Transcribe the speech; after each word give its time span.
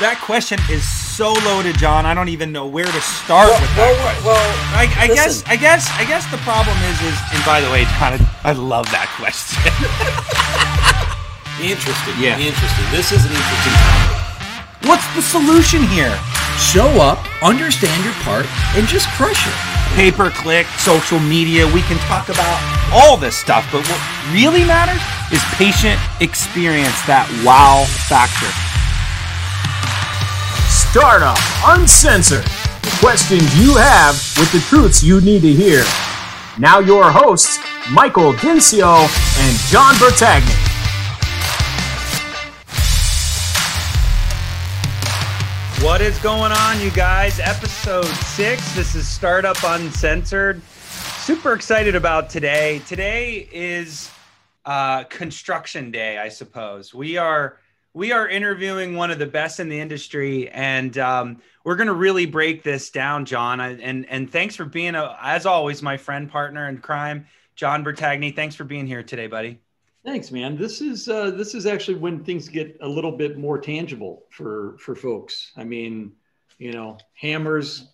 that 0.00 0.20
question 0.20 0.60
is 0.68 0.84
so 0.84 1.32
loaded, 1.48 1.78
John. 1.78 2.04
I 2.04 2.12
don't 2.12 2.28
even 2.28 2.52
know 2.52 2.66
where 2.66 2.84
to 2.84 3.00
start 3.00 3.48
well, 3.48 3.60
with 3.60 3.72
that 3.80 3.88
well, 3.88 4.04
question. 4.04 4.24
well, 4.28 4.44
I, 4.76 4.84
I 5.00 5.08
guess. 5.08 5.40
I 5.46 5.56
guess, 5.56 5.88
I 5.96 6.04
guess 6.04 6.28
the 6.28 6.36
problem 6.44 6.76
is, 6.84 6.96
is, 7.00 7.16
and 7.32 7.40
by 7.48 7.64
the 7.64 7.70
way, 7.72 7.88
John, 7.96 8.20
I 8.44 8.52
love 8.52 8.84
that 8.92 9.08
question. 9.16 9.56
Interesting. 11.56 12.12
Yeah. 12.20 12.36
Interesting. 12.36 12.84
This 12.92 13.16
is 13.16 13.24
an 13.24 13.32
interesting 13.32 13.76
topic. 13.80 14.26
What's 14.84 15.08
the 15.16 15.24
solution 15.24 15.80
here? 15.88 16.12
Show 16.60 17.00
up, 17.00 17.16
understand 17.40 17.96
your 18.04 18.12
part, 18.20 18.44
and 18.76 18.84
just 18.86 19.08
crush 19.16 19.48
it. 19.48 19.56
Pay 19.96 20.12
per 20.12 20.28
click, 20.28 20.68
social 20.76 21.18
media. 21.18 21.64
We 21.64 21.80
can 21.88 21.96
talk 22.04 22.28
about 22.28 22.60
all 22.92 23.16
this 23.16 23.36
stuff, 23.36 23.64
but 23.72 23.80
what 23.88 24.00
really 24.36 24.68
matters 24.68 25.00
is 25.32 25.40
patient 25.56 25.96
experience, 26.20 27.00
that 27.08 27.24
wow 27.40 27.88
factor. 28.04 28.52
Startup 30.96 31.36
Unscripted. 31.76 32.42
The 32.80 32.96
questions 33.00 33.42
you 33.60 33.76
have 33.76 34.14
with 34.38 34.50
the 34.50 34.60
truths 34.60 35.02
you 35.02 35.20
need 35.20 35.42
to 35.42 35.52
hear. 35.52 35.84
Now, 36.58 36.78
your 36.78 37.10
hosts, 37.10 37.58
Michael 37.92 38.32
Dinsio 38.32 39.06
and 39.38 39.58
John 39.68 39.94
Bertagni. 39.96 40.54
What 45.84 46.00
is 46.00 46.18
going 46.20 46.52
on, 46.52 46.80
you 46.80 46.90
guys? 46.92 47.40
Episode 47.40 48.06
six. 48.06 48.74
This 48.74 48.94
is 48.94 49.06
Startup 49.06 49.58
Unscripted. 49.58 50.62
Super 50.62 51.52
excited 51.52 51.94
about 51.94 52.30
today. 52.30 52.80
Today 52.86 53.46
is 53.52 54.10
uh, 54.64 55.04
construction 55.04 55.90
day, 55.90 56.16
I 56.16 56.30
suppose. 56.30 56.94
We 56.94 57.18
are 57.18 57.58
we 57.96 58.12
are 58.12 58.28
interviewing 58.28 58.94
one 58.94 59.10
of 59.10 59.18
the 59.18 59.24
best 59.24 59.58
in 59.58 59.70
the 59.70 59.80
industry, 59.80 60.50
and 60.50 60.98
um, 60.98 61.40
we're 61.64 61.76
going 61.76 61.86
to 61.86 61.94
really 61.94 62.26
break 62.26 62.62
this 62.62 62.90
down, 62.90 63.24
John. 63.24 63.58
And 63.58 64.06
and 64.10 64.30
thanks 64.30 64.54
for 64.54 64.66
being, 64.66 64.94
a, 64.94 65.16
as 65.22 65.46
always, 65.46 65.82
my 65.82 65.96
friend, 65.96 66.30
partner 66.30 66.68
in 66.68 66.76
crime, 66.76 67.26
John 67.54 67.82
Bertagni. 67.82 68.36
Thanks 68.36 68.54
for 68.54 68.64
being 68.64 68.86
here 68.86 69.02
today, 69.02 69.28
buddy. 69.28 69.60
Thanks, 70.04 70.30
man. 70.30 70.58
This 70.58 70.82
is 70.82 71.08
uh, 71.08 71.30
this 71.30 71.54
is 71.54 71.64
actually 71.64 71.94
when 71.94 72.22
things 72.22 72.50
get 72.50 72.76
a 72.82 72.88
little 72.88 73.12
bit 73.12 73.38
more 73.38 73.58
tangible 73.58 74.24
for 74.28 74.76
for 74.78 74.94
folks. 74.94 75.52
I 75.56 75.64
mean, 75.64 76.12
you 76.58 76.72
know, 76.72 76.98
hammers. 77.14 77.88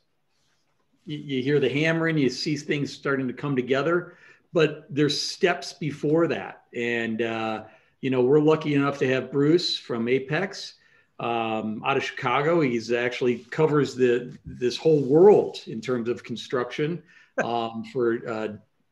You, 1.07 1.19
you 1.19 1.43
hear 1.45 1.61
the 1.61 1.69
hammering, 1.69 2.19
you 2.19 2.29
see 2.29 2.57
things 2.57 2.93
starting 2.93 3.29
to 3.29 3.35
come 3.35 3.55
together, 3.55 4.17
but 4.53 4.85
there's 4.91 5.21
steps 5.21 5.73
before 5.73 6.27
that. 6.27 6.65
And 6.75 7.23
uh, 7.23 7.65
you 8.03 8.11
know, 8.11 8.21
we're 8.21 8.41
lucky 8.41 8.75
enough 8.75 8.99
to 8.99 9.09
have 9.09 9.33
Bruce 9.33 9.79
from 9.79 10.09
Apex 10.09 10.75
um, 11.21 11.83
out 11.87 11.97
of 11.97 12.05
Chicago. 12.05 12.61
He's 12.61 12.93
actually 12.93 13.39
covers 13.51 13.95
the 13.95 14.37
this 14.45 14.77
whole 14.77 15.03
world 15.03 15.61
in 15.69 15.81
terms 15.81 16.09
of 16.09 16.23
construction 16.23 17.03
um, 17.45 17.85
for 17.93 18.29
uh, 18.29 18.49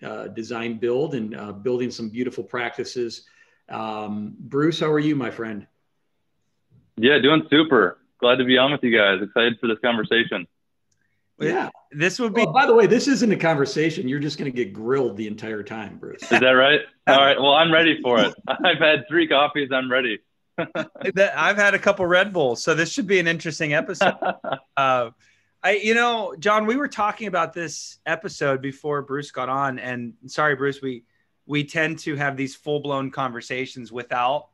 uh, 0.06 0.28
design 0.28 0.78
build 0.78 1.14
and 1.14 1.36
uh, 1.36 1.53
building 1.53 1.91
some 1.91 2.08
beautiful 2.08 2.44
practices. 2.44 3.27
Um, 3.69 4.36
Bruce, 4.38 4.81
how 4.81 4.91
are 4.91 4.98
you, 5.00 5.16
my 5.16 5.31
friend? 5.31 5.66
Yeah, 6.97 7.19
doing 7.19 7.47
super. 7.50 7.98
Glad 8.19 8.36
to 8.36 8.44
be 8.44 8.58
on 8.58 8.72
with 8.72 8.83
you 8.84 8.97
guys. 8.97 9.20
Excited 9.22 9.58
for 9.61 9.66
this 9.66 9.78
conversation. 9.83 10.47
Yeah. 11.41 11.70
This 11.91 12.19
would 12.19 12.34
be 12.34 12.44
Well, 12.44 12.52
by 12.52 12.66
the 12.66 12.74
way, 12.74 12.86
this 12.86 13.08
isn't 13.08 13.33
a 13.33 13.36
conversation. 13.36 14.08
You're 14.08 14.20
just 14.20 14.38
going 14.38 14.50
to 14.50 14.55
get 14.55 14.72
grilled 14.72 15.16
the 15.16 15.27
entire 15.27 15.62
time, 15.62 15.97
Bruce. 15.98 16.22
Is 16.22 16.41
that 16.41 16.50
right? 16.50 16.80
All 17.06 17.19
right. 17.19 17.41
Well, 17.41 17.52
I'm 17.52 17.72
ready 17.72 18.00
for 18.02 18.20
it. 18.20 18.34
I've 18.48 18.78
had 18.78 19.05
three 19.08 19.27
coffees. 19.27 19.70
I'm 19.72 19.91
ready. 19.91 20.19
I've 20.58 21.56
had 21.56 21.74
a 21.74 21.78
couple 21.78 22.06
Red 22.06 22.32
Bulls, 22.32 22.62
so 22.62 22.74
this 22.74 22.92
should 22.92 23.06
be 23.06 23.19
an 23.19 23.27
interesting 23.27 23.72
episode. 23.72 24.14
uh, 24.77 25.10
I, 25.62 25.72
you 25.72 25.94
know, 25.94 26.34
John, 26.38 26.66
we 26.66 26.77
were 26.77 26.88
talking 26.88 27.27
about 27.27 27.54
this 27.54 27.98
episode 28.04 28.60
before 28.60 29.03
Bruce 29.03 29.31
got 29.31 29.48
on, 29.48 29.78
and 29.78 30.15
sorry, 30.26 30.56
Bruce, 30.56 30.82
we 30.82 31.04
we 31.47 31.65
tend 31.65 31.98
to 32.00 32.15
have 32.16 32.36
these 32.36 32.54
full 32.54 32.81
blown 32.81 33.10
conversations 33.10 33.91
without 33.91 34.50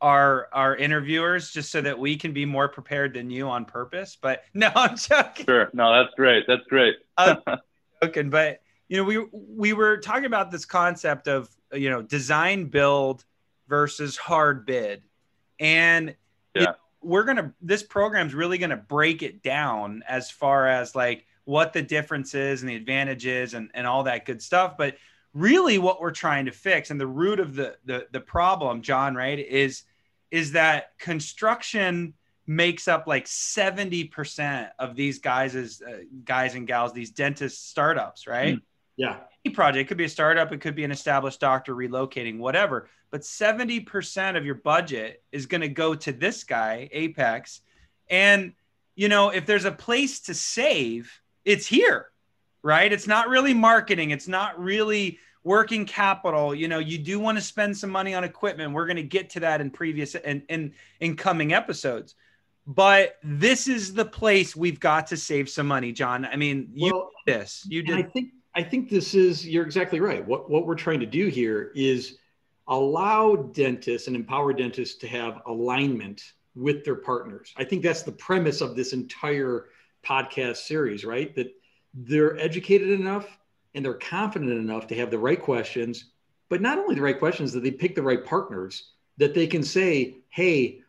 our 0.00 0.48
our 0.52 0.76
interviewers, 0.76 1.50
just 1.50 1.70
so 1.70 1.80
that 1.80 1.98
we 1.98 2.16
can 2.16 2.32
be 2.32 2.44
more 2.44 2.68
prepared 2.68 3.14
than 3.14 3.30
you 3.30 3.48
on 3.48 3.64
purpose. 3.64 4.16
But 4.20 4.42
no, 4.54 4.70
I'm 4.74 4.96
joking. 4.96 5.46
Sure. 5.46 5.70
No, 5.72 5.92
that's 5.92 6.14
great. 6.14 6.44
That's 6.46 6.64
great. 6.68 6.96
Uh, 7.16 7.36
joking, 8.02 8.30
but 8.30 8.60
you 8.88 8.96
know, 8.96 9.04
we 9.04 9.18
we 9.32 9.72
were 9.72 9.98
talking 9.98 10.24
about 10.26 10.50
this 10.50 10.64
concept 10.64 11.28
of 11.28 11.48
you 11.72 11.90
know 11.90 12.02
design 12.02 12.66
build 12.66 13.24
versus 13.68 14.16
hard 14.16 14.66
bid, 14.66 15.02
and 15.58 16.08
you 16.54 16.62
Yeah. 16.62 16.64
know, 16.64 16.74
we're 17.02 17.24
gonna 17.24 17.54
this 17.62 17.82
program's 17.82 18.34
really 18.34 18.58
gonna 18.58 18.76
break 18.76 19.22
it 19.22 19.42
down 19.42 20.02
as 20.08 20.30
far 20.30 20.66
as 20.66 20.94
like 20.94 21.26
what 21.44 21.72
the 21.72 21.82
difference 21.82 22.34
is 22.34 22.62
and 22.62 22.68
the 22.68 22.74
advantages 22.76 23.54
and 23.54 23.70
and 23.74 23.86
all 23.86 24.02
that 24.04 24.24
good 24.24 24.42
stuff, 24.42 24.76
but 24.76 24.96
really 25.32 25.78
what 25.78 26.00
we're 26.00 26.10
trying 26.10 26.44
to 26.44 26.50
fix 26.50 26.90
and 26.90 27.00
the 27.00 27.06
root 27.06 27.38
of 27.38 27.54
the 27.54 27.76
the, 27.84 28.04
the 28.10 28.18
problem 28.20 28.82
john 28.82 29.14
right 29.14 29.38
is 29.38 29.84
is 30.30 30.52
that 30.52 30.98
construction 30.98 32.14
makes 32.46 32.88
up 32.88 33.06
like 33.06 33.26
70% 33.26 34.70
of 34.78 34.96
these 34.96 35.18
guys 35.18 35.54
as 35.54 35.82
uh, 35.86 35.98
guys 36.24 36.54
and 36.54 36.66
gals 36.66 36.92
these 36.92 37.10
dentist 37.10 37.68
startups 37.70 38.26
right? 38.26 38.58
Yeah. 38.96 39.16
any 39.44 39.54
project 39.54 39.86
it 39.86 39.88
could 39.88 39.96
be 39.96 40.04
a 40.04 40.08
startup 40.08 40.52
it 40.52 40.60
could 40.60 40.74
be 40.74 40.84
an 40.84 40.90
established 40.90 41.40
doctor 41.40 41.74
relocating 41.74 42.38
whatever 42.38 42.88
but 43.10 43.22
70% 43.22 44.36
of 44.36 44.44
your 44.44 44.56
budget 44.56 45.22
is 45.32 45.46
going 45.46 45.62
to 45.62 45.68
go 45.68 45.94
to 45.94 46.12
this 46.12 46.44
guy 46.44 46.88
apex 46.92 47.60
and 48.08 48.52
you 48.96 49.08
know 49.08 49.30
if 49.30 49.46
there's 49.46 49.64
a 49.64 49.72
place 49.72 50.20
to 50.20 50.34
save 50.34 51.20
it's 51.44 51.66
here 51.66 52.10
right? 52.62 52.92
It's 52.92 53.06
not 53.06 53.28
really 53.28 53.54
marketing 53.54 54.10
it's 54.10 54.28
not 54.28 54.60
really 54.60 55.18
working 55.42 55.86
capital 55.86 56.54
you 56.54 56.68
know 56.68 56.78
you 56.78 56.98
do 56.98 57.18
want 57.18 57.38
to 57.38 57.42
spend 57.42 57.76
some 57.76 57.90
money 57.90 58.14
on 58.14 58.24
equipment 58.24 58.72
we're 58.72 58.86
going 58.86 58.96
to 58.96 59.02
get 59.02 59.30
to 59.30 59.40
that 59.40 59.60
in 59.60 59.70
previous 59.70 60.14
and 60.14 60.42
in, 60.48 60.72
in 61.00 61.16
coming 61.16 61.52
episodes 61.52 62.14
but 62.66 63.16
this 63.22 63.66
is 63.66 63.94
the 63.94 64.04
place 64.04 64.54
we've 64.54 64.78
got 64.80 65.06
to 65.06 65.16
save 65.16 65.48
some 65.48 65.66
money 65.66 65.92
john 65.92 66.24
i 66.26 66.36
mean 66.36 66.68
you 66.74 66.92
Well, 66.92 67.10
did 67.26 67.40
this 67.40 67.66
you 67.68 67.82
And 67.86 67.94
I 67.94 68.02
did 68.02 68.12
think 68.12 68.30
I 68.54 68.62
think 68.62 68.88
this 68.88 69.14
is 69.14 69.46
you're 69.46 69.64
exactly 69.64 70.00
right. 70.00 70.26
What 70.26 70.50
what 70.50 70.66
we're 70.66 70.74
trying 70.74 71.00
to 71.00 71.06
do 71.06 71.28
here 71.28 71.70
is 71.74 72.18
allow 72.68 73.36
dentists 73.36 74.06
and 74.06 74.16
empower 74.16 74.52
dentists 74.52 74.96
to 74.98 75.08
have 75.08 75.40
alignment 75.46 76.22
with 76.54 76.84
their 76.84 76.96
partners. 76.96 77.52
I 77.56 77.64
think 77.64 77.82
that's 77.82 78.02
the 78.02 78.12
premise 78.12 78.60
of 78.60 78.74
this 78.74 78.92
entire 78.92 79.66
podcast 80.04 80.58
series, 80.58 81.04
right? 81.04 81.34
That 81.36 81.52
they're 81.94 82.38
educated 82.38 82.90
enough 82.90 83.26
and 83.74 83.84
they're 83.84 83.94
confident 83.94 84.52
enough 84.52 84.86
to 84.88 84.94
have 84.96 85.10
the 85.10 85.18
right 85.18 85.40
questions, 85.40 86.06
but 86.48 86.60
not 86.60 86.78
only 86.78 86.94
the 86.94 87.02
right 87.02 87.18
questions, 87.18 87.52
that 87.52 87.62
they 87.62 87.70
pick 87.70 87.94
the 87.94 88.02
right 88.02 88.24
partners 88.24 88.90
that 89.18 89.34
they 89.34 89.46
can 89.46 89.62
say, 89.62 90.16
hey, 90.30 90.80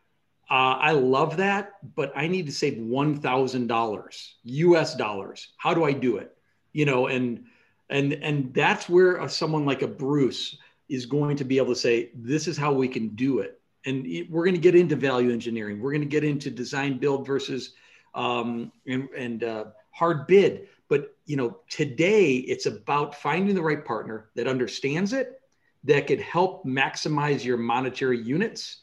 uh, 0.49 0.77
I 0.79 0.91
love 0.91 1.37
that, 1.37 1.73
but 1.95 2.11
I 2.15 2.27
need 2.27 2.45
to 2.47 2.51
save 2.51 2.73
$1,000 2.73 4.27
US 4.43 4.95
dollars. 4.95 5.53
How 5.57 5.73
do 5.73 5.83
I 5.83 5.93
do 5.93 6.17
it? 6.17 6.35
You 6.73 6.85
know, 6.85 7.07
and 7.07 7.45
and 7.89 8.13
and 8.13 8.53
that's 8.53 8.87
where 8.87 9.21
uh 9.21 9.27
someone 9.27 9.65
like 9.65 9.81
a 9.81 9.87
Bruce 9.87 10.57
is 10.89 11.05
going 11.05 11.37
to 11.37 11.43
be 11.45 11.57
able 11.57 11.73
to 11.73 11.79
say, 11.79 12.11
this 12.15 12.47
is 12.47 12.57
how 12.57 12.73
we 12.73 12.87
can 12.87 13.09
do 13.09 13.39
it. 13.39 13.61
And 13.85 14.05
it- 14.05 14.29
we're 14.29 14.43
going 14.43 14.55
to 14.55 14.61
get 14.61 14.75
into 14.75 14.95
value 14.95 15.31
engineering. 15.31 15.79
We're 15.79 15.91
going 15.91 16.01
to 16.01 16.07
get 16.07 16.23
into 16.23 16.49
design 16.51 16.97
build 16.97 17.25
versus 17.25 17.73
um, 18.13 18.71
and, 18.85 19.07
and 19.17 19.43
uh, 19.43 19.65
hard 19.91 20.27
bid. 20.27 20.67
But 20.91 21.15
you 21.25 21.37
know, 21.37 21.59
today 21.69 22.33
it's 22.35 22.65
about 22.65 23.15
finding 23.15 23.55
the 23.55 23.61
right 23.61 23.83
partner 23.83 24.29
that 24.35 24.45
understands 24.45 25.13
it, 25.13 25.41
that 25.85 26.05
could 26.05 26.19
help 26.19 26.65
maximize 26.65 27.45
your 27.45 27.55
monetary 27.55 28.21
units 28.21 28.81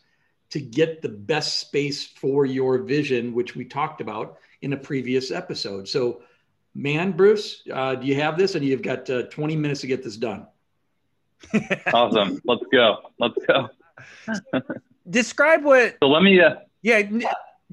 to 0.48 0.58
get 0.58 1.02
the 1.02 1.10
best 1.10 1.58
space 1.58 2.06
for 2.06 2.46
your 2.46 2.78
vision, 2.78 3.34
which 3.34 3.55
we 3.55 3.66
talked 3.66 4.00
about 4.00 4.38
in 4.62 4.72
a 4.72 4.76
previous 4.78 5.31
episode. 5.31 5.87
So, 5.87 6.22
man, 6.75 7.12
Bruce, 7.12 7.62
uh, 7.70 7.96
do 7.96 8.06
you 8.06 8.14
have 8.14 8.38
this? 8.38 8.54
And 8.54 8.64
you've 8.64 8.81
got 8.81 9.11
uh, 9.11 9.25
20 9.25 9.56
minutes 9.56 9.82
to 9.82 9.87
get 9.87 10.02
this 10.02 10.16
done. 10.16 10.46
Awesome. 11.93 12.40
Let's 12.46 12.64
go. 12.72 12.96
Let's 13.19 13.37
go. 13.46 13.69
describe 15.11 15.62
what 15.62 15.99
So 16.02 16.08
let 16.08 16.22
me. 16.22 16.40
Uh, 16.40 16.54
yeah 16.81 16.96
n- 16.96 17.22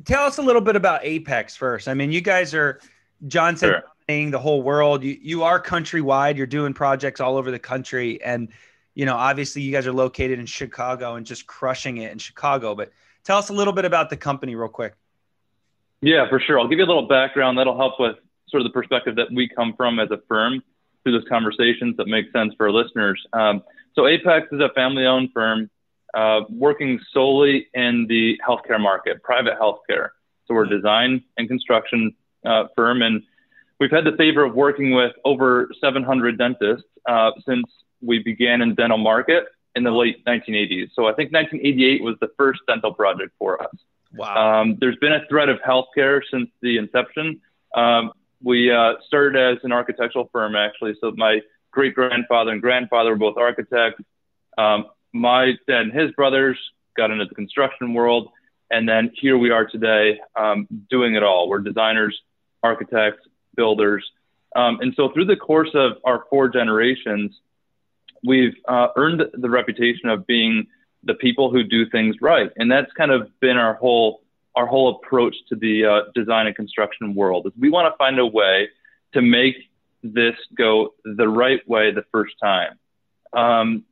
tell 0.03 0.25
us 0.25 0.39
a 0.39 0.41
little 0.41 0.61
bit 0.61 0.75
about 0.75 1.01
apex 1.03 1.55
first 1.55 1.88
i 1.88 1.93
mean 1.93 2.11
you 2.11 2.21
guys 2.21 2.53
are 2.53 2.79
john 3.27 3.55
said 3.55 3.67
Sure. 3.67 3.83
Dominating 4.07 4.31
the 4.31 4.39
whole 4.39 4.61
world. 4.61 5.03
You, 5.03 5.17
you 5.21 5.43
are 5.43 5.61
countrywide. 5.61 6.37
You're 6.37 6.47
doing 6.47 6.73
projects 6.73 7.19
all 7.19 7.37
over 7.37 7.51
the 7.51 7.59
country. 7.59 8.21
And 8.23 8.49
you 8.93 9.05
know 9.05 9.15
obviously 9.15 9.61
you 9.61 9.71
guys 9.71 9.87
are 9.87 9.93
located 9.93 10.39
in 10.39 10.45
chicago 10.45 11.15
and 11.15 11.25
just 11.25 11.47
crushing 11.47 11.97
it 11.97 12.11
in 12.11 12.17
chicago. 12.17 12.75
But 12.75 12.91
tell 13.23 13.37
us 13.37 13.49
a 13.49 13.53
little 13.53 13.73
bit 13.73 13.85
about 13.85 14.09
the 14.09 14.17
company 14.17 14.55
real 14.55 14.69
quick. 14.69 14.93
Yeah, 16.01 16.29
for 16.29 16.39
sure. 16.39 16.59
I'll 16.59 16.67
give 16.67 16.79
you 16.79 16.85
a 16.85 16.87
little 16.87 17.07
background. 17.07 17.57
That'll 17.57 17.77
help 17.77 17.99
with 17.99 18.17
sort 18.47 18.61
of 18.61 18.65
the 18.65 18.73
perspective 18.73 19.15
that 19.15 19.27
we 19.33 19.49
come 19.49 19.73
from 19.75 19.99
as 19.99 20.11
a 20.11 20.19
firm 20.27 20.61
through 21.03 21.13
those 21.13 21.27
conversations 21.27 21.97
that 21.97 22.07
make 22.07 22.31
sense 22.31 22.53
for 22.57 22.67
our 22.67 22.71
listeners. 22.71 23.21
Um, 23.33 23.63
so 23.93 24.07
Apex 24.07 24.47
is 24.51 24.59
a 24.59 24.69
family-owned 24.75 25.29
firm 25.33 25.69
uh, 26.13 26.41
working 26.49 26.99
solely 27.11 27.67
in 27.73 28.05
the 28.07 28.39
healthcare 28.47 28.79
market, 28.79 29.23
private 29.23 29.57
healthcare. 29.59 30.09
So 30.45 30.53
we're 30.53 30.65
a 30.65 30.69
design 30.69 31.23
and 31.37 31.47
construction 31.47 32.13
uh, 32.45 32.65
firm, 32.75 33.01
and 33.01 33.23
we've 33.80 33.92
had 33.92 34.06
the 34.06 34.16
favor 34.18 34.44
of 34.44 34.54
working 34.54 34.92
with 34.92 35.13
over 35.24 35.69
700 35.81 36.38
dentists 36.38 36.88
uh, 37.07 37.31
since 37.48 37.66
we 38.01 38.19
began 38.19 38.62
in 38.62 38.75
dental 38.75 38.98
market 38.98 39.45
in 39.75 39.83
the 39.83 39.92
late 39.92 40.24
1980s. 40.25 40.89
So 40.94 41.06
I 41.07 41.13
think 41.13 41.33
1988 41.33 42.04
was 42.04 42.16
the 42.22 42.30
first 42.38 42.62
dental 42.68 42.94
project 42.94 43.31
for 43.38 43.62
us. 43.62 43.75
Wow. 44.13 44.62
Um, 44.62 44.77
there's 44.80 44.95
been 44.98 45.13
a 45.13 45.25
thread 45.27 45.50
of 45.50 45.60
healthcare 45.60 46.22
since 46.31 46.50
the 46.62 46.77
inception. 46.77 47.42
Um, 47.75 48.13
we 48.42 48.72
uh, 48.72 48.94
started 49.06 49.57
as 49.57 49.63
an 49.63 49.72
architectural 49.72 50.30
firm, 50.31 50.56
actually. 50.56 50.95
So 51.01 51.12
my 51.12 51.42
great 51.72 51.94
grandfather 51.95 52.51
and 52.51 52.62
grandfather 52.62 53.12
were 53.12 53.18
both 53.18 53.38
architects. 53.38 54.01
Um, 54.57 54.86
my 55.13 55.54
dad 55.68 55.81
and 55.81 55.94
his 55.94 56.12
brothers 56.12 56.57
got 56.95 57.12
into 57.12 57.25
the 57.25 57.36
construction 57.36 57.94
world. 57.94 58.30
And 58.72 58.88
then 58.88 59.12
here 59.13 59.38
we 59.38 59.51
are 59.51 59.66
today 59.66 60.19
um, 60.36 60.68
doing 60.89 61.16
it 61.16 61.24
all. 61.24 61.50
We're 61.50 61.60
designers, 61.60 62.18
architects, 62.63 63.27
builders. 63.55 64.03
Um, 64.55 64.79
and 64.81 64.93
so 64.95 65.09
through 65.11 65.25
the 65.25 65.35
course 65.35 65.71
of 65.73 65.93
our 66.03 66.25
four 66.29 66.49
generations, 66.49 67.39
we've 68.23 68.55
uh, 68.67 68.87
earned 68.95 69.23
the 69.33 69.49
reputation 69.49 70.09
of 70.09 70.25
being 70.25 70.67
the 71.03 71.13
people 71.13 71.51
who 71.51 71.63
do 71.63 71.89
things 71.89 72.15
right. 72.21 72.49
And 72.57 72.71
that's 72.71 72.91
kind 72.93 73.11
of 73.11 73.29
been 73.39 73.57
our 73.57 73.75
whole 73.75 74.21
our 74.55 74.65
whole 74.65 74.95
approach 74.95 75.35
to 75.49 75.55
the 75.55 75.85
uh, 75.85 76.01
design 76.13 76.47
and 76.47 76.55
construction 76.55 77.13
world 77.13 77.45
is 77.45 77.51
we 77.59 77.69
want 77.69 77.93
to 77.93 77.97
find 77.97 78.17
a 78.19 78.25
way 78.25 78.69
to 79.13 79.21
make 79.21 79.55
this 80.01 80.35
go 80.57 80.93
the 81.03 81.27
right 81.27 81.67
way 81.67 81.91
the 81.91 82.05
first 82.11 82.35
time. 82.41 82.79
Um, 83.33 83.83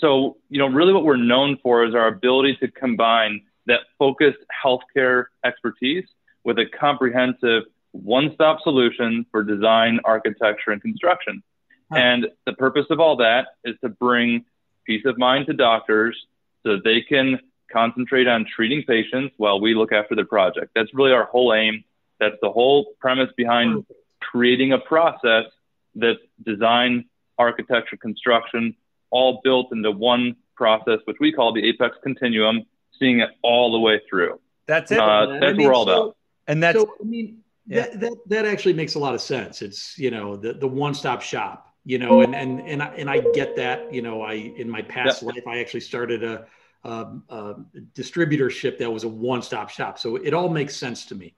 so, 0.00 0.38
you 0.48 0.58
know, 0.58 0.66
really 0.66 0.92
what 0.92 1.04
we're 1.04 1.16
known 1.16 1.58
for 1.62 1.84
is 1.84 1.94
our 1.94 2.08
ability 2.08 2.56
to 2.56 2.68
combine 2.68 3.42
that 3.66 3.80
focused 3.98 4.38
healthcare 4.64 5.26
expertise 5.44 6.06
with 6.42 6.58
a 6.58 6.66
comprehensive 6.66 7.64
one-stop 7.92 8.60
solution 8.62 9.26
for 9.30 9.42
design, 9.42 10.00
architecture, 10.04 10.70
and 10.70 10.80
construction. 10.80 11.42
Huh. 11.90 11.98
And 11.98 12.26
the 12.46 12.52
purpose 12.52 12.86
of 12.90 13.00
all 13.00 13.16
that 13.16 13.48
is 13.64 13.76
to 13.82 13.88
bring 13.88 14.44
peace 14.86 15.04
of 15.04 15.18
mind 15.18 15.46
to 15.46 15.52
doctors 15.52 16.16
so 16.64 16.78
they 16.82 17.00
can 17.00 17.40
concentrate 17.72 18.26
on 18.26 18.44
treating 18.44 18.82
patients 18.82 19.34
while 19.36 19.60
we 19.60 19.74
look 19.74 19.92
after 19.92 20.14
the 20.14 20.24
project. 20.24 20.72
That's 20.74 20.92
really 20.92 21.12
our 21.12 21.24
whole 21.24 21.54
aim. 21.54 21.84
That's 22.18 22.36
the 22.42 22.50
whole 22.50 22.92
premise 23.00 23.30
behind 23.36 23.86
creating 24.20 24.72
a 24.72 24.78
process 24.78 25.44
that's 25.94 26.18
design, 26.44 27.06
architecture, 27.38 27.96
construction, 27.96 28.76
all 29.10 29.40
built 29.42 29.72
into 29.72 29.90
one 29.90 30.36
process, 30.54 30.98
which 31.04 31.16
we 31.18 31.32
call 31.32 31.52
the 31.52 31.66
Apex 31.68 31.96
Continuum, 32.02 32.64
seeing 32.98 33.20
it 33.20 33.30
all 33.42 33.72
the 33.72 33.78
way 33.78 34.00
through. 34.08 34.38
That's 34.66 34.92
it. 34.92 34.98
Uh, 35.00 35.26
that's 35.26 35.44
I 35.44 35.52
mean, 35.52 35.56
what 35.56 35.66
we're 35.66 35.74
all 35.74 35.86
so, 35.86 36.02
about. 36.02 36.16
And 36.46 36.62
that's, 36.62 36.78
so, 36.78 36.94
I 37.00 37.04
mean, 37.04 37.38
yeah. 37.66 37.82
that, 37.82 38.00
that, 38.00 38.16
that 38.26 38.46
actually 38.46 38.74
makes 38.74 38.94
a 38.94 38.98
lot 38.98 39.14
of 39.14 39.20
sense. 39.20 39.62
It's, 39.62 39.98
you 39.98 40.10
know, 40.10 40.36
the, 40.36 40.52
the 40.54 40.68
one-stop 40.68 41.22
shop, 41.22 41.74
you 41.84 41.98
know, 41.98 42.20
and, 42.20 42.34
and, 42.34 42.60
and 42.60 42.82
I, 42.82 42.86
and 42.96 43.08
I 43.08 43.20
get 43.34 43.56
that, 43.56 43.92
you 43.92 44.02
know, 44.02 44.22
I, 44.22 44.34
in 44.34 44.68
my 44.68 44.82
past 44.82 45.22
yeah. 45.22 45.28
life, 45.28 45.46
I 45.46 45.60
actually 45.60 45.80
started 45.80 46.22
a, 46.22 46.46
um, 46.84 47.24
uh, 47.28 47.54
distributorship 47.94 48.78
that 48.78 48.90
was 48.90 49.04
a 49.04 49.08
one-stop 49.08 49.70
shop. 49.70 49.98
So 49.98 50.16
it 50.16 50.32
all 50.32 50.48
makes 50.48 50.76
sense 50.76 51.06
to 51.06 51.14
me. 51.14 51.34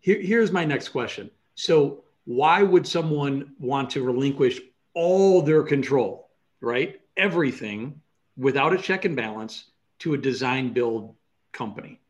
Here, 0.00 0.20
here's 0.20 0.50
my 0.50 0.64
next 0.64 0.88
question. 0.88 1.30
So 1.54 2.04
why 2.24 2.62
would 2.62 2.86
someone 2.86 3.54
want 3.58 3.90
to 3.90 4.02
relinquish 4.02 4.60
all 4.94 5.42
their 5.42 5.62
control, 5.62 6.28
right? 6.60 7.00
Everything 7.16 8.00
without 8.36 8.72
a 8.72 8.78
check 8.78 9.04
and 9.04 9.16
balance 9.16 9.64
to 10.00 10.14
a 10.14 10.18
design 10.18 10.72
build 10.72 11.14
company, 11.52 12.00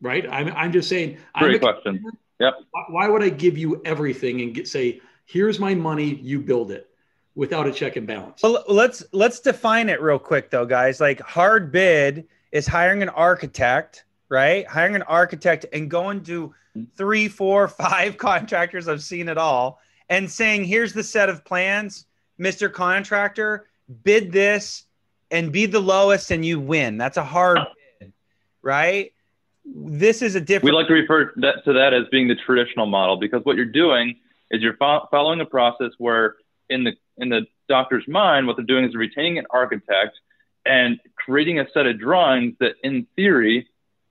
right? 0.00 0.26
I'm, 0.30 0.48
I'm 0.48 0.72
just 0.72 0.88
saying. 0.88 1.18
Great 1.38 1.60
question. 1.60 2.04
Yep. 2.40 2.54
Why 2.88 3.08
would 3.08 3.22
I 3.22 3.28
give 3.28 3.56
you 3.56 3.80
everything 3.84 4.40
and 4.40 4.54
get, 4.54 4.66
say, 4.66 5.00
here's 5.26 5.60
my 5.60 5.74
money, 5.74 6.16
you 6.16 6.40
build 6.40 6.70
it? 6.72 6.90
without 7.34 7.66
a 7.66 7.72
check 7.72 7.96
and 7.96 8.06
balance. 8.06 8.42
Well, 8.42 8.64
let's 8.68 9.04
let's 9.12 9.40
define 9.40 9.88
it 9.88 10.00
real 10.00 10.18
quick 10.18 10.50
though, 10.50 10.66
guys. 10.66 11.00
Like 11.00 11.20
hard 11.20 11.72
bid 11.72 12.26
is 12.52 12.66
hiring 12.66 13.02
an 13.02 13.08
architect, 13.08 14.04
right? 14.28 14.66
Hiring 14.66 14.94
an 14.94 15.02
architect 15.02 15.66
and 15.72 15.90
going 15.90 16.22
to 16.24 16.54
three, 16.96 17.28
four, 17.28 17.68
five 17.68 18.16
contractors. 18.18 18.88
I've 18.88 19.02
seen 19.02 19.28
it 19.28 19.38
all, 19.38 19.80
and 20.08 20.30
saying, 20.30 20.64
"Here's 20.64 20.92
the 20.92 21.02
set 21.02 21.28
of 21.28 21.44
plans, 21.44 22.06
Mister 22.38 22.68
Contractor. 22.68 23.66
Bid 24.04 24.32
this 24.32 24.84
and 25.30 25.52
be 25.52 25.66
the 25.66 25.80
lowest, 25.80 26.30
and 26.30 26.44
you 26.44 26.60
win." 26.60 26.98
That's 26.98 27.16
a 27.16 27.24
hard 27.24 27.58
bid, 28.00 28.12
right? 28.62 29.12
This 29.72 30.22
is 30.22 30.34
a 30.34 30.40
different. 30.40 30.64
We 30.64 30.72
like 30.72 30.88
to 30.88 30.94
refer 30.94 31.32
that, 31.36 31.64
to 31.64 31.72
that 31.74 31.94
as 31.94 32.08
being 32.10 32.28
the 32.28 32.34
traditional 32.34 32.86
model 32.86 33.16
because 33.16 33.44
what 33.44 33.56
you're 33.56 33.64
doing 33.64 34.16
is 34.50 34.62
you're 34.62 34.76
fo- 34.76 35.06
following 35.10 35.40
a 35.40 35.46
process 35.46 35.90
where 35.98 36.36
in 36.68 36.84
the 36.84 36.92
in 37.18 37.28
the 37.28 37.46
doctor's 37.68 38.06
mind, 38.08 38.46
what 38.46 38.56
they're 38.56 38.64
doing 38.64 38.84
is 38.84 38.94
retaining 38.94 39.38
an 39.38 39.46
architect 39.50 40.18
and 40.66 40.98
creating 41.16 41.60
a 41.60 41.66
set 41.72 41.86
of 41.86 41.98
drawings 41.98 42.54
that, 42.60 42.72
in 42.82 43.06
theory, 43.16 43.68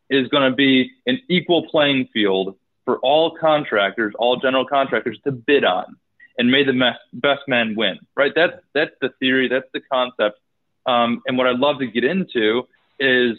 is 0.10 0.28
going 0.30 0.50
to 0.50 0.56
be 0.56 0.92
an 1.06 1.20
equal 1.30 1.68
playing 1.68 2.08
field 2.14 2.56
for 2.86 2.98
all 3.00 3.36
contractors, 3.38 4.14
all 4.18 4.38
general 4.38 4.66
contractors 4.66 5.20
to 5.24 5.32
bid 5.32 5.64
on, 5.64 5.96
and 6.38 6.50
may 6.50 6.64
the 6.64 6.74
best, 6.74 7.00
best 7.14 7.42
man 7.48 7.76
win. 7.76 8.00
Right? 8.16 8.32
That's 8.34 8.54
that's 8.74 8.96
the 9.02 9.10
theory. 9.20 9.48
That's 9.48 9.68
the 9.74 9.82
concept. 9.82 10.40
Um, 10.86 11.22
and 11.28 11.38
what 11.38 11.48
I'd 11.48 11.60
love 11.60 11.80
to 11.80 11.88
get 11.88 12.04
into 12.04 12.68
is 13.00 13.38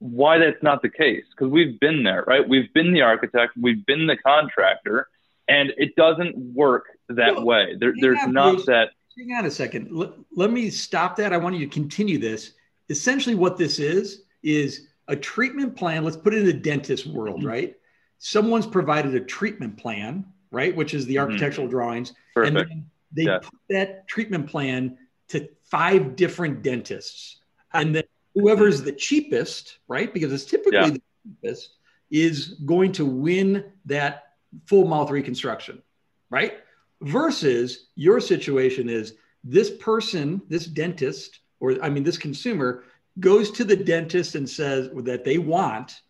why 0.00 0.38
that's 0.38 0.62
not 0.62 0.82
the 0.82 0.88
case 0.88 1.24
because 1.30 1.50
we've 1.50 1.78
been 1.78 2.02
there, 2.02 2.24
right? 2.26 2.46
We've 2.46 2.72
been 2.72 2.92
the 2.92 3.02
architect, 3.02 3.52
we've 3.60 3.84
been 3.86 4.06
the 4.06 4.16
contractor, 4.16 5.08
and 5.46 5.72
it 5.76 5.94
doesn't 5.94 6.36
work 6.36 6.86
that 7.08 7.36
well, 7.36 7.44
way. 7.44 7.76
There, 7.78 7.92
there's 8.00 8.26
not 8.26 8.66
that 8.66 8.90
hang 9.16 9.36
on 9.36 9.44
a 9.44 9.50
second. 9.50 9.90
Let, 9.92 10.10
let 10.34 10.50
me 10.50 10.70
stop 10.70 11.16
that. 11.16 11.32
I 11.32 11.36
want 11.36 11.56
you 11.56 11.66
to 11.66 11.72
continue 11.72 12.18
this. 12.18 12.54
Essentially, 12.88 13.34
what 13.34 13.56
this 13.56 13.78
is 13.78 14.22
is 14.42 14.88
a 15.08 15.16
treatment 15.16 15.76
plan. 15.76 16.04
Let's 16.04 16.16
put 16.16 16.34
it 16.34 16.38
in 16.38 16.46
the 16.46 16.52
dentist 16.52 17.06
world, 17.06 17.40
mm-hmm. 17.40 17.48
right? 17.48 17.76
Someone's 18.18 18.66
provided 18.66 19.14
a 19.14 19.20
treatment 19.20 19.76
plan, 19.76 20.24
right, 20.50 20.74
which 20.74 20.94
is 20.94 21.06
the 21.06 21.16
mm-hmm. 21.16 21.24
architectural 21.24 21.66
mm-hmm. 21.66 21.76
drawings, 21.76 22.12
Perfect. 22.34 22.56
and 22.56 22.70
then 22.70 22.90
they 23.12 23.24
yeah. 23.24 23.38
put 23.38 23.58
that 23.68 24.08
treatment 24.08 24.48
plan 24.48 24.96
to 25.28 25.48
five 25.64 26.16
different 26.16 26.62
dentists, 26.62 27.36
and 27.72 27.94
then 27.94 28.04
whoever's 28.34 28.82
the 28.82 28.92
cheapest, 28.92 29.78
right, 29.88 30.12
because 30.12 30.32
it's 30.32 30.44
typically 30.44 30.78
yeah. 30.78 30.90
the 30.90 31.02
cheapest, 31.24 31.76
is 32.10 32.54
going 32.64 32.92
to 32.92 33.06
win 33.06 33.64
that 33.86 34.34
full 34.66 34.86
mouth 34.86 35.10
reconstruction, 35.10 35.82
right? 36.28 36.54
versus 37.02 37.88
your 37.94 38.20
situation 38.20 38.88
is 38.88 39.14
this 39.42 39.70
person, 39.70 40.42
this 40.48 40.66
dentist, 40.66 41.40
or 41.60 41.82
I 41.82 41.88
mean, 41.88 42.04
this 42.04 42.18
consumer 42.18 42.84
goes 43.18 43.50
to 43.52 43.64
the 43.64 43.76
dentist 43.76 44.34
and 44.34 44.48
says 44.48 44.90
that 45.04 45.24
they 45.24 45.38
want, 45.38 46.00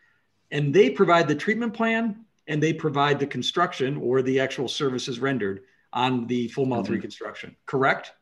and 0.50 0.74
they 0.74 0.90
provide 0.90 1.28
the 1.28 1.34
treatment 1.34 1.74
plan 1.74 2.24
and 2.48 2.62
they 2.62 2.72
provide 2.72 3.20
the 3.20 3.26
construction 3.26 3.96
or 3.96 4.22
the 4.22 4.40
actual 4.40 4.66
services 4.66 5.20
rendered 5.20 5.62
on 5.92 6.26
the 6.26 6.48
full 6.48 6.66
mouth 6.66 6.84
mm-hmm. 6.84 6.94
reconstruction. 6.94 7.56
Correct? 7.66 8.12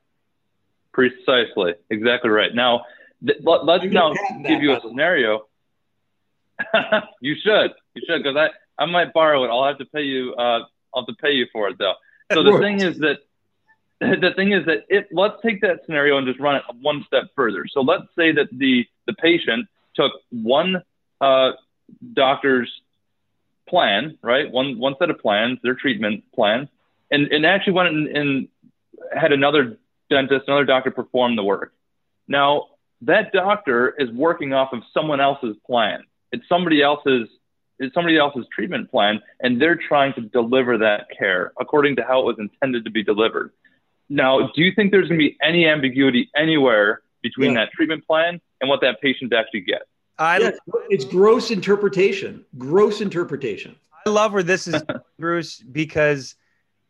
Precisely. 0.92 1.74
Exactly 1.90 2.30
right. 2.30 2.54
Now, 2.54 2.84
th- 3.24 3.38
let, 3.42 3.82
us 3.82 3.86
now 3.90 4.14
give 4.46 4.62
you 4.62 4.74
a 4.74 4.80
scenario. 4.80 5.46
you 7.20 7.34
should. 7.42 7.72
You 7.94 8.02
should, 8.06 8.22
because 8.22 8.36
I, 8.36 8.82
I 8.82 8.86
might 8.86 9.12
borrow 9.12 9.44
it. 9.44 9.48
I'll 9.48 9.66
have 9.66 9.78
to 9.78 9.86
pay 9.86 10.02
you. 10.02 10.34
Uh, 10.34 10.64
I'll 10.94 11.02
have 11.02 11.06
to 11.06 11.14
pay 11.14 11.32
you 11.32 11.46
for 11.52 11.68
it 11.68 11.78
though. 11.78 11.94
So 12.32 12.42
the 12.42 12.58
thing 12.58 12.80
is 12.80 12.98
that 12.98 13.18
the 14.00 14.32
thing 14.36 14.52
is 14.52 14.66
that 14.66 14.84
if 14.88 15.06
let's 15.10 15.36
take 15.42 15.60
that 15.62 15.80
scenario 15.84 16.18
and 16.18 16.26
just 16.26 16.40
run 16.40 16.56
it 16.56 16.62
one 16.80 17.04
step 17.06 17.24
further. 17.34 17.66
So 17.68 17.80
let's 17.80 18.04
say 18.16 18.32
that 18.32 18.48
the 18.52 18.86
the 19.06 19.14
patient 19.14 19.66
took 19.94 20.12
one 20.30 20.82
uh, 21.20 21.52
doctor's 22.12 22.70
plan, 23.68 24.18
right? 24.22 24.50
One 24.50 24.78
one 24.78 24.94
set 24.98 25.10
of 25.10 25.18
plans, 25.18 25.58
their 25.62 25.74
treatment 25.74 26.24
plan, 26.32 26.68
and 27.10 27.28
and 27.32 27.44
actually 27.44 27.74
went 27.74 27.88
and, 27.88 28.08
and 28.08 28.48
had 29.12 29.32
another 29.32 29.78
dentist, 30.10 30.44
another 30.46 30.64
doctor 30.64 30.90
perform 30.90 31.36
the 31.36 31.42
work. 31.42 31.72
Now 32.26 32.68
that 33.02 33.32
doctor 33.32 33.94
is 33.98 34.10
working 34.10 34.52
off 34.52 34.72
of 34.72 34.82
someone 34.92 35.20
else's 35.20 35.56
plan. 35.66 36.02
It's 36.32 36.48
somebody 36.48 36.82
else's 36.82 37.28
is 37.80 37.92
somebody 37.94 38.16
else's 38.18 38.44
treatment 38.52 38.90
plan, 38.90 39.20
and 39.40 39.62
they're 39.62 39.76
trying 39.76 40.12
to 40.14 40.20
deliver 40.22 40.78
that 40.78 41.06
care 41.16 41.52
according 41.60 41.94
to 41.96 42.02
how 42.02 42.20
it 42.20 42.24
was 42.24 42.36
intended 42.38 42.84
to 42.84 42.90
be 42.90 43.04
delivered. 43.04 43.52
Now, 44.08 44.50
do 44.54 44.62
you 44.62 44.72
think 44.74 44.90
there's 44.90 45.08
going 45.08 45.20
to 45.20 45.26
be 45.28 45.36
any 45.42 45.66
ambiguity 45.66 46.30
anywhere 46.34 47.02
between 47.22 47.52
yeah. 47.52 47.60
that 47.60 47.72
treatment 47.72 48.06
plan 48.06 48.40
and 48.60 48.68
what 48.68 48.80
that 48.80 49.00
patient 49.00 49.32
actually 49.32 49.60
gets? 49.60 49.84
I, 50.18 50.38
yeah, 50.38 50.50
it's 50.88 51.04
gross 51.04 51.52
interpretation. 51.52 52.44
Gross 52.56 53.00
interpretation. 53.00 53.76
I 54.04 54.10
love 54.10 54.32
where 54.32 54.42
this 54.42 54.66
is, 54.66 54.82
Bruce, 55.18 55.60
because 55.60 56.34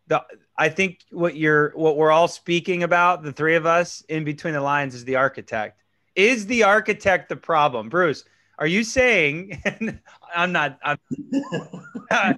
the 0.06 0.24
I 0.56 0.70
think 0.70 1.00
what 1.10 1.36
you're 1.36 1.70
what 1.70 1.96
we're 1.96 2.10
all 2.10 2.28
speaking 2.28 2.82
about, 2.82 3.22
the 3.22 3.32
three 3.32 3.56
of 3.56 3.66
us 3.66 4.02
in 4.08 4.24
between 4.24 4.54
the 4.54 4.60
lines, 4.60 4.94
is 4.94 5.04
the 5.04 5.16
architect. 5.16 5.82
Is 6.14 6.46
the 6.46 6.64
architect 6.64 7.28
the 7.28 7.36
problem, 7.36 7.88
Bruce? 7.88 8.24
are 8.58 8.66
you 8.66 8.82
saying? 8.84 9.62
I'm 10.34 10.52
not. 10.52 10.78
I'm, 10.82 10.98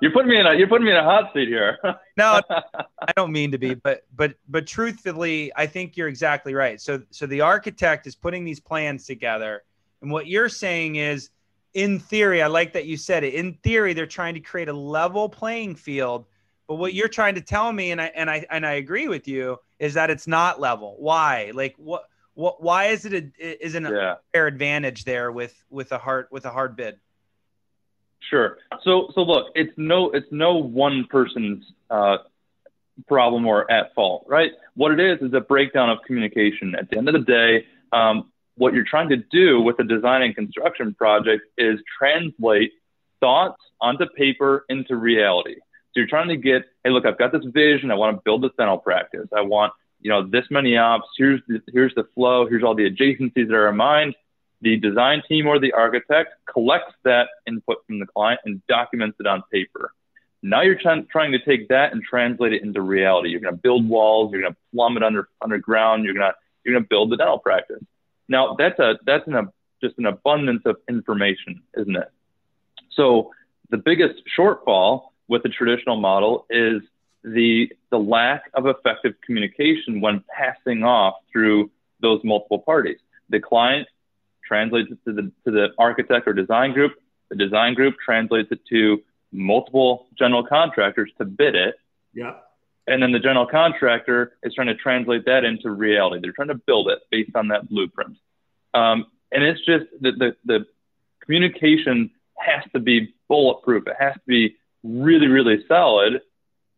you're 0.00 0.10
putting 0.12 0.28
me 0.28 0.40
in 0.40 0.46
a 0.46 0.54
you're 0.54 0.68
putting 0.68 0.86
me 0.86 0.90
in 0.90 0.96
a 0.96 1.04
hot 1.04 1.32
seat 1.34 1.48
here. 1.48 1.78
no, 2.16 2.40
I 2.50 3.12
don't 3.14 3.30
mean 3.30 3.50
to 3.52 3.58
be, 3.58 3.74
but 3.74 4.04
but 4.16 4.34
but 4.48 4.66
truthfully, 4.66 5.52
I 5.56 5.66
think 5.66 5.96
you're 5.96 6.08
exactly 6.08 6.54
right. 6.54 6.80
So 6.80 7.02
so 7.10 7.26
the 7.26 7.42
architect 7.42 8.06
is 8.06 8.14
putting 8.14 8.44
these 8.44 8.58
plans 8.58 9.06
together, 9.06 9.62
and 10.02 10.10
what 10.10 10.26
you're 10.26 10.48
saying 10.48 10.96
is, 10.96 11.30
in 11.74 12.00
theory, 12.00 12.42
I 12.42 12.46
like 12.46 12.72
that 12.72 12.86
you 12.86 12.96
said 12.96 13.22
it. 13.22 13.34
In 13.34 13.54
theory, 13.62 13.92
they're 13.92 14.06
trying 14.06 14.34
to 14.34 14.40
create 14.40 14.68
a 14.68 14.74
level 14.74 15.28
playing 15.28 15.76
field. 15.76 16.26
But 16.66 16.76
what 16.76 16.94
you're 16.94 17.08
trying 17.08 17.34
to 17.34 17.40
tell 17.40 17.72
me, 17.72 17.90
and 17.90 18.00
I 18.00 18.06
and 18.14 18.30
I 18.30 18.46
and 18.50 18.64
I 18.64 18.72
agree 18.72 19.08
with 19.08 19.28
you, 19.28 19.58
is 19.78 19.94
that 19.94 20.08
it's 20.08 20.26
not 20.26 20.58
level. 20.58 20.96
Why? 20.98 21.52
Like 21.54 21.74
what? 21.76 22.04
What? 22.40 22.62
Why 22.62 22.86
is 22.86 23.04
it 23.04 23.12
a, 23.12 23.64
is 23.64 23.74
an 23.74 23.84
yeah. 23.84 24.14
fair 24.32 24.46
advantage 24.46 25.04
there 25.04 25.30
with 25.30 25.54
with 25.68 25.92
a 25.92 25.98
hard 25.98 26.26
with 26.30 26.46
a 26.46 26.50
hard 26.50 26.74
bid? 26.74 26.98
Sure. 28.30 28.58
So 28.82 29.10
so 29.14 29.20
look, 29.22 29.48
it's 29.54 29.72
no 29.76 30.10
it's 30.10 30.26
no 30.30 30.56
one 30.56 31.06
person's 31.10 31.64
uh, 31.90 32.18
problem 33.06 33.46
or 33.46 33.70
at 33.70 33.94
fault, 33.94 34.24
right? 34.26 34.52
What 34.74 34.92
it 34.92 35.00
is 35.00 35.20
is 35.20 35.34
a 35.34 35.40
breakdown 35.40 35.90
of 35.90 35.98
communication. 36.06 36.74
At 36.74 36.88
the 36.88 36.96
end 36.96 37.08
of 37.08 37.14
the 37.14 37.20
day, 37.20 37.66
um, 37.92 38.32
what 38.56 38.72
you're 38.72 38.84
trying 38.84 39.10
to 39.10 39.16
do 39.16 39.60
with 39.60 39.78
a 39.78 39.84
design 39.84 40.22
and 40.22 40.34
construction 40.34 40.94
project 40.94 41.42
is 41.58 41.78
translate 41.98 42.72
thoughts 43.20 43.62
onto 43.80 44.06
paper 44.16 44.64
into 44.68 44.96
reality. 44.96 45.56
So 45.56 45.96
you're 45.96 46.06
trying 46.06 46.28
to 46.28 46.36
get, 46.36 46.62
hey, 46.84 46.90
look, 46.90 47.04
I've 47.04 47.18
got 47.18 47.32
this 47.32 47.44
vision. 47.44 47.90
I 47.90 47.94
want 47.94 48.16
to 48.16 48.22
build 48.24 48.42
this 48.42 48.52
dental 48.56 48.78
practice. 48.78 49.28
I 49.36 49.40
want, 49.40 49.72
you 50.00 50.10
know, 50.10 50.26
this 50.26 50.44
many 50.50 50.76
ops. 50.76 51.08
Here's 51.16 51.40
the, 51.46 51.60
here's 51.72 51.94
the 51.94 52.04
flow. 52.14 52.46
Here's 52.46 52.62
all 52.62 52.74
the 52.74 52.90
adjacencies 52.90 53.48
that 53.48 53.54
are 53.54 53.68
in 53.68 53.76
mind 53.76 54.14
the 54.62 54.76
design 54.76 55.22
team 55.26 55.46
or 55.46 55.58
the 55.58 55.72
architect 55.72 56.34
collects 56.44 56.94
that 57.04 57.28
input 57.46 57.78
from 57.86 57.98
the 57.98 58.06
client 58.06 58.40
and 58.44 58.60
documents 58.66 59.16
it 59.18 59.26
on 59.26 59.42
paper. 59.50 59.92
Now 60.42 60.62
you're 60.62 60.78
trying, 60.78 61.06
trying 61.10 61.32
to 61.32 61.38
take 61.38 61.68
that 61.68 61.92
and 61.92 62.02
translate 62.02 62.52
it 62.52 62.62
into 62.62 62.80
reality. 62.80 63.30
You're 63.30 63.40
going 63.40 63.54
to 63.54 63.60
build 63.60 63.88
walls. 63.88 64.32
You're 64.32 64.42
going 64.42 64.52
to 64.52 64.58
plumb 64.74 64.96
it 64.96 65.02
under 65.02 65.28
underground. 65.42 66.04
You're 66.04 66.14
going 66.14 66.30
to 66.30 66.36
you're 66.64 66.74
going 66.74 66.84
to 66.84 66.88
build 66.88 67.10
the 67.10 67.16
dental 67.16 67.38
practice. 67.38 67.82
Now 68.28 68.54
that's 68.58 68.78
a 68.78 68.98
that's 69.04 69.26
an, 69.26 69.34
a, 69.34 69.52
just 69.82 69.98
an 69.98 70.06
abundance 70.06 70.62
of 70.64 70.76
information, 70.88 71.62
isn't 71.76 71.96
it? 71.96 72.10
So 72.90 73.32
the 73.70 73.78
biggest 73.78 74.22
shortfall 74.38 75.10
with 75.28 75.42
the 75.42 75.48
traditional 75.48 75.96
model 75.96 76.46
is 76.50 76.82
the 77.22 77.70
the 77.90 77.98
lack 77.98 78.44
of 78.54 78.66
effective 78.66 79.14
communication 79.24 80.00
when 80.00 80.24
passing 80.36 80.82
off 80.82 81.14
through 81.32 81.70
those 82.00 82.20
multiple 82.24 82.58
parties. 82.58 82.98
The 83.28 83.40
client 83.40 83.86
translates 84.44 84.90
it 84.90 84.98
to 85.06 85.12
the, 85.12 85.22
to 85.44 85.50
the 85.50 85.68
architect 85.78 86.26
or 86.26 86.32
design 86.32 86.72
group. 86.72 86.92
The 87.28 87.36
design 87.36 87.74
group 87.74 87.94
translates 88.04 88.50
it 88.50 88.60
to 88.70 89.02
multiple 89.32 90.08
general 90.18 90.44
contractors 90.44 91.10
to 91.18 91.24
bid 91.24 91.54
it. 91.54 91.76
Yeah. 92.12 92.34
And 92.86 93.00
then 93.02 93.12
the 93.12 93.20
general 93.20 93.46
contractor 93.46 94.32
is 94.42 94.54
trying 94.54 94.66
to 94.66 94.74
translate 94.74 95.26
that 95.26 95.44
into 95.44 95.70
reality. 95.70 96.20
They're 96.20 96.32
trying 96.32 96.48
to 96.48 96.60
build 96.66 96.88
it 96.90 96.98
based 97.10 97.36
on 97.36 97.48
that 97.48 97.68
blueprint. 97.68 98.16
Um, 98.74 99.06
and 99.30 99.44
it's 99.44 99.60
just 99.64 99.84
the, 100.00 100.12
the, 100.12 100.36
the 100.44 100.66
communication 101.24 102.10
has 102.36 102.64
to 102.72 102.80
be 102.80 103.14
bulletproof. 103.28 103.86
It 103.86 103.96
has 104.00 104.14
to 104.14 104.20
be 104.26 104.56
really, 104.82 105.28
really 105.28 105.64
solid 105.68 106.22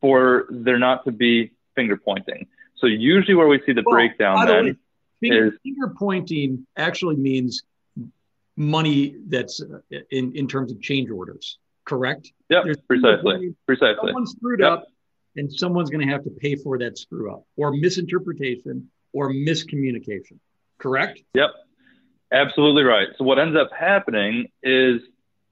for 0.02 0.47
there 0.50 0.78
not 0.78 1.04
to 1.06 1.12
be 1.12 1.52
finger 1.75 1.97
pointing. 1.97 2.47
So 2.76 2.87
usually 2.87 3.35
where 3.35 3.49
we 3.49 3.62
see 3.64 3.73
the 3.73 3.82
well, 3.87 3.94
breakdown 3.94 4.47
then 4.47 4.78
Finger, 5.21 5.47
is, 5.47 5.52
finger 5.62 5.94
pointing 5.97 6.66
actually 6.76 7.14
means 7.14 7.62
money 8.56 9.14
that's 9.28 9.62
uh, 9.62 9.78
in, 10.11 10.35
in 10.35 10.49
terms 10.49 10.73
of 10.73 10.82
change 10.82 11.11
orders, 11.11 11.59
correct? 11.85 12.32
Yeah, 12.50 12.62
precisely. 12.88 13.54
Precisely. 13.64 14.09
Someone 14.09 14.26
screwed 14.26 14.61
yep. 14.61 14.73
up 14.73 14.87
and 15.37 15.50
someone's 15.50 15.90
going 15.90 16.04
to 16.04 16.12
have 16.12 16.25
to 16.25 16.30
pay 16.30 16.56
for 16.56 16.76
that 16.78 16.99
screw 16.99 17.32
up 17.32 17.44
or 17.56 17.73
misinterpretation 17.73 18.90
or 19.12 19.32
miscommunication, 19.32 20.38
correct? 20.78 21.23
Yep. 21.35 21.50
Absolutely 22.32 22.82
right. 22.82 23.09
So 23.16 23.25
what 23.25 23.38
ends 23.38 23.56
up 23.56 23.71
happening 23.78 24.49
is, 24.62 25.02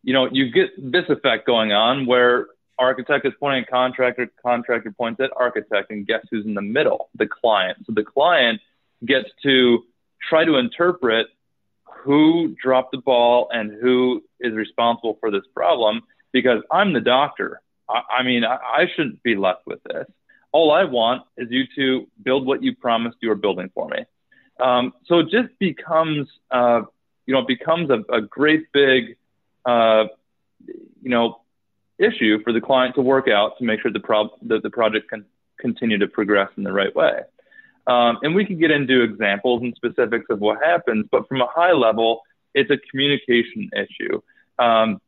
you 0.02 0.14
know, 0.14 0.28
you 0.32 0.50
get 0.50 0.70
this 0.78 1.04
effect 1.08 1.46
going 1.46 1.72
on 1.72 2.06
where 2.06 2.48
architect 2.80 3.26
is 3.26 3.32
pointing 3.38 3.62
at 3.62 3.70
contractor, 3.70 4.30
contractor 4.42 4.90
points 4.90 5.20
at 5.20 5.30
architect, 5.36 5.90
and 5.90 6.06
guess 6.06 6.26
who's 6.30 6.46
in 6.46 6.54
the 6.54 6.62
middle? 6.62 7.10
The 7.14 7.26
client. 7.26 7.78
So 7.86 7.92
the 7.92 8.02
client 8.02 8.60
gets 9.04 9.28
to 9.42 9.84
try 10.28 10.44
to 10.44 10.56
interpret 10.56 11.28
who 11.84 12.56
dropped 12.60 12.92
the 12.92 12.98
ball 12.98 13.48
and 13.52 13.70
who 13.70 14.24
is 14.40 14.54
responsible 14.54 15.18
for 15.20 15.30
this 15.30 15.44
problem 15.54 16.02
because 16.32 16.62
I'm 16.70 16.92
the 16.92 17.00
doctor. 17.00 17.60
I, 17.88 18.02
I 18.18 18.22
mean, 18.22 18.44
I, 18.44 18.56
I, 18.56 18.86
shouldn't 18.94 19.22
be 19.22 19.36
left 19.36 19.66
with 19.66 19.82
this. 19.84 20.06
All 20.52 20.72
I 20.72 20.84
want 20.84 21.22
is 21.36 21.48
you 21.50 21.64
to 21.76 22.08
build 22.22 22.46
what 22.46 22.62
you 22.62 22.74
promised 22.74 23.18
you 23.20 23.28
were 23.28 23.34
building 23.34 23.70
for 23.74 23.88
me. 23.88 24.04
Um, 24.58 24.92
so 25.06 25.20
it 25.20 25.28
just 25.30 25.58
becomes, 25.58 26.28
uh, 26.50 26.82
you 27.26 27.34
know, 27.34 27.40
it 27.40 27.48
becomes 27.48 27.90
a, 27.90 28.02
a 28.12 28.20
great 28.20 28.72
big, 28.72 29.16
uh, 29.64 30.04
you 30.66 31.10
know, 31.10 31.40
issue 32.00 32.42
for 32.42 32.52
the 32.52 32.60
client 32.60 32.94
to 32.94 33.02
work 33.02 33.28
out 33.28 33.58
to 33.58 33.64
make 33.64 33.80
sure 33.80 33.92
the, 33.92 34.28
that 34.42 34.62
the 34.62 34.70
project 34.70 35.08
can 35.08 35.24
continue 35.58 35.98
to 35.98 36.08
progress 36.08 36.48
in 36.56 36.64
the 36.64 36.72
right 36.72 36.94
way. 36.94 37.20
Um, 37.86 38.18
and 38.22 38.34
we 38.34 38.44
can 38.44 38.58
get 38.58 38.70
into 38.70 39.02
examples 39.02 39.62
and 39.62 39.74
specifics 39.74 40.26
of 40.30 40.40
what 40.40 40.62
happens, 40.62 41.06
but 41.10 41.28
from 41.28 41.40
a 41.40 41.46
high 41.46 41.72
level, 41.72 42.22
it's 42.54 42.70
a 42.70 42.78
communication 42.90 43.70
issue. 43.74 44.20
Um, 44.58 45.00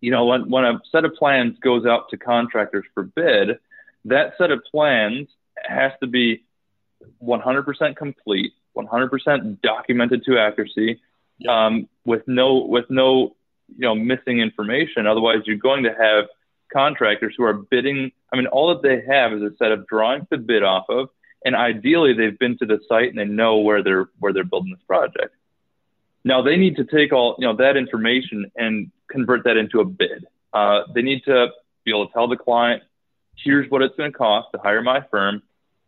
you 0.00 0.10
know, 0.10 0.26
when, 0.26 0.50
when 0.50 0.64
a 0.64 0.80
set 0.90 1.04
of 1.04 1.14
plans 1.14 1.58
goes 1.60 1.86
out 1.86 2.08
to 2.10 2.16
contractors 2.16 2.84
for 2.94 3.02
bid, 3.02 3.58
that 4.04 4.34
set 4.38 4.50
of 4.50 4.62
plans 4.70 5.28
has 5.66 5.92
to 6.00 6.06
be 6.06 6.44
100% 7.22 7.96
complete, 7.96 8.52
100% 8.76 9.60
documented 9.60 10.24
to 10.24 10.38
accuracy, 10.38 11.00
yep. 11.38 11.50
um, 11.50 11.88
with 12.04 12.22
no 12.26 12.64
with 12.64 12.86
no 12.88 13.36
you 13.76 13.86
know 13.86 13.94
missing 13.94 14.40
information. 14.40 15.06
Otherwise, 15.06 15.38
you're 15.46 15.56
going 15.56 15.84
to 15.84 15.94
have 15.94 16.26
contractors 16.72 17.34
who 17.36 17.44
are 17.44 17.54
bidding. 17.54 18.12
I 18.32 18.36
mean, 18.36 18.46
all 18.46 18.68
that 18.68 18.82
they 18.82 19.02
have 19.12 19.32
is 19.32 19.42
a 19.42 19.50
set 19.58 19.72
of 19.72 19.86
drawings 19.86 20.26
to 20.30 20.38
bid 20.38 20.62
off 20.62 20.86
of, 20.88 21.08
and 21.44 21.54
ideally 21.54 22.12
they've 22.12 22.38
been 22.38 22.58
to 22.58 22.66
the 22.66 22.80
site 22.88 23.08
and 23.08 23.18
they 23.18 23.24
know 23.24 23.58
where 23.58 23.82
they're 23.82 24.08
where 24.18 24.32
they're 24.32 24.44
building 24.44 24.72
this 24.72 24.84
project. 24.86 25.34
Now 26.24 26.42
they 26.42 26.56
need 26.56 26.76
to 26.76 26.84
take 26.84 27.12
all 27.12 27.36
you 27.38 27.46
know 27.46 27.56
that 27.56 27.76
information 27.76 28.50
and 28.56 28.90
convert 29.10 29.44
that 29.44 29.56
into 29.56 29.80
a 29.80 29.84
bid. 29.84 30.26
Uh, 30.52 30.82
they 30.94 31.02
need 31.02 31.24
to 31.24 31.48
be 31.84 31.90
able 31.90 32.06
to 32.06 32.12
tell 32.12 32.28
the 32.28 32.36
client, 32.36 32.82
here's 33.36 33.70
what 33.70 33.82
it's 33.82 33.96
going 33.96 34.12
to 34.12 34.18
cost 34.18 34.48
to 34.52 34.58
hire 34.58 34.82
my 34.82 35.00
firm 35.10 35.42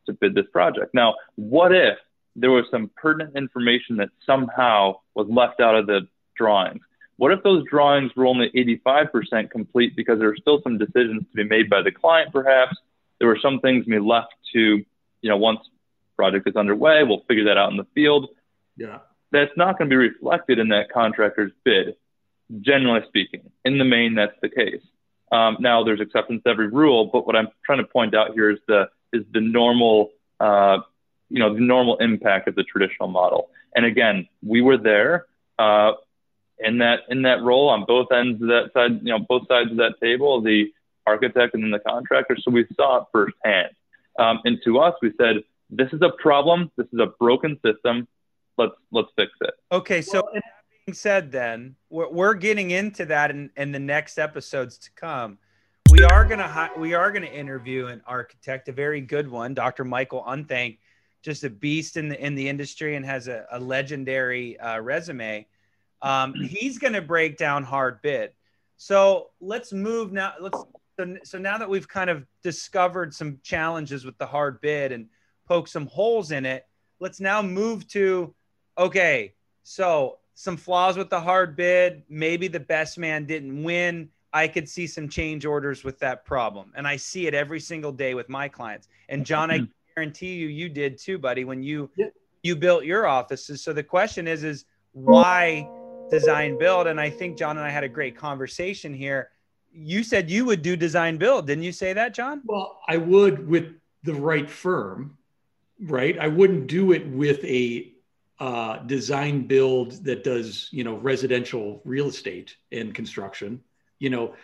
to 0.06 0.12
bid 0.12 0.34
this 0.34 0.46
project. 0.52 0.94
Now, 0.94 1.14
what 1.36 1.74
if 1.74 1.98
there 2.36 2.50
was 2.50 2.64
some 2.70 2.90
pertinent 2.96 3.36
information 3.36 3.96
that 3.96 4.10
somehow 4.24 4.96
was 5.14 5.26
left 5.28 5.60
out 5.60 5.74
of 5.74 5.86
the 5.86 6.06
drawings? 6.36 6.82
What 7.20 7.32
if 7.32 7.42
those 7.42 7.64
drawings 7.68 8.12
were 8.16 8.24
only 8.24 8.50
85% 8.50 9.50
complete 9.50 9.94
because 9.94 10.18
there 10.18 10.28
were 10.28 10.38
still 10.40 10.62
some 10.62 10.78
decisions 10.78 11.20
to 11.30 11.36
be 11.36 11.44
made 11.44 11.68
by 11.68 11.82
the 11.82 11.92
client, 11.92 12.32
perhaps? 12.32 12.74
There 13.18 13.28
were 13.28 13.38
some 13.42 13.60
things 13.60 13.84
to 13.84 13.90
be 13.90 13.98
left 13.98 14.32
to 14.54 14.82
you 15.22 15.28
know, 15.28 15.36
once 15.36 15.60
project 16.16 16.48
is 16.48 16.56
underway, 16.56 17.02
we'll 17.02 17.24
figure 17.28 17.44
that 17.44 17.58
out 17.58 17.70
in 17.70 17.76
the 17.76 17.86
field. 17.94 18.28
Yeah. 18.76 19.00
That's 19.32 19.52
not 19.54 19.78
going 19.78 19.90
to 19.90 19.92
be 19.92 19.96
reflected 19.96 20.58
in 20.58 20.68
that 20.68 20.90
contractor's 20.90 21.52
bid, 21.62 21.96
generally 22.60 23.02
speaking. 23.08 23.50
In 23.64 23.78
the 23.78 23.84
main, 23.84 24.14
that's 24.14 24.38
the 24.42 24.48
case. 24.48 24.82
Um, 25.30 25.58
now, 25.60 25.84
there's 25.84 26.00
exceptions 26.00 26.42
to 26.44 26.48
every 26.48 26.68
rule, 26.68 27.10
but 27.12 27.26
what 27.26 27.36
I'm 27.36 27.48
trying 27.64 27.78
to 27.78 27.84
point 27.84 28.14
out 28.14 28.32
here 28.32 28.50
is 28.50 28.58
the 28.66 28.88
is 29.12 29.24
the 29.32 29.40
normal, 29.40 30.10
uh, 30.40 30.78
you 31.28 31.38
know, 31.38 31.54
the 31.54 31.60
normal 31.60 31.98
impact 31.98 32.48
of 32.48 32.54
the 32.54 32.64
traditional 32.64 33.08
model. 33.08 33.50
And 33.74 33.84
again, 33.84 34.26
we 34.42 34.62
were 34.62 34.76
there 34.76 35.26
uh, 35.58 35.92
in 36.62 36.78
that 36.78 37.00
in 37.08 37.22
that 37.22 37.42
role 37.42 37.68
on 37.68 37.84
both 37.86 38.12
ends 38.12 38.40
of 38.42 38.48
that 38.48 38.70
side, 38.74 39.00
you 39.02 39.12
know, 39.12 39.18
both 39.18 39.46
sides 39.48 39.70
of 39.70 39.76
that 39.78 39.94
table, 40.00 40.40
the 40.40 40.72
architect 41.06 41.54
and 41.54 41.62
then 41.64 41.70
the 41.70 41.80
contractor. 41.80 42.36
So 42.40 42.50
we 42.50 42.66
saw 42.76 42.98
it 42.98 43.04
firsthand. 43.12 43.70
Um, 44.18 44.40
and 44.44 44.58
to 44.64 44.78
us, 44.78 44.94
we 45.02 45.12
said, 45.18 45.36
this 45.70 45.88
is 45.92 46.02
a 46.02 46.10
problem. 46.18 46.70
This 46.76 46.86
is 46.92 47.00
a 47.00 47.06
broken 47.18 47.58
system. 47.64 48.06
Let's 48.58 48.74
let's 48.90 49.08
fix 49.16 49.32
it. 49.40 49.54
Okay, 49.72 50.02
so 50.02 50.22
well, 50.22 50.42
being 50.86 50.94
said, 50.94 51.32
then 51.32 51.76
we're, 51.88 52.10
we're 52.10 52.34
getting 52.34 52.72
into 52.72 53.06
that 53.06 53.30
in, 53.30 53.50
in 53.56 53.72
the 53.72 53.78
next 53.78 54.18
episodes 54.18 54.76
to 54.78 54.90
come. 54.92 55.38
We 55.90 56.04
are 56.04 56.24
gonna 56.24 56.70
we 56.76 56.94
are 56.94 57.10
gonna 57.10 57.26
interview 57.26 57.86
an 57.86 58.02
architect, 58.06 58.68
a 58.68 58.72
very 58.72 59.00
good 59.00 59.28
one, 59.28 59.54
Dr. 59.54 59.84
Michael 59.84 60.24
Unthank, 60.24 60.78
just 61.22 61.44
a 61.44 61.50
beast 61.50 61.96
in 61.96 62.08
the 62.08 62.24
in 62.24 62.34
the 62.34 62.48
industry 62.48 62.96
and 62.96 63.04
has 63.04 63.28
a, 63.28 63.46
a 63.52 63.58
legendary 63.58 64.58
uh, 64.60 64.80
resume. 64.80 65.46
Um, 66.02 66.34
he's 66.42 66.78
gonna 66.78 67.02
break 67.02 67.36
down 67.36 67.64
hard 67.64 68.00
bid. 68.02 68.32
So 68.76 69.30
let's 69.40 69.72
move 69.72 70.12
now. 70.12 70.34
Let's 70.40 70.58
so, 70.98 71.16
so 71.24 71.38
now 71.38 71.58
that 71.58 71.68
we've 71.68 71.88
kind 71.88 72.10
of 72.10 72.26
discovered 72.42 73.14
some 73.14 73.38
challenges 73.42 74.04
with 74.04 74.18
the 74.18 74.26
hard 74.26 74.60
bid 74.60 74.92
and 74.92 75.06
poke 75.46 75.68
some 75.68 75.86
holes 75.86 76.30
in 76.30 76.44
it, 76.46 76.66
let's 76.98 77.20
now 77.20 77.42
move 77.42 77.86
to 77.88 78.34
okay, 78.78 79.34
so 79.62 80.18
some 80.34 80.56
flaws 80.56 80.96
with 80.96 81.10
the 81.10 81.20
hard 81.20 81.56
bid. 81.56 82.02
Maybe 82.08 82.48
the 82.48 82.60
best 82.60 82.98
man 82.98 83.26
didn't 83.26 83.62
win. 83.62 84.08
I 84.32 84.48
could 84.48 84.68
see 84.68 84.86
some 84.86 85.08
change 85.08 85.44
orders 85.44 85.84
with 85.84 85.98
that 85.98 86.24
problem. 86.24 86.72
And 86.76 86.86
I 86.86 86.96
see 86.96 87.26
it 87.26 87.34
every 87.34 87.60
single 87.60 87.92
day 87.92 88.14
with 88.14 88.28
my 88.28 88.48
clients. 88.48 88.88
And 89.08 89.26
John, 89.26 89.50
I 89.50 89.66
guarantee 89.94 90.34
you, 90.34 90.48
you 90.48 90.68
did 90.68 90.98
too, 90.98 91.18
buddy, 91.18 91.44
when 91.44 91.62
you 91.62 91.90
Yeah. 91.96 92.06
you 92.42 92.56
built 92.56 92.84
your 92.84 93.06
offices. 93.06 93.62
So 93.62 93.72
the 93.74 93.82
question 93.82 94.26
is, 94.26 94.44
is 94.44 94.64
why 94.92 95.68
design 96.10 96.58
build? 96.58 96.86
And 96.86 97.00
I 97.00 97.10
think 97.10 97.38
John 97.38 97.56
and 97.56 97.66
I 97.66 97.70
had 97.70 97.84
a 97.84 97.88
great 97.88 98.16
conversation 98.16 98.92
here. 98.92 99.30
You 99.72 100.02
said 100.02 100.30
you 100.30 100.44
would 100.46 100.62
do 100.62 100.76
design 100.76 101.16
build. 101.16 101.46
Didn't 101.46 101.64
you 101.64 101.72
say 101.72 101.92
that, 101.92 102.14
John? 102.14 102.42
Well, 102.44 102.80
I 102.88 102.96
would 102.96 103.48
with 103.48 103.74
the 104.02 104.14
right 104.14 104.50
firm, 104.50 105.16
right? 105.80 106.18
I 106.18 106.28
wouldn't 106.28 106.66
do 106.66 106.92
it 106.92 107.06
with 107.08 107.44
a 107.44 107.92
uh, 108.40 108.78
design 108.78 109.46
build 109.46 110.04
that 110.04 110.24
does, 110.24 110.68
you 110.72 110.82
know, 110.82 110.96
residential 110.96 111.82
real 111.84 112.08
estate 112.08 112.56
and 112.72 112.94
construction. 112.94 113.62
You 113.98 114.10
know, 114.10 114.34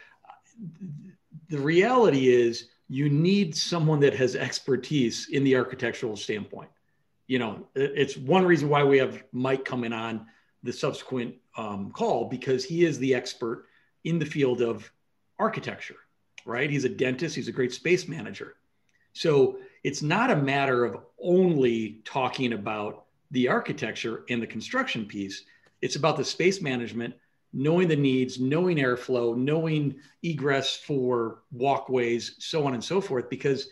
the 1.48 1.58
reality 1.58 2.28
is 2.28 2.68
you 2.88 3.08
need 3.08 3.56
someone 3.56 4.00
that 4.00 4.14
has 4.14 4.36
expertise 4.36 5.28
in 5.30 5.44
the 5.44 5.56
architectural 5.56 6.16
standpoint. 6.16 6.70
You 7.26 7.38
know, 7.38 7.66
it's 7.74 8.16
one 8.16 8.44
reason 8.44 8.68
why 8.68 8.84
we 8.84 8.98
have 8.98 9.24
Mike 9.32 9.64
coming 9.64 9.92
on 9.92 10.26
the 10.66 10.72
subsequent 10.72 11.34
um, 11.56 11.90
call 11.90 12.28
because 12.28 12.64
he 12.64 12.84
is 12.84 12.98
the 12.98 13.14
expert 13.14 13.66
in 14.04 14.18
the 14.18 14.26
field 14.26 14.60
of 14.60 14.90
architecture, 15.38 15.96
right? 16.44 16.70
He's 16.70 16.84
a 16.84 16.88
dentist, 16.88 17.34
he's 17.34 17.48
a 17.48 17.52
great 17.52 17.72
space 17.72 18.08
manager. 18.08 18.56
So 19.12 19.58
it's 19.82 20.02
not 20.02 20.30
a 20.30 20.36
matter 20.36 20.84
of 20.84 20.98
only 21.22 22.00
talking 22.04 22.52
about 22.52 23.06
the 23.30 23.48
architecture 23.48 24.24
and 24.28 24.42
the 24.42 24.46
construction 24.46 25.06
piece. 25.06 25.44
It's 25.80 25.96
about 25.96 26.16
the 26.16 26.24
space 26.24 26.60
management, 26.60 27.14
knowing 27.52 27.88
the 27.88 27.96
needs, 27.96 28.38
knowing 28.38 28.76
airflow, 28.76 29.36
knowing 29.36 29.96
egress 30.22 30.76
for 30.76 31.42
walkways, 31.52 32.36
so 32.38 32.66
on 32.66 32.74
and 32.74 32.84
so 32.84 33.00
forth. 33.00 33.30
Because 33.30 33.68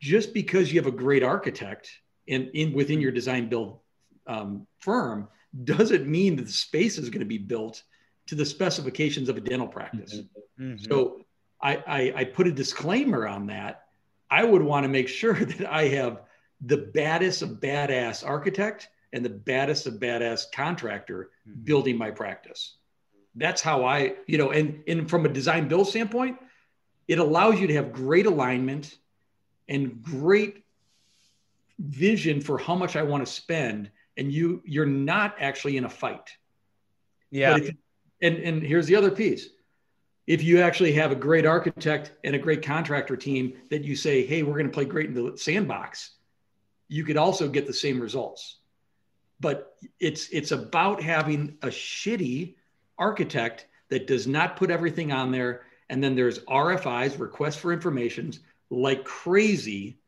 just 0.00 0.32
because 0.32 0.72
you 0.72 0.80
have 0.80 0.86
a 0.86 0.96
great 0.96 1.22
architect 1.22 1.90
in, 2.26 2.50
in 2.54 2.72
within 2.72 3.00
your 3.00 3.12
design 3.12 3.48
build 3.48 3.80
um, 4.26 4.66
firm 4.78 5.28
doesn't 5.62 6.06
mean 6.06 6.36
that 6.36 6.46
the 6.46 6.52
space 6.52 6.98
is 6.98 7.10
going 7.10 7.20
to 7.20 7.26
be 7.26 7.38
built 7.38 7.82
to 8.26 8.34
the 8.34 8.44
specifications 8.44 9.28
of 9.28 9.36
a 9.36 9.40
dental 9.40 9.68
practice. 9.68 10.22
Mhm. 10.58 10.88
So 10.88 11.24
I, 11.60 11.76
I, 11.86 12.12
I 12.16 12.24
put 12.24 12.46
a 12.46 12.52
disclaimer 12.52 13.28
on 13.28 13.46
that. 13.46 13.86
I 14.30 14.44
would 14.44 14.62
want 14.62 14.84
to 14.84 14.88
make 14.88 15.08
sure 15.08 15.34
that 15.44 15.70
I 15.72 15.88
have 15.88 16.22
the 16.60 16.78
baddest 16.78 17.42
of 17.42 17.60
badass 17.60 18.26
architect 18.26 18.88
and 19.12 19.24
the 19.24 19.30
baddest 19.30 19.86
of 19.86 19.94
badass 19.94 20.50
contractor 20.52 21.30
building 21.64 21.96
my 21.96 22.10
practice. 22.10 22.76
That's 23.36 23.60
how 23.60 23.84
I, 23.84 24.14
you 24.26 24.38
know, 24.38 24.50
and, 24.50 24.82
and 24.88 25.08
from 25.08 25.26
a 25.26 25.28
design 25.28 25.68
build 25.68 25.88
standpoint, 25.88 26.38
it 27.06 27.18
allows 27.18 27.60
you 27.60 27.66
to 27.66 27.74
have 27.74 27.92
great 27.92 28.26
alignment 28.26 28.96
and 29.68 30.02
great 30.02 30.64
vision 31.78 32.40
for 32.40 32.58
how 32.58 32.74
much 32.74 32.96
I 32.96 33.02
want 33.02 33.26
to 33.26 33.32
spend. 33.32 33.90
And 34.16 34.32
you, 34.32 34.62
you're 34.64 34.86
not 34.86 35.36
actually 35.40 35.76
in 35.76 35.84
a 35.84 35.88
fight. 35.88 36.30
yeah. 37.30 37.52
But 37.54 37.62
if, 37.62 37.74
and 38.22 38.36
and 38.38 38.62
here's 38.62 38.86
the 38.86 38.96
other 38.96 39.10
piece. 39.10 39.48
If 40.26 40.42
you 40.42 40.62
actually 40.62 40.94
have 40.94 41.12
a 41.12 41.16
great 41.16 41.44
architect 41.44 42.12
and 42.24 42.34
a 42.34 42.38
great 42.38 42.64
contractor 42.64 43.16
team 43.16 43.54
that 43.70 43.84
you 43.84 43.94
say, 43.94 44.24
hey, 44.24 44.42
we're 44.42 44.54
going 44.54 44.66
to 44.66 44.72
play 44.72 44.86
great 44.86 45.08
in 45.08 45.14
the 45.14 45.36
sandbox, 45.36 46.12
you 46.88 47.04
could 47.04 47.18
also 47.18 47.48
get 47.48 47.66
the 47.66 47.74
same 47.74 48.00
results. 48.00 48.58
But 49.40 49.76
it's 50.00 50.28
it's 50.30 50.52
about 50.52 51.02
having 51.02 51.58
a 51.60 51.66
shitty 51.66 52.54
architect 52.98 53.66
that 53.90 54.06
does 54.06 54.26
not 54.26 54.56
put 54.56 54.70
everything 54.70 55.12
on 55.12 55.30
there. 55.30 55.62
And 55.90 56.02
then 56.02 56.14
there's 56.14 56.38
RFIs, 56.40 57.18
requests 57.18 57.56
for 57.56 57.72
informations, 57.72 58.40
like 58.70 59.04
crazy 59.04 59.98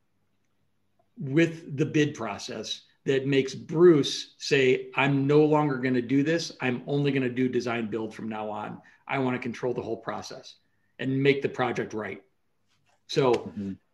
with 1.19 1.77
the 1.77 1.85
bid 1.85 2.15
process 2.15 2.83
that 3.07 3.27
makes 3.27 3.55
Bruce 3.55 4.35
say, 4.39 4.89
I'm 4.95 5.27
no 5.27 5.45
longer 5.45 5.79
going 5.79 5.95
to 5.95 6.03
do 6.03 6.23
this. 6.23 6.53
I'm 6.61 6.83
only 6.87 7.13
going 7.13 7.23
to 7.23 7.31
do 7.31 7.49
design 7.49 7.89
build 7.89 8.15
from 8.15 8.29
now 8.29 8.51
on. 8.51 8.83
I 9.09 9.19
want 9.19 9.37
to 9.37 9.41
control 9.41 9.73
the 9.73 9.81
whole 9.81 9.97
process 9.97 10.57
and 10.99 11.23
make 11.23 11.41
the 11.41 11.49
project 11.49 11.95
right. 11.95 12.23
So 13.07 13.53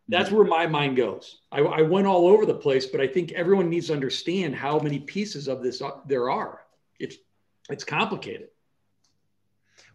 that's 0.09 0.31
where 0.31 0.45
my 0.45 0.67
mind 0.67 0.97
goes. 0.97 1.41
I, 1.53 1.61
I 1.61 1.83
went 1.83 2.07
all 2.07 2.27
over 2.27 2.47
the 2.47 2.55
place, 2.55 2.87
but 2.87 3.01
I 3.01 3.07
think 3.07 3.33
everyone 3.33 3.69
needs 3.69 3.89
to 3.89 3.93
understand 3.93 4.55
how 4.55 4.79
many 4.79 4.99
pieces 4.99 5.47
of 5.47 5.63
this 5.63 5.83
uh, 5.83 5.91
there 6.07 6.31
are. 6.31 6.63
It's 6.99 7.17
it's 7.69 7.85
complicated. 7.85 8.49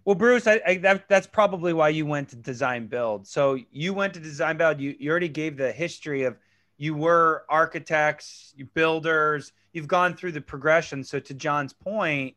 Well, 0.05 0.15
Bruce, 0.15 0.47
I, 0.47 0.61
I, 0.65 0.77
that, 0.77 1.09
that's 1.09 1.27
probably 1.27 1.73
why 1.73 1.89
you 1.89 2.05
went 2.05 2.29
to 2.29 2.37
design 2.37 2.87
build. 2.87 3.27
So 3.27 3.59
you 3.71 3.93
went 3.93 4.13
to 4.13 4.21
design 4.21 4.55
build. 4.55 4.79
You, 4.79 4.95
you 4.97 5.11
already 5.11 5.27
gave 5.27 5.57
the 5.57 5.71
history 5.71 6.23
of 6.23 6.37
you 6.77 6.93
were 6.95 7.43
architects, 7.49 8.53
you 8.55 8.65
builders. 8.65 9.51
You've 9.73 9.87
gone 9.87 10.15
through 10.15 10.33
the 10.33 10.41
progression. 10.41 11.03
So 11.03 11.19
to 11.19 11.33
John's 11.33 11.73
point, 11.73 12.35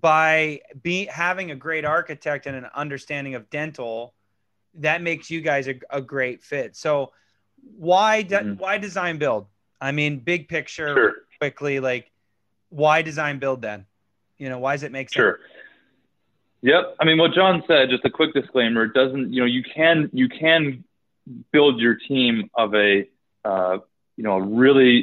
by 0.00 0.60
be 0.82 1.06
having 1.06 1.50
a 1.50 1.54
great 1.56 1.84
architect 1.84 2.46
and 2.46 2.56
an 2.56 2.66
understanding 2.74 3.34
of 3.34 3.48
dental, 3.50 4.14
that 4.74 5.02
makes 5.02 5.30
you 5.30 5.40
guys 5.40 5.68
a, 5.68 5.74
a 5.90 6.00
great 6.00 6.42
fit. 6.42 6.76
So 6.76 7.12
why 7.76 8.22
de- 8.22 8.40
Mhm. 8.40 8.58
why 8.58 8.78
design 8.78 9.18
build? 9.18 9.46
I 9.80 9.92
mean, 9.92 10.18
big 10.18 10.48
picture, 10.48 10.94
Sure. 10.94 11.14
quickly, 11.38 11.80
like 11.80 12.10
why 12.68 13.02
design 13.02 13.38
build 13.38 13.62
then? 13.62 13.86
You 14.38 14.48
know, 14.48 14.58
why 14.58 14.74
does 14.74 14.82
it 14.82 14.92
make 14.92 15.08
sense? 15.08 15.14
Sure. 15.22 15.40
Yep. 16.62 16.96
I 17.00 17.04
mean, 17.04 17.18
what 17.18 17.32
John 17.32 17.62
said, 17.66 17.90
just 17.90 18.04
a 18.04 18.10
quick 18.10 18.34
disclaimer, 18.34 18.84
it 18.84 18.92
doesn't, 18.94 19.32
you 19.32 19.40
know, 19.40 19.46
you 19.46 19.62
can, 19.62 20.10
you 20.12 20.28
can 20.28 20.84
build 21.52 21.80
your 21.80 21.94
team 21.94 22.50
of 22.54 22.74
a, 22.74 23.08
uh, 23.48 23.76
you 24.16 24.24
know, 24.26 24.36
a 24.42 24.44
really 24.62 24.94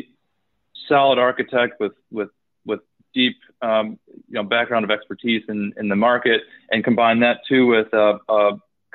solid 0.89 1.17
architect 1.27 1.73
with, 1.83 1.95
with, 2.17 2.31
with 2.69 2.81
deep, 3.19 3.37
um, 3.69 3.85
you 4.29 4.35
know, 4.37 4.43
background 4.57 4.83
of 4.87 4.91
expertise 4.97 5.43
in, 5.53 5.59
in 5.81 5.85
the 5.93 5.99
market 6.09 6.39
and 6.71 6.83
combine 6.89 7.19
that 7.25 7.37
too 7.49 7.63
with 7.73 7.89
a, 7.93 8.09
a 8.39 8.41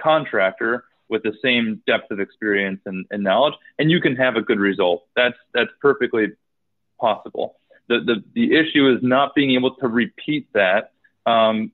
contractor 0.09 0.73
with 1.13 1.23
the 1.29 1.35
same 1.47 1.65
depth 1.91 2.09
of 2.15 2.19
experience 2.27 2.81
and, 2.91 3.07
and 3.13 3.21
knowledge, 3.29 3.57
and 3.79 3.91
you 3.93 4.01
can 4.07 4.15
have 4.25 4.35
a 4.37 4.43
good 4.49 4.61
result. 4.71 5.01
That's, 5.19 5.41
that's 5.55 5.73
perfectly 5.81 6.25
possible. 7.07 7.49
The, 7.91 7.99
the, 8.09 8.17
the 8.39 8.47
issue 8.61 8.85
is 8.95 8.99
not 9.03 9.35
being 9.39 9.53
able 9.59 9.73
to 9.83 9.87
repeat 10.03 10.45
that, 10.53 10.83
um, 11.35 11.73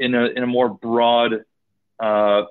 in 0.00 0.14
a 0.14 0.24
in 0.36 0.42
a 0.42 0.46
more 0.46 0.68
broad 0.68 1.44
uh, 2.08 2.42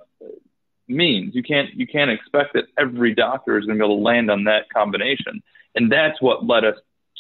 means. 0.89 1.36
You 1.36 1.43
can't 1.43 1.73
you 1.73 1.88
can't 1.88 2.12
expect 2.12 2.54
that 2.54 2.65
every 2.78 3.13
doctor 3.13 3.58
is 3.58 3.65
going 3.65 3.78
to 3.78 3.84
be 3.84 3.86
able 3.86 3.97
to 3.97 4.04
land 4.04 4.30
on 4.32 4.45
that 4.45 4.69
combination, 4.73 5.41
and 5.75 5.91
that's 5.91 6.21
what 6.21 6.45
led 6.45 6.65
us 6.65 6.75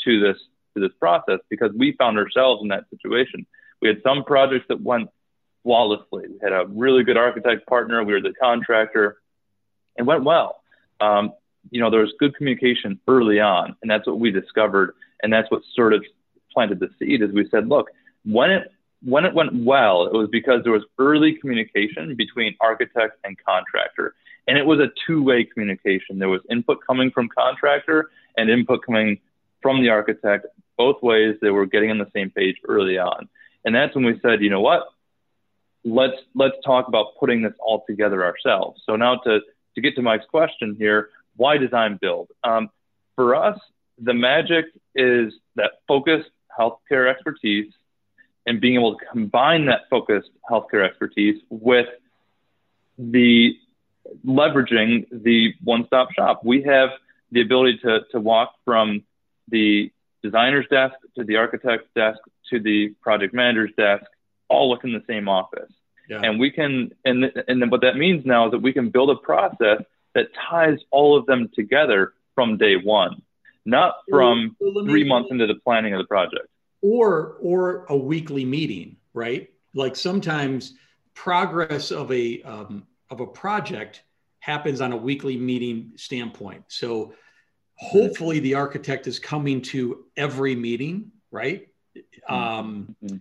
to 0.05 0.19
this 0.19 0.37
to 0.75 0.79
this 0.81 0.95
process 0.99 1.39
because 1.49 1.71
we 1.77 1.93
found 1.93 2.17
ourselves 2.17 2.61
in 2.61 2.69
that 2.69 2.85
situation. 2.89 3.45
We 3.81 3.87
had 3.87 4.01
some 4.03 4.23
projects 4.23 4.65
that 4.69 4.81
went 4.81 5.09
flawlessly. 5.63 6.25
We 6.29 6.39
had 6.41 6.53
a 6.53 6.65
really 6.67 7.03
good 7.03 7.17
architect 7.17 7.67
partner. 7.67 8.03
We 8.03 8.13
were 8.13 8.21
the 8.21 8.33
contractor. 8.33 9.17
It 9.97 10.03
went 10.03 10.23
well. 10.23 10.61
Um, 10.99 11.33
you 11.71 11.81
know, 11.81 11.89
there 11.89 12.01
was 12.01 12.13
good 12.19 12.35
communication 12.35 12.99
early 13.07 13.39
on, 13.39 13.75
and 13.81 13.89
that's 13.89 14.07
what 14.07 14.19
we 14.19 14.31
discovered, 14.31 14.95
and 15.21 15.31
that's 15.31 15.49
what 15.51 15.61
sort 15.75 15.93
of 15.93 16.03
planted 16.53 16.79
the 16.79 16.89
seed. 16.97 17.21
As 17.21 17.31
we 17.31 17.47
said, 17.49 17.67
look, 17.67 17.89
when 18.25 18.51
it 18.51 18.71
when 19.03 19.25
it 19.25 19.33
went 19.33 19.53
well, 19.63 20.05
it 20.05 20.13
was 20.13 20.27
because 20.29 20.63
there 20.63 20.73
was 20.73 20.83
early 20.97 21.35
communication 21.35 22.15
between 22.15 22.55
architect 22.59 23.17
and 23.23 23.37
contractor. 23.43 24.13
And 24.47 24.57
it 24.57 24.65
was 24.65 24.79
a 24.79 24.89
two 25.07 25.23
way 25.23 25.45
communication. 25.45 26.19
There 26.19 26.29
was 26.29 26.41
input 26.49 26.79
coming 26.85 27.11
from 27.11 27.29
contractor 27.29 28.09
and 28.35 28.49
input 28.49 28.85
coming 28.85 29.19
from 29.61 29.81
the 29.81 29.89
architect. 29.89 30.47
Both 30.77 31.01
ways, 31.01 31.35
they 31.41 31.49
were 31.49 31.65
getting 31.65 31.91
on 31.91 31.97
the 31.97 32.09
same 32.13 32.29
page 32.29 32.55
early 32.67 32.97
on. 32.97 33.29
And 33.63 33.75
that's 33.75 33.95
when 33.95 34.05
we 34.05 34.19
said, 34.21 34.41
you 34.41 34.49
know 34.49 34.61
what? 34.61 34.87
Let's 35.85 36.17
let's 36.35 36.55
talk 36.65 36.87
about 36.87 37.17
putting 37.19 37.41
this 37.41 37.53
all 37.59 37.83
together 37.87 38.25
ourselves. 38.25 38.81
So 38.85 38.95
now 38.95 39.17
to 39.17 39.39
to 39.75 39.81
get 39.81 39.95
to 39.95 40.01
Mike's 40.01 40.25
question 40.25 40.75
here, 40.77 41.09
why 41.37 41.57
design 41.57 41.97
build? 42.01 42.29
Um, 42.43 42.69
for 43.15 43.35
us, 43.35 43.59
the 44.01 44.13
magic 44.13 44.65
is 44.95 45.33
that 45.55 45.71
focused 45.87 46.29
healthcare 46.57 47.09
expertise 47.09 47.71
and 48.49 48.59
being 48.59 48.73
able 48.73 48.97
to 48.97 49.05
combine 49.05 49.67
that 49.67 49.81
focused 49.91 50.31
healthcare 50.49 50.83
expertise 50.83 51.39
with 51.51 51.85
the 52.97 53.55
leveraging 54.25 55.05
the 55.11 55.53
one-stop 55.63 56.11
shop. 56.13 56.41
We 56.43 56.63
have 56.63 56.89
the 57.31 57.41
ability 57.41 57.77
to, 57.83 57.99
to 58.11 58.19
walk 58.19 58.55
from 58.65 59.03
the 59.49 59.91
designer's 60.23 60.65
desk 60.71 60.95
to 61.15 61.23
the 61.23 61.35
architect's 61.35 61.87
desk 61.95 62.17
to 62.49 62.59
the 62.59 62.89
project 63.03 63.35
manager's 63.35 63.69
desk, 63.77 64.05
all 64.47 64.71
within 64.71 64.93
the 64.93 65.03
same 65.07 65.29
office. 65.29 65.71
Yeah. 66.09 66.21
And 66.23 66.39
we 66.39 66.49
can, 66.49 66.91
and, 67.05 67.25
and 67.47 67.61
then 67.61 67.69
what 67.69 67.81
that 67.81 67.97
means 67.97 68.25
now 68.25 68.47
is 68.47 68.51
that 68.53 68.63
we 68.63 68.73
can 68.73 68.89
build 68.89 69.11
a 69.11 69.15
process 69.15 69.83
that 70.15 70.29
ties 70.49 70.79
all 70.89 71.15
of 71.15 71.27
them 71.27 71.51
together 71.53 72.13
from 72.33 72.57
day 72.57 72.77
one, 72.77 73.21
not 73.63 73.97
from 74.09 74.55
So 74.59 74.69
let 74.69 74.85
me- 74.85 74.91
three 74.91 75.07
months 75.07 75.29
into 75.29 75.45
the 75.45 75.59
planning 75.63 75.93
of 75.93 75.99
the 75.99 76.07
project. 76.07 76.47
Or 76.81 77.37
or 77.41 77.85
a 77.89 77.97
weekly 77.97 78.45
meeting, 78.45 78.97
right? 79.13 79.49
Like 79.73 79.95
sometimes 79.95 80.73
progress 81.13 81.91
of 81.91 82.11
a 82.11 82.41
um, 82.43 82.87
of 83.09 83.19
a 83.19 83.27
project 83.27 84.03
happens 84.39 84.81
on 84.81 84.93
a 84.93 84.97
weekly 84.97 85.37
meeting 85.37 85.91
standpoint. 85.95 86.63
So 86.67 87.13
hopefully 87.75 88.39
the 88.39 88.55
architect 88.55 89.07
is 89.07 89.19
coming 89.19 89.61
to 89.61 90.05
every 90.17 90.55
meeting, 90.55 91.11
right? 91.31 91.67
Um, 92.27 92.95
mm-hmm. 93.03 93.17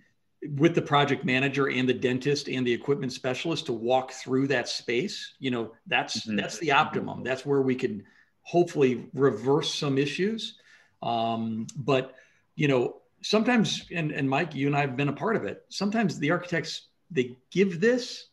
With 0.57 0.77
the 0.77 0.83
project 0.83 1.25
manager 1.25 1.69
and 1.69 1.89
the 1.89 1.95
dentist 1.95 2.49
and 2.49 2.65
the 2.65 2.73
equipment 2.73 3.13
specialist 3.13 3.67
to 3.67 3.73
walk 3.73 4.13
through 4.13 4.47
that 4.49 4.69
space. 4.69 5.35
You 5.41 5.51
know, 5.51 5.73
that's 5.87 6.21
mm-hmm. 6.21 6.37
that's 6.37 6.59
the 6.59 6.73
optimum. 6.73 7.25
That's 7.25 7.45
where 7.45 7.61
we 7.61 7.75
can 7.75 8.05
hopefully 8.43 9.07
reverse 9.13 9.75
some 9.75 9.99
issues. 9.99 10.59
Um, 11.03 11.67
but 11.77 12.15
you 12.55 12.69
know, 12.69 12.98
sometimes, 13.23 13.87
and, 13.95 14.11
and 14.13 14.29
Mike, 14.29 14.55
you 14.55 14.67
and 14.67 14.77
I 14.77 14.81
have 14.81 14.97
been 14.97 15.09
a 15.09 15.13
part 15.13 15.37
of 15.37 15.45
it. 15.45 15.65
Sometimes 15.69 16.19
the 16.19 16.31
architects 16.31 16.89
they 17.11 17.37
give 17.51 17.81
this, 17.81 18.27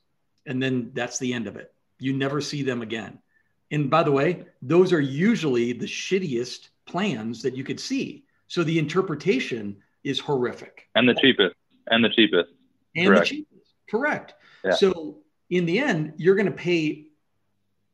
and 0.46 0.62
then 0.62 0.92
that's 0.94 1.20
the 1.20 1.34
end 1.34 1.48
of 1.48 1.56
it. 1.56 1.74
You 2.00 2.14
never 2.14 2.42
see 2.42 2.62
them 2.62 2.82
again. 2.82 3.20
And 3.72 3.90
by 3.90 4.04
the 4.04 4.12
way, 4.12 4.46
those 4.62 4.94
are 4.94 5.02
usually 5.02 5.74
the 5.74 5.86
shittiest 5.86 6.70
plans 6.86 7.42
that 7.42 7.56
you 7.56 7.64
could 7.64 7.80
see. 7.80 8.26
So 8.48 8.64
the 8.64 8.78
interpretation 8.78 9.78
is 10.04 10.20
horrific. 10.20 10.88
And 10.96 11.10
the 11.10 11.16
cheapest. 11.16 11.56
And 11.88 12.04
the 12.04 12.10
cheapest. 12.10 12.52
And 12.96 13.08
Correct. 13.08 13.30
the 13.30 13.36
cheapest. 13.38 13.74
Correct. 13.90 14.34
Yeah. 14.64 14.74
So 14.76 15.18
in 15.50 15.66
the 15.66 15.80
end, 15.80 16.14
you're 16.18 16.36
going 16.36 16.46
to 16.46 16.52
pay, 16.52 17.08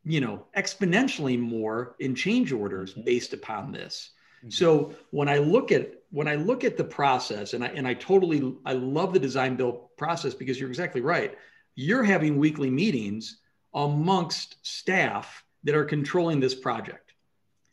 you 0.04 0.20
know, 0.20 0.46
exponentially 0.58 1.40
more 1.40 1.96
in 2.00 2.16
change 2.16 2.52
orders 2.52 2.92
mm-hmm. 2.92 3.04
based 3.04 3.34
upon 3.34 3.72
this. 3.72 4.12
Mm-hmm. 4.42 4.50
So 4.50 4.96
when 5.12 5.30
I 5.30 5.38
look 5.38 5.72
at 5.72 5.94
when 6.10 6.28
I 6.28 6.36
look 6.36 6.64
at 6.64 6.76
the 6.76 6.84
process, 6.84 7.54
and 7.54 7.64
I 7.64 7.68
and 7.68 7.88
I 7.88 7.94
totally 7.94 8.56
I 8.66 8.74
love 8.74 9.14
the 9.14 9.20
design 9.20 9.56
build 9.56 9.96
process 9.98 10.34
because 10.34 10.60
you're 10.60 10.70
exactly 10.70 11.02
right. 11.02 11.38
You're 11.76 12.04
having 12.04 12.38
weekly 12.38 12.70
meetings 12.70 13.38
amongst 13.74 14.58
staff 14.66 15.44
that 15.64 15.76
are 15.76 15.86
controlling 15.86 16.40
this 16.40 16.56
project. 16.56 17.14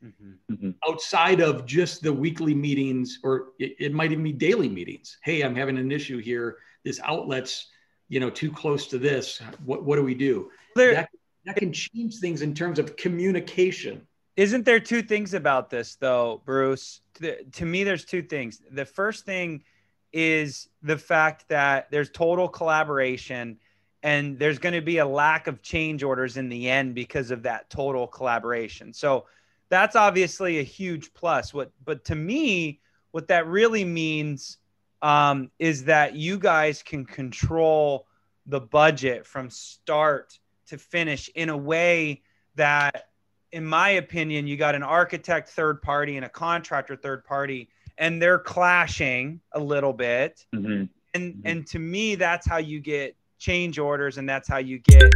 Mm-hmm. 0.04 0.54
mm-hmm. 0.54 0.70
Outside 0.88 1.40
of 1.40 1.66
just 1.66 2.02
the 2.02 2.12
weekly 2.12 2.54
meetings, 2.54 3.18
or 3.24 3.48
it, 3.58 3.74
it, 3.80 3.92
might 3.92 4.12
even 4.12 4.22
be 4.22 4.32
daily 4.32 4.68
meetings. 4.68 5.18
Hey, 5.24 5.42
I'm 5.42 5.56
having 5.56 5.76
an 5.76 5.90
issue 5.90 6.18
here. 6.18 6.58
This 6.84 7.00
outlet's, 7.00 7.66
you 8.08 8.20
know, 8.20 8.30
too 8.30 8.52
close 8.52 8.86
to 8.88 8.98
this. 8.98 9.42
What 9.64 9.84
what 9.84 9.96
do 9.96 10.04
we 10.04 10.14
do? 10.14 10.50
There, 10.76 10.94
that, 10.94 11.10
that 11.46 11.56
can 11.56 11.72
change 11.72 12.18
things 12.18 12.42
in 12.42 12.54
terms 12.54 12.78
of 12.78 12.96
communication. 12.96 14.06
Isn't 14.38 14.64
there 14.64 14.78
two 14.78 15.02
things 15.02 15.34
about 15.34 15.68
this 15.68 15.96
though, 15.96 16.42
Bruce? 16.44 17.00
To, 17.14 17.42
to 17.42 17.66
me, 17.66 17.82
there's 17.82 18.04
two 18.04 18.22
things. 18.22 18.62
The 18.70 18.84
first 18.84 19.26
thing 19.26 19.64
is 20.12 20.68
the 20.80 20.96
fact 20.96 21.48
that 21.48 21.90
there's 21.90 22.08
total 22.08 22.48
collaboration 22.48 23.58
and 24.04 24.38
there's 24.38 24.60
going 24.60 24.76
to 24.76 24.80
be 24.80 24.98
a 24.98 25.06
lack 25.06 25.48
of 25.48 25.60
change 25.60 26.04
orders 26.04 26.36
in 26.36 26.48
the 26.48 26.70
end 26.70 26.94
because 26.94 27.32
of 27.32 27.42
that 27.42 27.68
total 27.68 28.06
collaboration. 28.06 28.92
So 28.92 29.26
that's 29.70 29.96
obviously 29.96 30.60
a 30.60 30.62
huge 30.62 31.12
plus. 31.14 31.52
What, 31.52 31.72
but 31.84 32.04
to 32.04 32.14
me, 32.14 32.78
what 33.10 33.26
that 33.26 33.48
really 33.48 33.84
means 33.84 34.58
um, 35.02 35.50
is 35.58 35.82
that 35.86 36.14
you 36.14 36.38
guys 36.38 36.80
can 36.80 37.04
control 37.04 38.06
the 38.46 38.60
budget 38.60 39.26
from 39.26 39.50
start 39.50 40.38
to 40.68 40.78
finish 40.78 41.28
in 41.34 41.48
a 41.48 41.56
way 41.56 42.22
that, 42.54 43.07
in 43.52 43.64
my 43.64 43.90
opinion, 43.90 44.46
you 44.46 44.56
got 44.56 44.74
an 44.74 44.82
architect 44.82 45.48
third 45.48 45.82
party 45.82 46.16
and 46.16 46.24
a 46.24 46.28
contractor 46.28 46.96
third 46.96 47.24
party, 47.24 47.68
and 47.96 48.20
they're 48.20 48.38
clashing 48.38 49.40
a 49.52 49.60
little 49.60 49.92
bit. 49.92 50.44
Mm-hmm. 50.54 50.84
And 51.14 51.34
mm-hmm. 51.34 51.46
and 51.46 51.66
to 51.68 51.78
me, 51.78 52.14
that's 52.14 52.46
how 52.46 52.58
you 52.58 52.80
get 52.80 53.16
change 53.38 53.78
orders 53.78 54.18
and 54.18 54.28
that's 54.28 54.48
how 54.48 54.58
you 54.58 54.78
get 54.78 55.10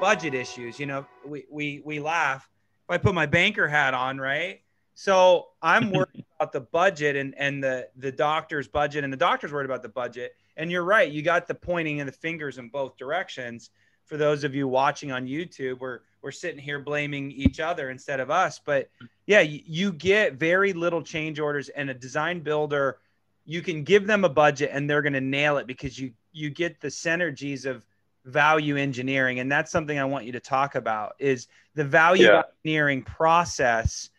budget 0.00 0.34
issues 0.34 0.78
you 0.78 0.86
know 0.86 1.06
we 1.24 1.44
we, 1.50 1.80
we 1.84 2.00
laugh 2.00 2.48
if 2.88 2.90
i 2.90 2.98
put 2.98 3.14
my 3.14 3.26
banker 3.26 3.68
hat 3.68 3.94
on 3.94 4.18
right 4.18 4.60
so 4.94 5.48
i'm 5.62 5.90
worried 5.92 6.24
about 6.38 6.52
the 6.52 6.60
budget 6.60 7.16
and 7.16 7.34
and 7.38 7.62
the 7.62 7.88
the 7.96 8.10
doctor's 8.10 8.68
budget 8.68 9.04
and 9.04 9.12
the 9.12 9.16
doctor's 9.16 9.52
worried 9.52 9.64
about 9.64 9.82
the 9.82 9.88
budget 9.88 10.32
and 10.56 10.70
you're 10.70 10.84
right 10.84 11.12
you 11.12 11.22
got 11.22 11.46
the 11.46 11.54
pointing 11.54 12.00
and 12.00 12.08
the 12.08 12.12
fingers 12.12 12.58
in 12.58 12.68
both 12.68 12.96
directions 12.96 13.70
for 14.04 14.16
those 14.16 14.42
of 14.42 14.54
you 14.54 14.66
watching 14.66 15.12
on 15.12 15.26
youtube 15.26 15.78
we're 15.78 16.00
we're 16.22 16.30
sitting 16.30 16.58
here 16.58 16.78
blaming 16.78 17.30
each 17.30 17.60
other 17.60 17.90
instead 17.90 18.20
of 18.20 18.30
us 18.30 18.60
but 18.64 18.90
yeah 19.26 19.40
you, 19.40 19.60
you 19.64 19.92
get 19.92 20.34
very 20.34 20.72
little 20.72 21.02
change 21.02 21.38
orders 21.38 21.68
and 21.70 21.90
a 21.90 21.94
design 21.94 22.40
builder 22.40 22.98
you 23.44 23.62
can 23.62 23.82
give 23.82 24.06
them 24.06 24.24
a 24.24 24.28
budget 24.28 24.70
and 24.72 24.88
they're 24.88 25.02
going 25.02 25.14
to 25.14 25.20
nail 25.20 25.56
it 25.56 25.66
because 25.66 25.98
you 25.98 26.12
you 26.32 26.50
get 26.50 26.80
the 26.80 26.88
synergies 26.88 27.64
of 27.64 27.84
value 28.24 28.76
engineering 28.76 29.40
and 29.40 29.50
that's 29.50 29.72
something 29.72 29.98
i 29.98 30.04
want 30.04 30.26
you 30.26 30.32
to 30.32 30.40
talk 30.40 30.74
about 30.74 31.14
is 31.18 31.48
the 31.74 31.84
value 31.84 32.26
yeah. 32.26 32.42
engineering 32.64 33.02
process 33.02 34.10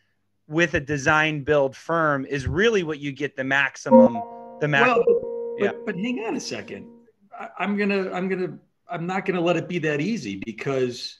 with 0.47 0.73
a 0.73 0.79
design 0.79 1.43
build 1.43 1.75
firm 1.75 2.25
is 2.25 2.47
really 2.47 2.81
what 2.81 2.97
you 2.99 3.11
get 3.11 3.35
the 3.35 3.43
maximum 3.43 4.19
the 4.59 4.67
maximum 4.67 5.05
well, 5.07 5.55
but, 5.57 5.63
yeah. 5.63 5.71
but, 5.71 5.85
but 5.85 5.95
hang 5.95 6.19
on 6.25 6.35
a 6.35 6.39
second 6.39 6.87
I, 7.39 7.49
i'm 7.59 7.77
gonna 7.77 8.11
i'm 8.11 8.27
gonna 8.27 8.57
i'm 8.89 9.05
not 9.05 9.25
gonna 9.25 9.41
let 9.41 9.57
it 9.57 9.67
be 9.67 9.77
that 9.79 10.01
easy 10.01 10.41
because 10.43 11.19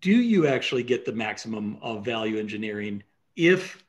do 0.00 0.12
you 0.12 0.46
actually 0.46 0.82
get 0.82 1.04
the 1.04 1.12
maximum 1.12 1.78
of 1.82 2.04
value 2.04 2.38
engineering 2.38 3.02
if 3.36 3.82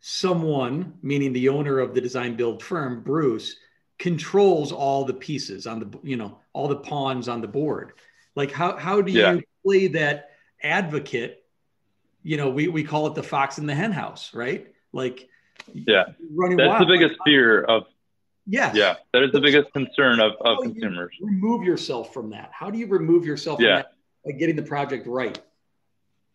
someone 0.00 0.94
meaning 1.02 1.32
the 1.32 1.48
owner 1.48 1.78
of 1.78 1.94
the 1.94 2.00
design 2.00 2.36
build 2.36 2.62
firm 2.62 3.02
bruce 3.02 3.56
controls 3.98 4.72
all 4.72 5.04
the 5.04 5.14
pieces 5.14 5.66
on 5.66 5.80
the 5.80 5.98
you 6.02 6.16
know 6.16 6.38
all 6.52 6.68
the 6.68 6.76
pawns 6.76 7.28
on 7.28 7.40
the 7.40 7.48
board? 7.48 7.92
Like 8.34 8.52
how 8.52 8.76
how 8.76 9.00
do 9.00 9.12
yeah. 9.12 9.34
you 9.34 9.42
play 9.64 9.86
that 9.88 10.30
advocate? 10.62 11.44
You 12.22 12.36
know 12.36 12.50
we, 12.50 12.68
we 12.68 12.84
call 12.84 13.06
it 13.06 13.14
the 13.14 13.22
fox 13.22 13.58
in 13.58 13.66
the 13.66 13.74
hen 13.74 13.92
house 13.92 14.34
right? 14.34 14.72
Like 14.92 15.28
yeah. 15.72 16.04
running 16.30 16.56
that's 16.56 16.68
wild. 16.68 16.82
the 16.82 16.92
biggest 16.92 17.14
fear 17.24 17.62
of 17.64 17.84
yeah 18.46 18.72
yeah 18.74 18.96
that 19.12 19.22
is 19.22 19.32
the 19.32 19.40
biggest 19.40 19.72
concern 19.72 20.20
of, 20.20 20.32
of 20.40 20.58
consumers. 20.62 21.14
remove 21.20 21.62
yourself 21.64 22.12
from 22.12 22.30
that? 22.30 22.50
How 22.52 22.70
do 22.70 22.78
you 22.78 22.86
remove 22.86 23.24
yourself 23.24 23.60
yeah. 23.60 23.82
By 24.24 24.32
getting 24.32 24.56
the 24.56 24.62
project 24.62 25.06
right 25.06 25.38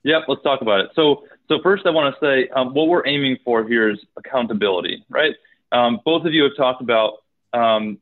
Yep, 0.04 0.24
let's 0.28 0.42
talk 0.44 0.62
about 0.62 0.80
it. 0.80 0.92
So, 0.96 1.26
so 1.50 1.60
first, 1.62 1.86
I 1.86 1.90
want 1.90 2.16
to 2.16 2.20
say 2.22 2.48
um, 2.50 2.74
what 2.74 2.88
we're 2.88 3.06
aiming 3.06 3.38
for 3.44 3.68
here 3.68 3.90
is 3.90 4.00
accountability, 4.16 5.04
right? 5.10 5.36
Um, 5.72 6.00
both 6.06 6.26
of 6.26 6.34
you 6.34 6.44
have 6.44 6.56
talked 6.56 6.82
about 6.82 7.16
um, 7.54 8.00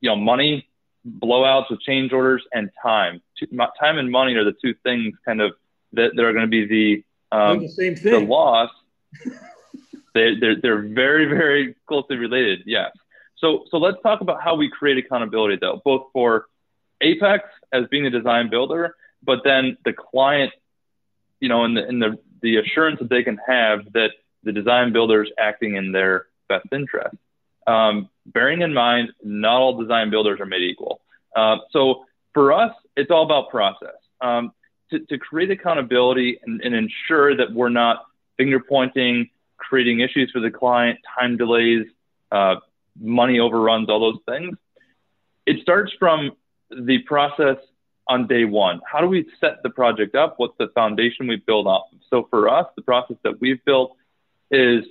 you 0.00 0.08
know, 0.08 0.16
money, 0.16 0.68
blowouts 1.06 1.70
with 1.70 1.80
change 1.80 2.12
orders, 2.12 2.42
and 2.52 2.70
time. 2.82 3.20
Time 3.80 3.98
and 3.98 4.10
money 4.10 4.34
are 4.34 4.44
the 4.44 4.54
two 4.62 4.74
things 4.82 5.14
kind 5.24 5.40
of 5.40 5.52
that, 5.92 6.14
that 6.14 6.24
are 6.24 6.32
going 6.32 6.44
to 6.44 6.50
be 6.50 6.66
the 6.66 7.36
um, 7.36 7.60
the 7.60 7.68
same 7.68 7.96
thing. 7.96 8.12
The 8.12 8.20
loss. 8.20 8.70
they, 10.14 10.34
they're 10.36 10.56
they're 10.60 10.82
very 10.82 11.26
very 11.26 11.74
closely 11.86 12.16
related. 12.16 12.60
Yes. 12.66 12.92
So 13.38 13.64
so 13.70 13.78
let's 13.78 13.98
talk 14.02 14.20
about 14.20 14.42
how 14.42 14.54
we 14.54 14.70
create 14.70 14.98
accountability 14.98 15.58
though, 15.60 15.80
both 15.84 16.06
for 16.12 16.46
Apex 17.00 17.44
as 17.72 17.84
being 17.90 18.06
a 18.06 18.10
design 18.10 18.50
builder, 18.50 18.96
but 19.22 19.40
then 19.44 19.76
the 19.84 19.92
client, 19.92 20.52
you 21.40 21.48
know, 21.48 21.64
and 21.64 21.76
the 21.76 21.88
in 21.88 21.98
the 21.98 22.18
the 22.42 22.56
assurance 22.56 22.98
that 23.00 23.10
they 23.10 23.22
can 23.22 23.38
have 23.46 23.92
that 23.92 24.10
the 24.44 24.52
design 24.52 24.92
builder 24.92 25.24
is 25.24 25.30
acting 25.38 25.76
in 25.76 25.92
their 25.92 26.26
best 26.48 26.66
interest. 26.72 27.16
Um, 27.66 28.08
bearing 28.24 28.62
in 28.62 28.72
mind, 28.72 29.10
not 29.22 29.60
all 29.60 29.80
design 29.80 30.10
builders 30.10 30.40
are 30.40 30.46
made 30.46 30.62
equal. 30.62 31.00
Uh, 31.36 31.56
so 31.70 32.04
for 32.32 32.52
us, 32.52 32.72
it's 32.96 33.10
all 33.10 33.24
about 33.24 33.50
process. 33.50 33.96
Um, 34.20 34.52
to, 34.90 35.00
to, 35.00 35.18
create 35.18 35.50
accountability 35.50 36.40
and, 36.42 36.62
and, 36.62 36.74
ensure 36.74 37.36
that 37.36 37.52
we're 37.52 37.68
not 37.68 38.06
finger 38.38 38.58
pointing, 38.58 39.28
creating 39.58 40.00
issues 40.00 40.30
for 40.32 40.40
the 40.40 40.50
client, 40.50 40.98
time 41.18 41.36
delays, 41.36 41.86
uh, 42.32 42.56
money 42.98 43.38
overruns, 43.38 43.88
all 43.90 44.00
those 44.00 44.20
things. 44.26 44.56
It 45.46 45.60
starts 45.60 45.92
from 45.98 46.32
the 46.70 46.98
process 47.06 47.56
on 48.06 48.26
day 48.26 48.44
one. 48.44 48.80
How 48.90 49.00
do 49.00 49.06
we 49.06 49.26
set 49.40 49.62
the 49.62 49.70
project 49.70 50.14
up? 50.14 50.34
What's 50.38 50.56
the 50.58 50.68
foundation 50.74 51.26
we 51.26 51.36
build 51.36 51.66
off 51.66 51.86
of? 51.92 51.98
So 52.08 52.26
for 52.30 52.48
us, 52.48 52.66
the 52.76 52.82
process 52.82 53.16
that 53.22 53.40
we've 53.40 53.62
built 53.64 53.96
is 54.50 54.84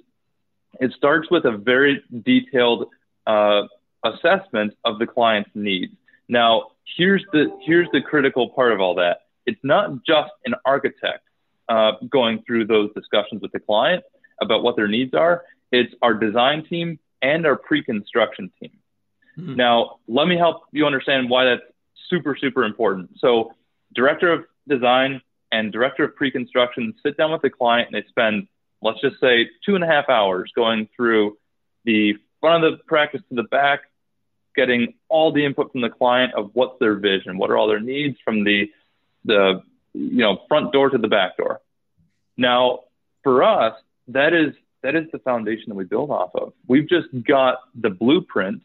it 0.80 0.92
starts 0.94 1.30
with 1.32 1.46
a 1.46 1.58
very 1.58 2.04
detailed 2.24 2.90
uh, 3.26 3.64
assessment 4.04 4.76
of 4.86 5.00
the 5.00 5.08
client's 5.08 5.50
needs. 5.56 5.94
Now, 6.30 6.72
here's 6.98 7.26
the 7.32 7.58
here's 7.66 7.88
the 7.92 8.02
critical 8.02 8.50
part 8.50 8.72
of 8.72 8.80
all 8.80 8.96
that. 8.96 9.22
It's 9.46 9.60
not 9.64 10.04
just 10.06 10.32
an 10.46 10.56
architect 10.66 11.24
uh, 11.70 11.94
going 12.10 12.44
through 12.46 12.68
those 12.68 12.94
discussions 12.94 13.42
with 13.42 13.52
the 13.52 13.60
client 13.60 14.04
about 14.42 14.62
what 14.62 14.76
their 14.76 14.88
needs 14.88 15.14
are. 15.14 15.44
It's 15.72 15.94
our 16.02 16.14
design 16.14 16.66
team 16.66 17.00
and 17.22 17.46
our 17.46 17.56
pre-construction 17.56 18.52
team. 18.62 18.72
Mm-hmm. 19.38 19.56
Now, 19.56 20.00
let 20.08 20.28
me 20.28 20.38
help 20.38 20.64
you 20.72 20.86
understand 20.86 21.30
why 21.30 21.46
that's 21.46 21.62
super 22.10 22.36
super 22.36 22.64
important. 22.64 23.12
So, 23.20 23.54
director 23.94 24.32
of 24.32 24.46
design 24.68 25.22
and 25.52 25.72
director 25.72 26.04
of 26.06 26.16
pre-construction 26.16 26.94
sit 27.04 27.18
down 27.18 27.32
with 27.32 27.42
the 27.42 27.50
client 27.50 27.90
and 27.92 27.96
they 28.04 28.08
spend 28.10 28.48
let's 28.82 29.02
just 29.02 29.20
say 29.20 29.50
two 29.66 29.76
and 29.76 29.84
a 29.84 29.88
half 29.88 30.10
hours 30.10 30.52
going 30.56 30.88
through 30.96 31.38
the 31.86 32.14
front 32.40 32.64
of 32.64 32.78
the 32.78 32.84
practice 32.84 33.22
to 33.30 33.36
the 33.36 33.44
back, 33.44 33.82
getting 34.56 34.94
all 35.10 35.32
the 35.32 35.46
input 35.46 35.72
from 35.72 35.82
the 35.82 35.90
client 35.90 36.34
of 36.36 36.52
what's 36.54 36.80
their 36.80 36.96
vision, 36.96 37.38
what 37.38 37.50
are 37.50 37.58
all 37.58 37.68
their 37.68 37.80
needs 37.80 38.18
from 38.24 38.44
the 38.44 38.70
the 39.26 39.62
you 39.94 40.18
know 40.18 40.42
front 40.48 40.72
door 40.72 40.90
to 40.90 40.98
the 40.98 41.08
back 41.08 41.38
door. 41.38 41.62
Now, 42.38 42.82
for 43.24 43.44
us, 43.44 43.74
that 44.10 44.34
is 44.34 44.54
that 44.84 44.96
is 44.96 45.06
the 45.12 45.20
foundation 45.20 45.66
that 45.70 45.76
we 45.76 45.86
build 45.86 46.12
off 46.12 46.32
of. 46.36 46.54
We've 46.68 46.88
just 46.88 47.08
got 47.28 47.60
the 47.76 47.90
blueprint 47.90 48.62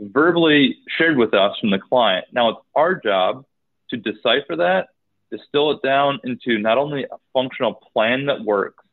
verbally 0.00 0.78
shared 0.98 1.16
with 1.16 1.34
us 1.34 1.56
from 1.60 1.70
the 1.70 1.78
client. 1.78 2.26
Now 2.32 2.50
it's 2.50 2.60
our 2.74 2.94
job 2.94 3.44
to 3.90 3.96
decipher 3.96 4.56
that, 4.56 4.88
distill 5.30 5.72
it 5.72 5.82
down 5.82 6.20
into 6.24 6.58
not 6.58 6.78
only 6.78 7.04
a 7.04 7.16
functional 7.32 7.74
plan 7.92 8.26
that 8.26 8.44
works, 8.44 8.84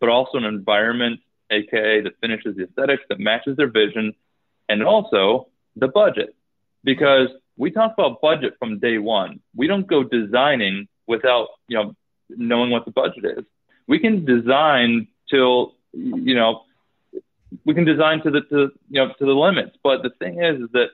but 0.00 0.08
also 0.08 0.38
an 0.38 0.44
environment, 0.44 1.20
aka 1.50 2.00
the 2.00 2.10
finishes 2.20 2.56
the 2.56 2.64
aesthetics 2.64 3.02
that 3.08 3.18
matches 3.18 3.56
their 3.56 3.70
vision, 3.70 4.14
and 4.68 4.82
also 4.82 5.48
the 5.76 5.88
budget. 5.88 6.34
Because 6.84 7.28
we 7.56 7.70
talk 7.70 7.94
about 7.94 8.20
budget 8.20 8.54
from 8.58 8.78
day 8.78 8.98
one. 8.98 9.40
We 9.54 9.66
don't 9.66 9.86
go 9.86 10.02
designing 10.02 10.88
without, 11.06 11.48
you 11.68 11.76
know, 11.76 11.94
knowing 12.28 12.70
what 12.70 12.84
the 12.84 12.90
budget 12.90 13.24
is. 13.24 13.44
We 13.86 13.98
can 13.98 14.24
design 14.24 15.08
till, 15.30 15.74
you 15.92 16.34
know, 16.34 16.62
we 17.64 17.74
can 17.74 17.84
design 17.84 18.22
to 18.22 18.30
the 18.30 18.40
to 18.42 18.72
you 18.90 19.00
know 19.00 19.08
to 19.18 19.24
the 19.24 19.32
limits. 19.32 19.76
But 19.82 20.02
the 20.02 20.10
thing 20.10 20.42
is, 20.42 20.60
is 20.60 20.68
that 20.72 20.88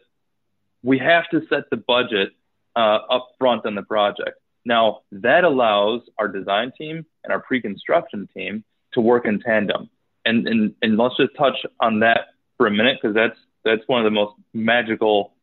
we 0.82 0.98
have 0.98 1.28
to 1.30 1.46
set 1.48 1.70
the 1.70 1.76
budget 1.76 2.32
uh, 2.76 2.98
up 3.10 3.30
front 3.38 3.66
on 3.66 3.74
the 3.74 3.82
project. 3.82 4.38
Now 4.64 5.00
that 5.12 5.44
allows 5.44 6.02
our 6.18 6.28
design 6.28 6.72
team 6.76 7.04
and 7.24 7.32
our 7.32 7.40
pre-construction 7.40 8.28
team 8.34 8.64
to 8.92 9.00
work 9.00 9.26
in 9.26 9.40
tandem. 9.40 9.90
And 10.24 10.46
and 10.46 10.74
and 10.82 10.96
let's 10.96 11.16
just 11.16 11.34
touch 11.36 11.56
on 11.80 12.00
that 12.00 12.28
for 12.56 12.66
a 12.66 12.70
minute 12.70 12.98
because 13.00 13.14
that's 13.14 13.38
that's 13.64 13.82
one 13.86 14.00
of 14.00 14.04
the 14.04 14.10
most 14.10 14.34
magical 14.52 15.34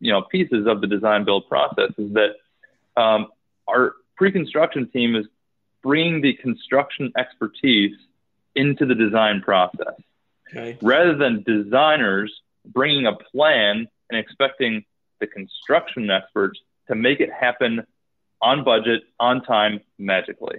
you 0.00 0.12
know 0.12 0.22
pieces 0.22 0.66
of 0.66 0.80
the 0.80 0.86
design 0.86 1.24
build 1.24 1.48
process 1.48 1.92
is 1.96 2.12
that 2.14 3.00
um, 3.00 3.28
our 3.68 3.94
pre-construction 4.16 4.88
team 4.88 5.14
is 5.14 5.26
bringing 5.82 6.20
the 6.22 6.34
construction 6.34 7.12
expertise 7.16 7.94
into 8.54 8.86
the 8.86 8.94
design 8.94 9.42
process. 9.42 9.94
Okay. 10.48 10.78
Rather 10.82 11.16
than 11.16 11.42
designers 11.42 12.32
bringing 12.64 13.06
a 13.06 13.12
plan 13.14 13.88
and 14.10 14.18
expecting 14.18 14.84
the 15.20 15.26
construction 15.26 16.10
experts 16.10 16.60
to 16.88 16.94
make 16.94 17.20
it 17.20 17.30
happen 17.32 17.86
on 18.42 18.64
budget, 18.64 19.02
on 19.18 19.42
time, 19.42 19.80
magically. 19.98 20.58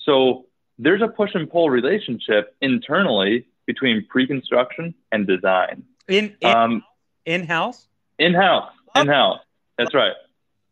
So 0.00 0.46
there's 0.78 1.02
a 1.02 1.08
push 1.08 1.30
and 1.34 1.50
pull 1.50 1.70
relationship 1.70 2.54
internally 2.60 3.46
between 3.66 4.06
pre-construction 4.08 4.94
and 5.12 5.26
design. 5.26 5.84
In 6.08 6.36
in, 6.40 6.48
um, 6.54 6.84
in 7.24 7.46
house. 7.46 7.86
In 8.18 8.34
house. 8.34 8.70
In 8.94 9.08
house. 9.08 9.40
That's 9.78 9.94
right. 9.94 10.12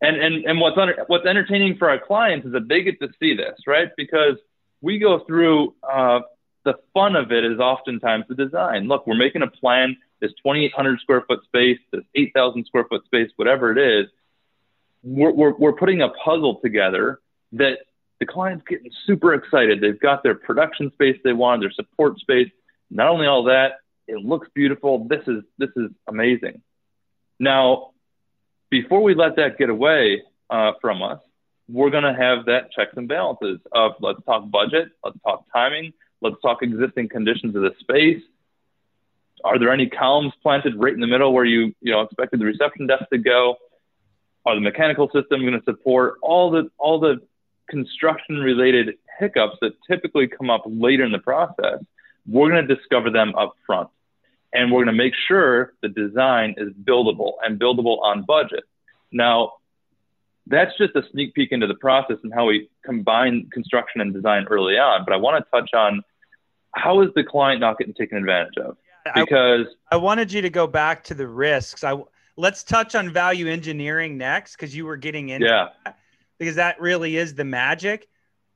And 0.01 0.17
and 0.17 0.45
and 0.45 0.59
what's 0.59 0.77
under, 0.77 1.03
what's 1.07 1.25
entertaining 1.25 1.77
for 1.77 1.89
our 1.89 1.99
clients 1.99 2.45
is 2.45 2.53
that 2.53 2.67
they 2.67 2.83
get 2.83 2.99
to 2.99 3.09
see 3.19 3.35
this, 3.35 3.57
right? 3.65 3.89
Because 3.97 4.37
we 4.81 4.99
go 4.99 5.19
through 5.19 5.73
uh, 5.81 6.19
the 6.65 6.75
fun 6.93 7.15
of 7.15 7.31
it 7.31 7.43
is 7.43 7.59
oftentimes 7.59 8.25
the 8.27 8.35
design. 8.35 8.87
Look, 8.87 9.05
we're 9.05 9.15
making 9.15 9.41
a 9.41 9.47
plan, 9.47 9.97
this 10.21 10.31
2,800 10.43 10.99
square 10.99 11.23
foot 11.27 11.43
space, 11.43 11.79
this 11.91 12.03
8,000 12.15 12.65
square 12.65 12.85
foot 12.89 13.05
space, 13.05 13.29
whatever 13.35 13.71
it 13.71 13.77
is. 13.77 14.09
We're, 15.03 15.31
we're, 15.31 15.53
we're 15.53 15.73
putting 15.73 16.01
a 16.01 16.09
puzzle 16.09 16.59
together 16.61 17.19
that 17.53 17.79
the 18.19 18.25
client's 18.25 18.63
getting 18.67 18.89
super 19.05 19.33
excited. 19.33 19.81
They've 19.81 19.99
got 19.99 20.23
their 20.23 20.35
production 20.35 20.91
space 20.93 21.19
they 21.23 21.33
want, 21.33 21.61
their 21.61 21.71
support 21.71 22.19
space. 22.19 22.49
Not 22.89 23.09
only 23.09 23.27
all 23.27 23.43
that, 23.45 23.73
it 24.07 24.17
looks 24.23 24.47
beautiful. 24.53 25.07
This 25.07 25.21
is 25.27 25.43
this 25.57 25.69
is 25.75 25.89
amazing. 26.07 26.61
Now, 27.39 27.91
before 28.69 29.01
we 29.01 29.15
let 29.15 29.35
that 29.37 29.57
get 29.57 29.69
away 29.69 30.23
uh, 30.49 30.73
from 30.81 31.01
us, 31.01 31.19
we're 31.67 31.89
going 31.89 32.03
to 32.03 32.13
have 32.13 32.45
that 32.45 32.71
checks 32.71 32.93
and 32.95 33.07
balances 33.07 33.59
of 33.71 33.93
let's 33.99 34.23
talk 34.25 34.49
budget, 34.49 34.89
let's 35.03 35.17
talk 35.23 35.45
timing, 35.53 35.93
Let's 36.23 36.41
talk 36.41 36.63
existing 36.63 37.09
conditions 37.09 37.53
of 37.55 37.63
the 37.63 37.71
space. 37.81 38.23
Are 39.43 39.59
there 39.59 39.73
any 39.73 39.89
columns 39.89 40.31
planted 40.41 40.73
right 40.77 40.93
in 40.93 41.01
the 41.01 41.07
middle 41.07 41.33
where 41.33 41.43
you, 41.43 41.75
you 41.81 41.91
know, 41.91 42.01
expected 42.01 42.39
the 42.39 42.45
reception 42.45 42.87
desk 42.87 43.03
to 43.11 43.17
go? 43.17 43.57
Are 44.45 44.55
the 44.55 44.61
mechanical 44.61 45.07
system 45.07 45.41
going 45.41 45.53
to 45.53 45.63
support 45.65 46.15
all 46.21 46.49
the 46.49 46.71
all 46.77 47.01
the 47.01 47.21
construction 47.69 48.37
related 48.37 48.95
hiccups 49.19 49.57
that 49.61 49.73
typically 49.89 50.27
come 50.27 50.49
up 50.49 50.63
later 50.65 51.03
in 51.03 51.11
the 51.11 51.19
process? 51.19 51.83
We're 52.25 52.49
going 52.49 52.65
to 52.65 52.73
discover 52.73 53.09
them 53.09 53.35
up 53.35 53.55
front. 53.67 53.89
And 54.53 54.71
we're 54.71 54.85
going 54.85 54.95
to 54.95 55.03
make 55.03 55.13
sure 55.27 55.73
the 55.81 55.89
design 55.89 56.55
is 56.57 56.69
buildable 56.69 57.33
and 57.43 57.59
buildable 57.59 58.01
on 58.01 58.23
budget. 58.23 58.63
Now, 59.11 59.53
that's 60.47 60.77
just 60.77 60.95
a 60.95 61.03
sneak 61.11 61.33
peek 61.33 61.51
into 61.51 61.67
the 61.67 61.75
process 61.75 62.17
and 62.23 62.33
how 62.33 62.45
we 62.45 62.69
combine 62.85 63.49
construction 63.51 63.99
and 63.99 64.13
design 64.13 64.45
early 64.49 64.77
on. 64.77 65.03
But 65.05 65.13
I 65.13 65.17
want 65.17 65.43
to 65.43 65.51
touch 65.51 65.71
on 65.73 66.03
how 66.73 67.01
is 67.01 67.09
the 67.15 67.23
client 67.23 67.61
not 67.61 67.77
getting 67.77 67.93
taken 67.93 68.17
advantage 68.17 68.57
of? 68.57 68.77
Because 69.15 69.67
I, 69.91 69.95
I 69.95 69.97
wanted 69.97 70.31
you 70.31 70.41
to 70.41 70.49
go 70.49 70.67
back 70.67 71.03
to 71.05 71.13
the 71.13 71.27
risks. 71.27 71.83
I 71.83 71.97
let's 72.37 72.63
touch 72.63 72.95
on 72.95 73.11
value 73.11 73.47
engineering 73.47 74.17
next 74.17 74.55
because 74.55 74.75
you 74.75 74.85
were 74.85 74.97
getting 74.97 75.29
into 75.29 75.47
yeah. 75.47 75.69
that, 75.85 75.97
because 76.39 76.55
that 76.55 76.79
really 76.79 77.17
is 77.17 77.35
the 77.35 77.43
magic. 77.43 78.07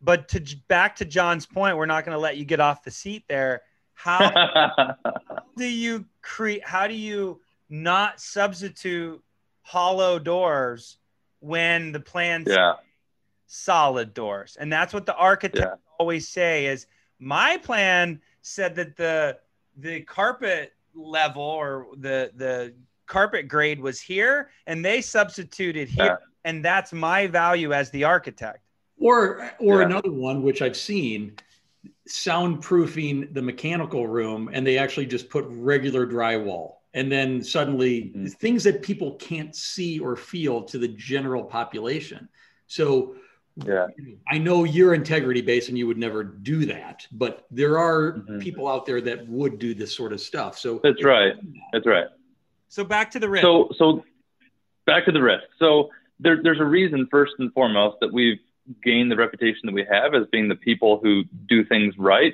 But 0.01 0.29
to 0.29 0.43
back 0.67 0.97
to 0.97 1.05
John's 1.05 1.45
point, 1.45 1.77
we're 1.77 1.85
not 1.85 2.05
going 2.05 2.15
to 2.15 2.19
let 2.19 2.37
you 2.37 2.45
get 2.45 2.59
off 2.59 2.83
the 2.83 2.91
seat 2.91 3.23
there. 3.27 3.63
How, 3.93 4.95
do 5.57 5.65
you 5.65 6.05
create? 6.21 6.63
How 6.65 6.87
do 6.87 6.93
you 6.93 7.41
not 7.69 8.21
substitute 8.21 9.21
hollow 9.63 10.19
doors 10.19 10.97
when 11.39 11.91
the 11.91 11.99
plans 11.99 12.47
yeah. 12.47 12.73
solid 13.47 14.13
doors? 14.13 14.55
And 14.59 14.71
that's 14.71 14.93
what 14.93 15.07
the 15.07 15.15
architects 15.15 15.61
yeah. 15.61 15.97
always 15.99 16.29
say 16.29 16.67
is 16.67 16.85
my 17.19 17.57
plan 17.57 18.21
said 18.41 18.75
that 18.75 18.95
the 18.95 19.37
the 19.77 20.01
carpet 20.01 20.73
level 20.95 21.41
or 21.41 21.87
the 21.97 22.31
the 22.35 22.73
carpet 23.05 23.47
grade 23.47 23.79
was 23.79 23.99
here 24.01 24.49
and 24.65 24.83
they 24.83 25.01
substituted 25.01 25.87
here 25.87 26.05
yeah. 26.05 26.15
and 26.43 26.63
that's 26.63 26.91
my 26.91 27.27
value 27.27 27.73
as 27.73 27.89
the 27.91 28.03
architect 28.03 28.59
or 28.99 29.51
or 29.59 29.79
yeah. 29.79 29.85
another 29.85 30.11
one 30.11 30.41
which 30.41 30.61
i've 30.61 30.77
seen 30.77 31.33
soundproofing 32.09 33.33
the 33.33 33.41
mechanical 33.41 34.07
room 34.07 34.49
and 34.51 34.65
they 34.65 34.77
actually 34.77 35.05
just 35.05 35.29
put 35.29 35.45
regular 35.49 36.05
drywall 36.05 36.75
and 36.93 37.11
then 37.11 37.43
suddenly 37.43 38.03
mm-hmm. 38.03 38.27
things 38.27 38.63
that 38.63 38.81
people 38.81 39.13
can't 39.15 39.55
see 39.55 39.99
or 39.99 40.15
feel 40.15 40.63
to 40.63 40.77
the 40.77 40.87
general 40.87 41.43
population 41.43 42.27
so 42.67 43.15
yeah. 43.65 43.87
I 44.29 44.37
know 44.37 44.63
you're 44.63 44.93
integrity 44.93 45.41
based 45.41 45.69
and 45.69 45.77
you 45.77 45.87
would 45.87 45.97
never 45.97 46.23
do 46.23 46.65
that 46.65 47.07
but 47.11 47.45
there 47.51 47.77
are 47.77 48.13
mm-hmm. 48.13 48.39
people 48.39 48.67
out 48.67 48.85
there 48.85 49.01
that 49.01 49.27
would 49.27 49.59
do 49.59 49.73
this 49.73 49.95
sort 49.95 50.13
of 50.13 50.21
stuff. 50.21 50.57
So 50.57 50.79
that's 50.83 51.03
right. 51.03 51.33
that's 51.73 51.85
right. 51.85 52.07
So 52.69 52.83
back 52.83 53.11
to 53.11 53.19
the 53.19 53.29
risk. 53.29 53.43
So 53.43 53.69
so 53.77 54.03
back 54.85 55.05
to 55.05 55.11
the 55.11 55.21
risk. 55.21 55.43
So 55.59 55.89
there, 56.19 56.41
there's 56.41 56.59
a 56.59 56.65
reason 56.65 57.07
first 57.11 57.33
and 57.39 57.51
foremost 57.53 57.97
that 58.01 58.11
we've 58.11 58.39
gained 58.83 59.11
the 59.11 59.15
reputation 59.15 59.61
that 59.65 59.73
we 59.73 59.85
have 59.89 60.13
as 60.13 60.27
being 60.31 60.47
the 60.47 60.55
people 60.55 60.99
who 61.01 61.23
do 61.47 61.63
things 61.65 61.93
right. 61.97 62.33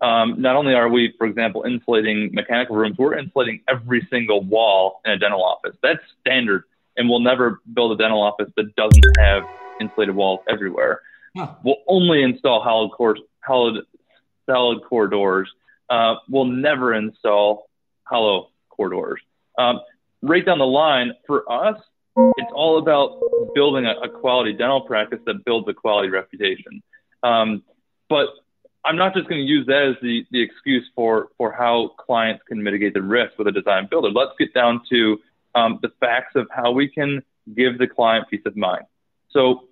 Um, 0.00 0.40
not 0.40 0.56
only 0.56 0.74
are 0.74 0.88
we, 0.88 1.14
for 1.16 1.26
example, 1.26 1.62
insulating 1.62 2.30
mechanical 2.32 2.76
rooms, 2.76 2.96
we're 2.98 3.16
insulating 3.16 3.60
every 3.68 4.06
single 4.10 4.42
wall 4.42 5.00
in 5.04 5.12
a 5.12 5.18
dental 5.18 5.44
office. 5.44 5.76
That's 5.80 6.00
standard, 6.20 6.64
and 6.96 7.08
we'll 7.08 7.20
never 7.20 7.60
build 7.72 7.92
a 7.92 7.96
dental 7.96 8.20
office 8.20 8.50
that 8.56 8.74
doesn't 8.74 9.18
have 9.18 9.44
insulated 9.80 10.14
walls 10.14 10.40
everywhere. 10.48 11.00
Huh. 11.36 11.54
We'll 11.64 11.82
only 11.86 12.22
install 12.22 12.62
solid 12.62 12.90
core, 12.90 13.16
solid, 13.46 13.84
solid 14.48 14.82
core 14.84 15.08
doors. 15.08 15.50
Uh, 15.88 16.16
we'll 16.28 16.46
never 16.46 16.94
install 16.94 17.68
hollow 18.04 18.48
core 18.68 18.90
doors. 18.90 19.20
Um, 19.58 19.80
right 20.22 20.44
down 20.44 20.58
the 20.58 20.64
line, 20.64 21.12
for 21.26 21.50
us, 21.50 21.80
it's 22.16 22.52
all 22.54 22.78
about 22.78 23.20
building 23.54 23.86
a, 23.86 23.92
a, 24.04 24.08
quality 24.08 24.52
dental 24.52 24.82
practice 24.82 25.20
that 25.26 25.44
builds 25.44 25.66
a 25.68 25.74
quality 25.74 26.08
reputation. 26.08 26.82
Um, 27.22 27.62
but 28.08 28.28
I'm 28.84 28.96
not 28.96 29.14
just 29.14 29.28
going 29.28 29.40
to 29.40 29.46
use 29.46 29.66
that 29.66 29.94
as 29.94 29.96
the, 30.02 30.26
the 30.30 30.42
excuse 30.42 30.84
for, 30.94 31.28
for 31.38 31.52
how 31.52 31.92
clients 31.98 32.42
can 32.46 32.62
mitigate 32.62 32.94
the 32.94 33.02
risk 33.02 33.38
with 33.38 33.46
a 33.46 33.52
design 33.52 33.88
builder. 33.90 34.10
Let's 34.10 34.32
get 34.38 34.52
down 34.52 34.82
to 34.90 35.18
um, 35.54 35.78
the 35.82 35.90
facts 36.00 36.34
of 36.34 36.48
how 36.50 36.72
we 36.72 36.88
can 36.88 37.22
give 37.54 37.78
the 37.78 37.86
client 37.86 38.26
peace 38.28 38.42
of 38.44 38.56
mind. 38.56 38.84
So, 39.32 39.68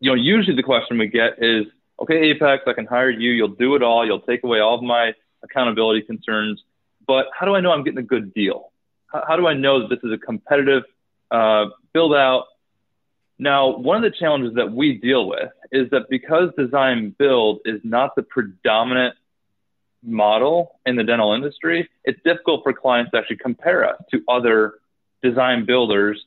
you 0.00 0.10
know, 0.10 0.14
usually 0.14 0.56
the 0.56 0.62
question 0.62 0.98
we 0.98 1.08
get 1.08 1.42
is, 1.42 1.66
okay, 2.00 2.30
Apex, 2.30 2.64
I 2.66 2.72
can 2.72 2.86
hire 2.86 3.10
you. 3.10 3.30
You'll 3.32 3.48
do 3.48 3.74
it 3.74 3.82
all. 3.82 4.06
You'll 4.06 4.20
take 4.20 4.44
away 4.44 4.60
all 4.60 4.76
of 4.76 4.82
my 4.82 5.14
accountability 5.42 6.02
concerns. 6.02 6.62
But 7.06 7.26
how 7.38 7.46
do 7.46 7.54
I 7.54 7.60
know 7.60 7.72
I'm 7.72 7.84
getting 7.84 7.98
a 7.98 8.02
good 8.02 8.32
deal? 8.34 8.72
How, 9.06 9.24
how 9.28 9.36
do 9.36 9.46
I 9.46 9.54
know 9.54 9.80
that 9.80 9.88
this 9.88 10.02
is 10.02 10.12
a 10.12 10.18
competitive 10.18 10.84
uh, 11.30 11.66
build 11.92 12.14
out? 12.14 12.44
Now, 13.38 13.76
one 13.76 13.96
of 13.96 14.02
the 14.02 14.16
challenges 14.16 14.54
that 14.56 14.70
we 14.70 14.98
deal 14.98 15.26
with 15.26 15.50
is 15.72 15.88
that 15.90 16.10
because 16.10 16.50
design 16.58 17.14
build 17.18 17.60
is 17.64 17.80
not 17.84 18.14
the 18.14 18.22
predominant 18.22 19.14
model 20.02 20.78
in 20.86 20.96
the 20.96 21.04
dental 21.04 21.32
industry, 21.32 21.88
it's 22.04 22.20
difficult 22.22 22.62
for 22.62 22.72
clients 22.72 23.10
to 23.12 23.18
actually 23.18 23.36
compare 23.36 23.88
us 23.88 23.96
to 24.10 24.22
other 24.28 24.74
design 25.22 25.64
builders 25.66 26.22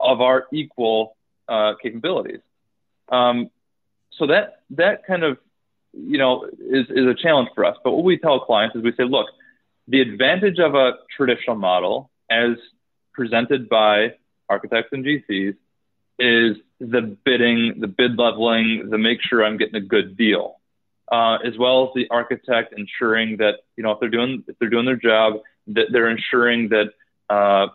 of 0.00 0.20
our 0.20 0.46
equal 0.52 1.16
uh, 1.48 1.74
capabilities. 1.82 2.40
Um, 3.08 3.50
so 4.18 4.26
that 4.26 4.62
that 4.70 5.06
kind 5.06 5.22
of 5.22 5.38
you 5.92 6.18
know 6.18 6.44
is, 6.44 6.86
is 6.90 7.06
a 7.06 7.14
challenge 7.14 7.48
for 7.54 7.64
us. 7.64 7.76
But 7.82 7.92
what 7.92 8.04
we 8.04 8.18
tell 8.18 8.40
clients 8.40 8.76
is 8.76 8.82
we 8.82 8.92
say, 8.92 9.04
look, 9.04 9.26
the 9.86 10.00
advantage 10.00 10.58
of 10.58 10.74
a 10.74 10.94
traditional 11.16 11.56
model 11.56 12.10
as 12.30 12.56
presented 13.12 13.68
by 13.68 14.14
architects 14.48 14.90
and 14.92 15.04
GCs 15.04 15.56
is 16.18 16.56
the 16.80 17.16
bidding, 17.24 17.80
the 17.80 17.86
bid 17.86 18.18
leveling, 18.18 18.88
the 18.90 18.98
make 18.98 19.20
sure 19.22 19.44
I'm 19.44 19.56
getting 19.56 19.76
a 19.76 19.80
good 19.80 20.16
deal, 20.16 20.60
uh, 21.10 21.38
as 21.44 21.56
well 21.58 21.84
as 21.84 21.90
the 21.94 22.06
architect 22.10 22.74
ensuring 22.76 23.38
that 23.38 23.60
you 23.76 23.82
know 23.82 23.92
if 23.92 24.00
they're 24.00 24.08
doing 24.08 24.44
if 24.46 24.58
they're 24.58 24.70
doing 24.70 24.86
their 24.86 24.96
job, 24.96 25.40
that 25.68 25.86
they're 25.92 26.10
ensuring 26.10 26.68
that 26.70 26.92
uh, 27.30 27.68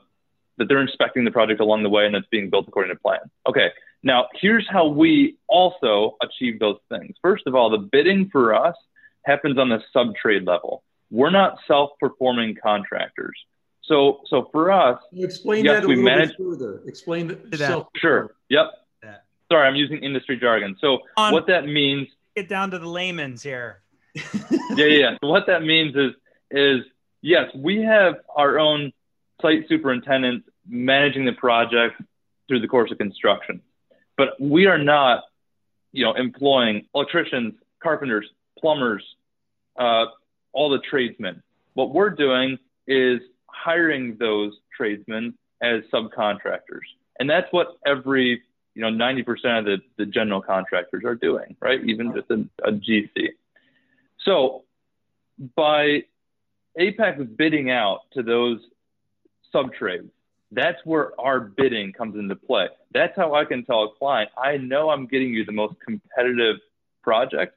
that 0.64 0.70
they're 0.70 0.82
inspecting 0.82 1.26
the 1.26 1.32
project 1.32 1.60
along 1.60 1.84
the 1.84 1.90
way 1.90 2.06
and 2.06 2.16
it's 2.16 2.28
being 2.28 2.50
built 2.50 2.66
according 2.70 2.96
to 2.96 3.02
plan. 3.02 3.20
Okay, 3.46 3.70
now 4.02 4.28
here's 4.34 4.66
how 4.70 4.88
we 4.88 5.38
also 5.48 6.16
achieve 6.24 6.58
those 6.60 6.78
things. 6.88 7.16
First 7.22 7.48
of 7.48 7.54
all, 7.54 7.70
the 7.70 7.78
bidding 7.78 8.30
for 8.32 8.56
us 8.56 8.76
happens 9.26 9.58
on 9.58 9.68
the 9.68 9.82
sub 9.92 10.16
trade 10.16 10.46
level. 10.46 10.84
We're 11.12 11.32
not 11.32 11.58
self-performing 11.68 12.58
contractors. 12.64 13.38
So, 13.84 14.22
so 14.28 14.48
for 14.54 14.72
us, 14.72 15.02
explain 15.14 15.66
yes, 15.66 15.82
that 15.82 15.84
a 15.84 15.88
little 15.88 16.04
manage, 16.04 16.30
bit 16.30 16.38
further. 16.38 16.82
Explain 16.88 17.28
that. 17.28 17.88
Sure. 17.98 18.34
Yep. 18.50 18.72
That. 19.02 19.26
Sorry, 19.52 19.68
I'm 19.68 19.76
using 19.76 19.98
industry 19.98 20.38
jargon. 20.38 20.78
So, 20.80 21.00
On, 21.18 21.34
what 21.34 21.48
that 21.48 21.66
means. 21.66 22.08
Get 22.38 22.48
down 22.48 22.72
to 22.72 22.80
the 22.80 22.88
layman's 22.88 23.44
here. 23.44 23.82
yeah, 24.16 24.86
yeah. 24.86 25.18
So 25.22 25.28
what 25.28 25.48
that 25.48 25.64
means 25.64 25.96
is, 25.98 26.12
is 26.50 26.86
yes, 27.22 27.50
we 27.54 27.82
have 27.82 28.16
our 28.34 28.58
own 28.58 28.94
site 29.42 29.66
superintendent 29.68 30.46
managing 30.68 31.26
the 31.26 31.34
project 31.34 32.02
through 32.48 32.60
the 32.60 32.68
course 32.68 32.92
of 32.92 32.98
construction, 32.98 33.62
but 34.18 34.40
we 34.40 34.66
are 34.68 34.78
not, 34.78 35.24
you 35.92 36.04
know, 36.04 36.14
employing 36.14 36.86
electricians, 36.94 37.54
carpenters, 37.82 38.26
plumbers, 38.60 39.04
uh, 39.78 40.06
all 40.52 40.70
the 40.70 40.80
tradesmen. 40.80 41.42
What 41.74 41.94
we're 41.94 42.10
doing 42.10 42.60
is 42.88 43.20
hiring 43.48 44.18
those 44.20 44.54
tradesmen 44.76 45.36
as 45.62 45.84
subcontractors. 45.94 46.86
And 47.20 47.30
that's 47.30 47.52
what 47.52 47.78
every, 47.86 48.42
you 48.76 48.82
know, 48.82 48.90
90% 48.90 49.60
of 49.60 49.66
the, 49.66 49.78
the 49.98 50.06
general 50.06 50.42
contractors 50.42 51.04
are 51.06 51.16
doing, 51.16 51.56
right? 51.60 51.84
Even 51.86 52.14
just 52.14 52.30
a, 52.30 52.46
a 52.68 52.72
GC. 52.72 53.30
So 54.26 54.64
by 55.56 56.04
Apex 56.78 57.22
bidding 57.38 57.70
out 57.70 58.02
to 58.14 58.24
those 58.24 58.60
sub 59.52 59.74
trades, 59.74 60.12
that's 60.54 60.80
where 60.86 61.20
our 61.20 61.40
bidding 61.40 61.94
comes 61.94 62.16
into 62.16 62.36
play. 62.36 62.68
That's 62.94 63.16
how 63.16 63.34
I 63.34 63.46
can 63.46 63.66
tell 63.66 63.84
a 63.84 63.90
client, 63.98 64.30
I 64.38 64.58
know 64.58 64.90
I'm 64.90 65.08
getting 65.08 65.30
you 65.30 65.46
the 65.46 65.52
most 65.52 65.76
competitive 65.86 66.58
project 67.02 67.56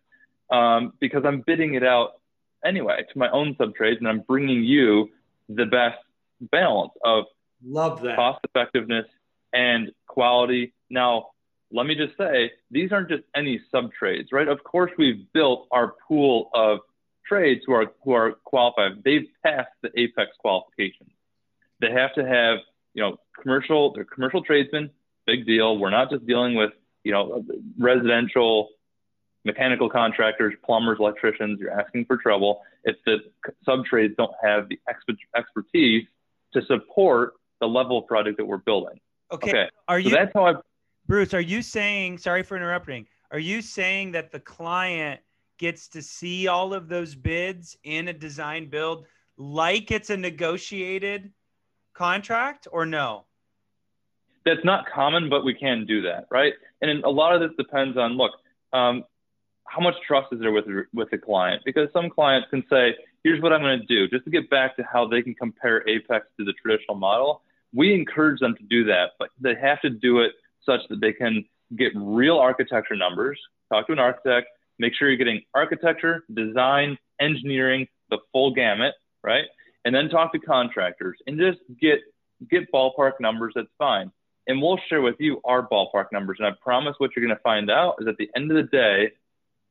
um, 0.50 0.92
because 1.00 1.24
I'm 1.24 1.42
bidding 1.46 1.74
it 1.74 1.84
out 1.84 2.20
anyway 2.64 3.04
to 3.12 3.18
my 3.18 3.30
own 3.30 3.54
sub 3.58 3.74
trades 3.74 3.98
and 3.98 4.08
I'm 4.08 4.20
bringing 4.20 4.62
you 4.64 5.10
the 5.48 5.66
best 5.66 5.98
balance 6.40 6.92
of 7.04 7.24
love 7.64 8.02
that 8.02 8.16
cost 8.16 8.40
effectiveness 8.44 9.06
and 9.52 9.90
quality. 10.06 10.72
Now, 10.90 11.28
let 11.72 11.86
me 11.86 11.94
just 11.94 12.16
say 12.16 12.52
these 12.70 12.92
aren't 12.92 13.08
just 13.08 13.24
any 13.34 13.60
sub 13.70 13.92
trades, 13.92 14.30
right? 14.32 14.48
Of 14.48 14.62
course, 14.64 14.90
we've 14.98 15.30
built 15.32 15.66
our 15.70 15.94
pool 16.06 16.50
of 16.54 16.80
trades 17.26 17.62
who 17.66 17.72
are 17.72 17.92
who 18.04 18.12
are 18.12 18.32
qualified. 18.44 19.02
They've 19.04 19.26
passed 19.44 19.70
the 19.82 19.90
Apex 19.98 20.30
qualifications. 20.38 21.10
They 21.80 21.90
have 21.90 22.14
to 22.14 22.26
have, 22.26 22.58
you 22.96 23.02
know, 23.02 23.18
commercial. 23.40 23.92
They're 23.92 24.04
commercial 24.04 24.42
tradesmen. 24.42 24.90
Big 25.26 25.46
deal. 25.46 25.78
We're 25.78 25.90
not 25.90 26.10
just 26.10 26.26
dealing 26.26 26.54
with, 26.54 26.72
you 27.04 27.12
know, 27.12 27.44
residential 27.78 28.70
mechanical 29.44 29.88
contractors, 29.88 30.54
plumbers, 30.64 30.96
electricians, 30.98 31.60
you're 31.60 31.78
asking 31.78 32.04
for 32.06 32.16
trouble 32.16 32.62
if 32.82 32.96
the 33.04 33.18
sub 33.64 33.84
trades 33.84 34.14
don't 34.18 34.34
have 34.42 34.68
the 34.68 34.80
expertise 35.36 36.04
to 36.52 36.62
support 36.62 37.34
the 37.60 37.66
level 37.66 37.98
of 37.98 38.06
project 38.06 38.38
that 38.38 38.44
we're 38.44 38.56
building. 38.56 38.98
Okay. 39.30 39.50
okay. 39.50 39.68
Are 39.86 40.00
so 40.00 40.08
you 40.08 40.14
that's 40.14 40.32
how 40.34 40.46
I 40.46 40.54
Bruce, 41.06 41.32
are 41.34 41.40
you 41.40 41.62
saying 41.62 42.18
sorry 42.18 42.42
for 42.42 42.56
interrupting? 42.56 43.06
Are 43.30 43.38
you 43.38 43.62
saying 43.62 44.12
that 44.12 44.32
the 44.32 44.40
client 44.40 45.20
gets 45.58 45.88
to 45.88 46.02
see 46.02 46.48
all 46.48 46.74
of 46.74 46.88
those 46.88 47.14
bids 47.14 47.76
in 47.84 48.08
a 48.08 48.12
design 48.12 48.68
build 48.68 49.06
like 49.38 49.90
it's 49.90 50.10
a 50.10 50.16
negotiated 50.16 51.30
contract 51.96 52.68
or 52.70 52.86
no? 52.86 53.24
That's 54.44 54.64
not 54.64 54.84
common, 54.92 55.28
but 55.28 55.44
we 55.44 55.54
can 55.54 55.86
do 55.86 56.02
that, 56.02 56.26
right? 56.30 56.52
And 56.80 57.02
a 57.04 57.10
lot 57.10 57.34
of 57.34 57.40
this 57.40 57.56
depends 57.56 57.96
on 57.96 58.12
look, 58.12 58.32
um, 58.72 59.04
how 59.64 59.82
much 59.82 59.94
trust 60.06 60.28
is 60.32 60.40
there 60.40 60.52
with 60.52 60.66
with 60.94 61.10
the 61.10 61.18
client? 61.18 61.62
Because 61.64 61.88
some 61.92 62.08
clients 62.08 62.48
can 62.50 62.62
say, 62.70 62.94
"Here's 63.24 63.42
what 63.42 63.52
I'm 63.52 63.60
going 63.60 63.80
to 63.80 63.86
do," 63.86 64.08
just 64.08 64.24
to 64.24 64.30
get 64.30 64.48
back 64.48 64.76
to 64.76 64.84
how 64.84 65.06
they 65.06 65.22
can 65.22 65.34
compare 65.34 65.88
Apex 65.88 66.26
to 66.38 66.44
the 66.44 66.52
traditional 66.52 66.96
model. 66.96 67.42
We 67.74 67.92
encourage 67.92 68.38
them 68.38 68.54
to 68.56 68.62
do 68.62 68.84
that, 68.84 69.12
but 69.18 69.30
they 69.40 69.54
have 69.56 69.80
to 69.80 69.90
do 69.90 70.20
it 70.20 70.32
such 70.64 70.80
that 70.88 71.00
they 71.00 71.12
can 71.12 71.44
get 71.76 71.92
real 71.96 72.38
architecture 72.38 72.94
numbers. 72.94 73.40
Talk 73.72 73.86
to 73.88 73.92
an 73.92 73.98
architect. 73.98 74.48
Make 74.78 74.94
sure 74.94 75.08
you're 75.08 75.16
getting 75.16 75.42
architecture, 75.54 76.24
design, 76.32 76.96
engineering, 77.20 77.88
the 78.10 78.18
full 78.32 78.54
gamut, 78.54 78.94
right? 79.24 79.46
And 79.86 79.94
then 79.94 80.08
talk 80.08 80.32
to 80.32 80.40
contractors 80.40 81.16
and 81.28 81.38
just 81.38 81.60
get 81.80 82.00
get 82.50 82.70
ballpark 82.72 83.12
numbers. 83.20 83.52
That's 83.54 83.68
fine. 83.78 84.10
And 84.48 84.60
we'll 84.60 84.80
share 84.88 85.00
with 85.00 85.14
you 85.20 85.40
our 85.44 85.66
ballpark 85.66 86.06
numbers. 86.12 86.38
And 86.40 86.48
I 86.48 86.50
promise 86.60 86.96
what 86.98 87.10
you're 87.14 87.24
going 87.24 87.36
to 87.36 87.42
find 87.42 87.70
out 87.70 87.94
is 88.00 88.08
at 88.08 88.16
the 88.16 88.28
end 88.34 88.50
of 88.50 88.56
the 88.56 88.64
day, 88.64 89.12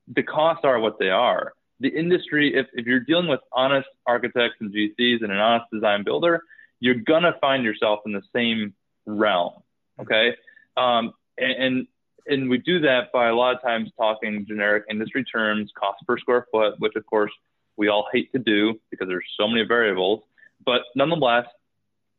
the 0.08 0.24
costs 0.24 0.64
are 0.64 0.80
what 0.80 1.00
they 1.00 1.10
are. 1.10 1.52
The 1.82 1.90
industry, 1.90 2.56
if, 2.56 2.68
if 2.72 2.86
you're 2.86 3.02
dealing 3.02 3.28
with 3.28 3.42
honest 3.52 3.90
architects 4.08 4.56
and 4.62 4.74
GCs 4.74 5.22
and 5.22 5.34
an 5.34 5.38
honest 5.38 5.66
design 5.72 6.06
builder, 6.06 6.42
you're 6.80 6.96
gonna 6.96 7.36
find 7.42 7.66
yourself 7.66 8.00
in 8.06 8.14
the 8.14 8.24
same 8.34 8.74
realm. 9.06 9.64
Okay. 10.00 10.34
Um, 10.78 11.14
and, 11.38 11.52
and 11.52 11.88
and 12.28 12.50
we 12.50 12.58
do 12.58 12.80
that 12.80 13.12
by 13.12 13.28
a 13.28 13.36
lot 13.36 13.56
of 13.56 13.62
times 13.62 13.92
talking 13.98 14.46
generic 14.48 14.86
industry 14.90 15.26
terms, 15.26 15.72
cost 15.78 16.00
per 16.08 16.18
square 16.18 16.48
foot, 16.52 16.76
which 16.80 16.96
of 16.96 17.06
course 17.06 17.32
we 17.78 17.90
all 17.90 18.08
hate 18.12 18.32
to 18.34 18.40
do 18.40 18.80
because 18.92 19.08
there's 19.08 19.26
so 19.40 19.48
many 19.48 19.64
variables. 19.66 20.22
But 20.66 20.82
nonetheless, 20.96 21.46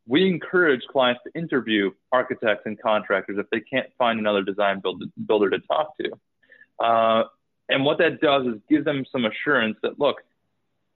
we 0.07 0.29
encourage 0.29 0.83
clients 0.91 1.21
to 1.25 1.39
interview 1.39 1.91
architects 2.13 2.63
and 2.67 2.81
contractors 2.81 3.39
if 3.39 3.47
they 3.51 3.61
can't 3.61 3.89
find 3.99 4.19
another 4.19 4.43
design 4.43 4.81
build, 4.81 5.03
builder 5.27 5.51
to 5.51 5.59
talk 5.61 5.97
to. 5.99 6.85
Uh, 6.85 7.25
and 7.69 7.85
what 7.85 7.99
that 7.99 8.21
does 8.21 8.47
is 8.47 8.55
give 8.69 8.85
them 8.85 9.05
some 9.11 9.25
assurance 9.25 9.77
that 9.83 9.99
look, 9.99 10.17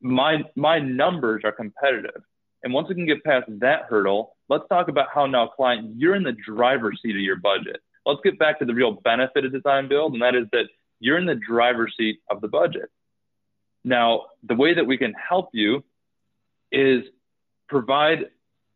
my 0.01 0.39
my 0.55 0.79
numbers 0.79 1.43
are 1.45 1.53
competitive. 1.53 2.23
And 2.63 2.73
once 2.73 2.89
we 2.89 2.95
can 2.95 3.07
get 3.07 3.25
past 3.25 3.47
that 3.61 3.85
hurdle, 3.89 4.37
let's 4.49 4.65
talk 4.69 4.89
about 4.89 5.09
how 5.13 5.27
now, 5.27 5.49
client, 5.49 5.95
you're 5.97 6.15
in 6.15 6.23
the 6.23 6.33
driver's 6.33 7.01
seat 7.03 7.17
of 7.17 7.23
your 7.23 7.37
budget. 7.37 7.81
Let's 8.05 8.21
get 8.23 8.39
back 8.39 8.59
to 8.59 8.65
the 8.65 8.75
real 8.75 8.93
benefit 8.93 9.45
of 9.45 9.53
design 9.53 9.89
build, 9.89 10.13
and 10.13 10.23
that 10.23 10.35
is 10.35 10.47
that 10.53 10.67
you're 11.01 11.19
in 11.19 11.27
the 11.27 11.35
driver's 11.35 11.95
seat 11.97 12.21
of 12.31 12.41
the 12.41 12.49
budget. 12.49 12.91
Now, 13.85 14.27
the 14.43 14.55
way 14.55 14.75
that 14.75 14.87
we 14.87 14.99
can 14.99 15.15
help 15.15 15.51
you 15.53 15.85
is 16.71 17.05
provide 17.69 18.27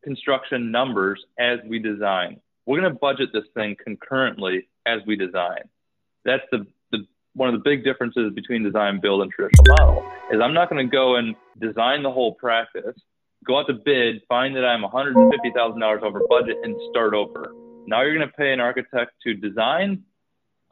construction 0.02 0.70
numbers 0.70 1.24
as 1.38 1.58
we 1.66 1.78
design. 1.78 2.40
We're 2.66 2.80
going 2.80 2.92
to 2.92 2.98
budget 2.98 3.30
this 3.32 3.44
thing 3.54 3.76
concurrently 3.82 4.68
as 4.86 5.00
we 5.06 5.16
design. 5.16 5.68
That's 6.24 6.44
the 6.50 6.66
one 7.34 7.48
of 7.48 7.54
the 7.54 7.68
big 7.68 7.84
differences 7.84 8.32
between 8.32 8.62
design 8.62 9.00
build 9.00 9.22
and 9.22 9.30
traditional 9.30 9.64
model 9.76 10.12
is 10.30 10.40
I'm 10.40 10.54
not 10.54 10.70
going 10.70 10.86
to 10.86 10.90
go 10.90 11.16
and 11.16 11.34
design 11.60 12.02
the 12.02 12.10
whole 12.10 12.34
practice, 12.34 12.96
go 13.44 13.58
out 13.58 13.66
to 13.66 13.74
bid, 13.74 14.22
find 14.28 14.56
that 14.56 14.64
I'm 14.64 14.82
$150,000 14.82 16.02
over 16.02 16.22
budget, 16.28 16.56
and 16.62 16.76
start 16.90 17.14
over. 17.14 17.52
Now 17.86 18.02
you're 18.02 18.14
going 18.14 18.26
to 18.26 18.34
pay 18.34 18.52
an 18.52 18.60
architect 18.60 19.12
to 19.24 19.34
design, 19.34 20.04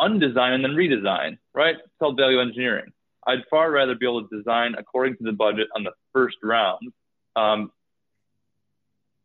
undesign, 0.00 0.54
and 0.54 0.64
then 0.64 0.72
redesign, 0.72 1.38
right? 1.52 1.74
It's 1.74 1.94
called 1.98 2.16
value 2.16 2.40
engineering. 2.40 2.92
I'd 3.26 3.44
far 3.50 3.70
rather 3.70 3.94
be 3.94 4.06
able 4.06 4.26
to 4.26 4.36
design 4.36 4.74
according 4.76 5.16
to 5.16 5.24
the 5.24 5.32
budget 5.32 5.68
on 5.76 5.84
the 5.84 5.92
first 6.12 6.36
round. 6.42 6.92
Um, 7.36 7.70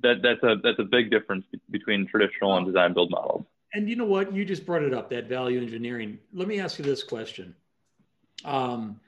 that, 0.01 0.21
that's 0.21 0.43
a 0.43 0.57
that's 0.63 0.79
a 0.79 0.83
big 0.83 1.09
difference 1.09 1.45
between 1.71 2.07
traditional 2.07 2.55
and 2.55 2.65
design 2.65 2.93
build 2.93 3.11
models. 3.11 3.45
And 3.73 3.89
you 3.89 3.95
know 3.95 4.05
what? 4.05 4.33
You 4.33 4.45
just 4.45 4.65
brought 4.65 4.83
it 4.83 4.93
up 4.93 5.09
that 5.09 5.27
value 5.27 5.59
engineering. 5.59 6.19
Let 6.33 6.47
me 6.47 6.59
ask 6.59 6.77
you 6.79 6.85
this 6.85 7.03
question. 7.03 7.55
Um, 8.45 8.99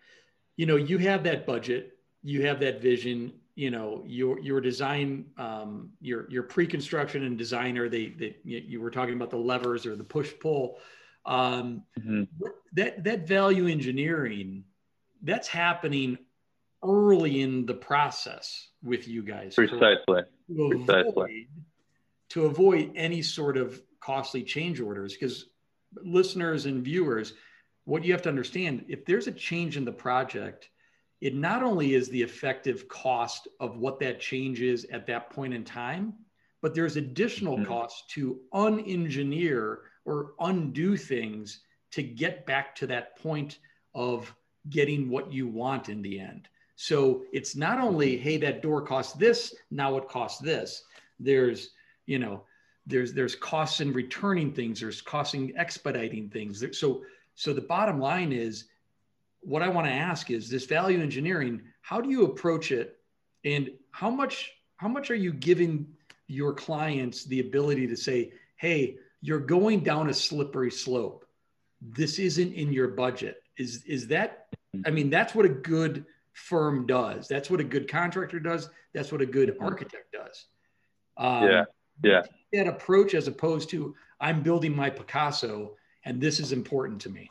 you 0.57 0.65
know, 0.65 0.75
you 0.75 0.97
have 0.97 1.23
that 1.23 1.45
budget, 1.45 1.97
you 2.23 2.45
have 2.45 2.59
that 2.61 2.81
vision. 2.81 3.33
You 3.55 3.71
know, 3.71 4.03
your 4.07 4.39
your 4.39 4.61
design, 4.61 5.25
um, 5.37 5.91
your 5.99 6.29
your 6.31 6.43
pre-construction 6.43 7.23
and 7.23 7.37
designer. 7.37 7.89
They, 7.89 8.07
they 8.07 8.37
you 8.43 8.79
were 8.81 8.89
talking 8.89 9.15
about 9.15 9.29
the 9.29 9.37
levers 9.37 9.85
or 9.85 9.95
the 9.95 10.03
push 10.03 10.31
pull. 10.39 10.79
Um, 11.25 11.83
mm-hmm. 11.99 12.23
That 12.73 13.03
that 13.03 13.27
value 13.27 13.67
engineering, 13.67 14.63
that's 15.21 15.47
happening 15.47 16.17
early 16.83 17.41
in 17.41 17.65
the 17.65 17.73
process 17.73 18.69
with 18.83 19.07
you 19.07 19.23
guys. 19.23 19.55
Precisely. 19.55 20.23
To 20.47 20.63
avoid, 20.63 20.85
Precisely. 20.85 21.47
to 22.29 22.45
avoid 22.45 22.91
any 22.95 23.21
sort 23.21 23.57
of 23.57 23.81
costly 23.99 24.43
change 24.43 24.79
orders 24.79 25.13
because 25.13 25.45
listeners 26.03 26.65
and 26.65 26.83
viewers, 26.83 27.33
what 27.85 28.03
you 28.03 28.13
have 28.13 28.21
to 28.23 28.29
understand 28.29 28.85
if 28.87 29.05
there's 29.05 29.27
a 29.27 29.31
change 29.31 29.77
in 29.77 29.85
the 29.85 29.91
project, 29.91 30.69
it 31.21 31.35
not 31.35 31.63
only 31.63 31.93
is 31.93 32.09
the 32.09 32.21
effective 32.21 32.87
cost 32.87 33.47
of 33.59 33.77
what 33.77 33.99
that 33.99 34.21
change 34.21 34.61
is 34.61 34.85
at 34.85 35.07
that 35.07 35.29
point 35.31 35.53
in 35.53 35.63
time, 35.65 36.13
but 36.61 36.73
there's 36.73 36.95
additional 36.95 37.57
mm-hmm. 37.57 37.65
costs 37.65 38.03
to 38.13 38.39
unengineer 38.53 39.77
or 40.05 40.33
undo 40.39 40.95
things 40.95 41.61
to 41.91 42.03
get 42.03 42.45
back 42.45 42.75
to 42.75 42.87
that 42.87 43.17
point 43.17 43.59
of 43.93 44.33
getting 44.69 45.09
what 45.09 45.31
you 45.31 45.47
want 45.47 45.89
in 45.89 46.01
the 46.01 46.19
end. 46.19 46.47
So 46.75 47.23
it's 47.33 47.55
not 47.55 47.79
only, 47.79 48.17
hey, 48.17 48.37
that 48.37 48.61
door 48.61 48.81
costs 48.81 49.13
this, 49.13 49.55
now 49.71 49.97
it 49.97 50.07
costs 50.07 50.41
this. 50.41 50.83
There's, 51.19 51.71
you 52.05 52.19
know, 52.19 52.43
there's 52.85 53.13
there's 53.13 53.35
costs 53.35 53.81
in 53.81 53.93
returning 53.93 54.53
things, 54.53 54.79
there's 54.79 55.01
costs 55.01 55.33
in 55.33 55.53
expediting 55.57 56.29
things. 56.29 56.63
So 56.77 57.03
so 57.35 57.53
the 57.53 57.61
bottom 57.61 57.99
line 57.99 58.31
is 58.31 58.65
what 59.41 59.61
I 59.61 59.67
want 59.69 59.87
to 59.87 59.93
ask 59.93 60.31
is 60.31 60.49
this 60.49 60.65
value 60.65 60.99
engineering, 60.99 61.61
how 61.81 62.01
do 62.01 62.09
you 62.09 62.25
approach 62.25 62.71
it? 62.71 62.97
And 63.45 63.71
how 63.91 64.09
much 64.09 64.53
how 64.77 64.87
much 64.87 65.11
are 65.11 65.15
you 65.15 65.33
giving 65.33 65.85
your 66.27 66.53
clients 66.53 67.25
the 67.25 67.41
ability 67.41 67.87
to 67.87 67.97
say, 67.97 68.31
hey, 68.55 68.97
you're 69.21 69.39
going 69.39 69.81
down 69.81 70.09
a 70.09 70.13
slippery 70.13 70.71
slope. 70.71 71.25
This 71.81 72.19
isn't 72.19 72.53
in 72.53 72.71
your 72.71 72.89
budget. 72.89 73.43
Is 73.59 73.83
is 73.85 74.07
that 74.07 74.47
I 74.85 74.89
mean, 74.89 75.09
that's 75.09 75.35
what 75.35 75.45
a 75.45 75.49
good 75.49 76.05
firm 76.33 76.85
does. 76.87 77.27
That's 77.27 77.49
what 77.49 77.59
a 77.59 77.63
good 77.63 77.87
contractor 77.87 78.39
does. 78.39 78.69
That's 78.93 79.11
what 79.11 79.21
a 79.21 79.25
good 79.25 79.57
architect 79.59 80.11
does. 80.11 80.45
Um, 81.17 81.43
yeah. 81.43 81.63
Yeah. 82.03 82.21
That 82.53 82.67
approach 82.67 83.13
as 83.13 83.27
opposed 83.27 83.69
to 83.71 83.95
I'm 84.21 84.41
building 84.41 84.75
my 84.75 84.89
Picasso 84.89 85.75
and 86.05 86.21
this 86.21 86.39
is 86.39 86.51
important 86.51 87.01
to 87.01 87.09
me. 87.09 87.29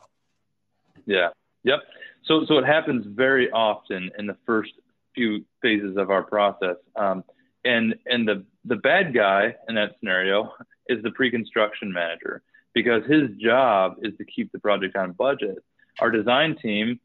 Yeah. 1.07 1.29
Yep. 1.65 1.81
So, 2.25 2.45
so 2.47 2.59
it 2.59 2.67
happens 2.67 3.07
very 3.09 3.51
often 3.51 4.11
in 4.19 4.27
the 4.27 4.37
first 4.45 4.73
few 5.15 5.45
phases 5.63 5.97
of 5.97 6.11
our 6.11 6.23
process. 6.23 6.77
Um, 6.97 7.25
and, 7.65 7.95
and 8.07 8.29
the, 8.29 8.45
the 8.65 8.77
bad 8.77 9.15
guy 9.15 9.55
in 9.69 9.75
that 9.75 9.97
scenario 9.99 10.53
is 10.89 11.03
the 11.03 11.11
pre-construction 11.11 11.93
manager 11.93 12.43
because 12.75 13.03
his 13.07 13.31
job 13.41 13.97
is 14.03 14.13
to 14.19 14.25
keep 14.25 14.53
the 14.53 14.59
project 14.59 14.97
on 14.97 15.13
budget. 15.13 15.59
Our 16.01 16.11
design 16.11 16.57
team, 16.57 17.01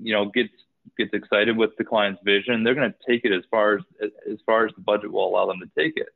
you 0.00 0.12
know, 0.12 0.26
gets 0.26 0.52
gets 0.98 1.14
excited 1.14 1.56
with 1.56 1.70
the 1.78 1.84
client's 1.84 2.20
vision. 2.24 2.62
They're 2.62 2.74
going 2.74 2.92
to 2.92 2.96
take 3.06 3.24
it 3.24 3.32
as 3.32 3.42
far 3.50 3.76
as 3.76 3.82
as 4.30 4.38
far 4.46 4.66
as 4.66 4.72
the 4.74 4.82
budget 4.82 5.12
will 5.12 5.28
allow 5.28 5.46
them 5.46 5.60
to 5.60 5.70
take 5.76 5.96
it. 5.96 6.08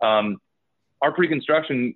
Um, 0.00 0.40
our 1.02 1.12
pre-construction 1.12 1.94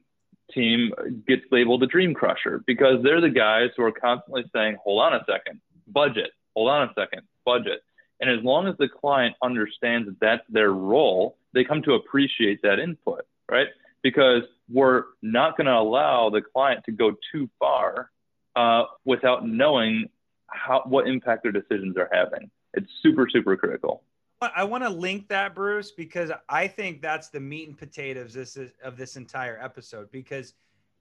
team 0.52 0.92
gets 1.26 1.42
labeled 1.50 1.82
the 1.82 1.86
dream 1.86 2.14
crusher 2.14 2.62
because 2.66 3.02
they're 3.02 3.20
the 3.20 3.30
guys 3.30 3.70
who 3.76 3.84
are 3.84 3.92
constantly 3.92 4.44
saying, 4.54 4.76
hold 4.82 5.02
on 5.02 5.14
a 5.14 5.24
second, 5.26 5.60
budget, 5.86 6.30
hold 6.54 6.70
on 6.70 6.88
a 6.88 6.92
second, 6.94 7.22
budget. 7.44 7.82
And 8.20 8.30
as 8.30 8.42
long 8.42 8.66
as 8.66 8.74
the 8.78 8.88
client 8.88 9.36
understands 9.42 10.08
that 10.08 10.20
that's 10.20 10.42
their 10.48 10.72
role, 10.72 11.36
they 11.52 11.64
come 11.64 11.82
to 11.82 11.94
appreciate 11.94 12.62
that 12.62 12.78
input, 12.78 13.26
right? 13.50 13.68
Because 14.02 14.42
we're 14.68 15.04
not 15.22 15.56
going 15.56 15.66
to 15.66 15.76
allow 15.76 16.30
the 16.30 16.42
client 16.42 16.84
to 16.86 16.92
go 16.92 17.14
too 17.32 17.48
far 17.58 18.10
uh, 18.58 18.84
without 19.04 19.46
knowing 19.46 20.08
how 20.48 20.82
what 20.86 21.06
impact 21.06 21.44
their 21.44 21.52
decisions 21.52 21.96
are 21.96 22.08
having. 22.12 22.50
It's 22.74 22.90
super, 23.02 23.28
super 23.32 23.56
critical. 23.56 24.02
I 24.40 24.64
want 24.64 24.84
to 24.84 24.90
link 24.90 25.28
that, 25.28 25.54
Bruce, 25.54 25.90
because 25.90 26.30
I 26.48 26.68
think 26.68 27.02
that's 27.02 27.28
the 27.28 27.40
meat 27.40 27.68
and 27.68 27.76
potatoes 27.76 28.32
this 28.32 28.56
is, 28.56 28.70
of 28.84 28.96
this 28.96 29.16
entire 29.16 29.58
episode. 29.62 30.10
Because 30.12 30.54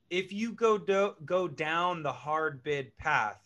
if 0.10 0.32
you 0.32 0.54
go 0.54 0.78
do, 0.78 1.14
go 1.26 1.48
down 1.48 2.04
the 2.04 2.12
hard 2.12 2.64
bid 2.64 2.96
path, 2.98 3.40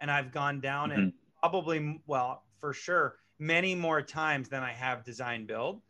and 0.00 0.10
I've 0.10 0.32
gone 0.32 0.60
down 0.60 0.90
mm-hmm. 0.90 1.08
it 1.08 1.14
probably, 1.40 2.00
well, 2.06 2.42
for 2.60 2.72
sure, 2.72 3.16
many 3.38 3.74
more 3.74 4.02
times 4.02 4.48
than 4.48 4.62
I 4.62 4.72
have 4.72 5.04
design 5.04 5.46
build. 5.46 5.80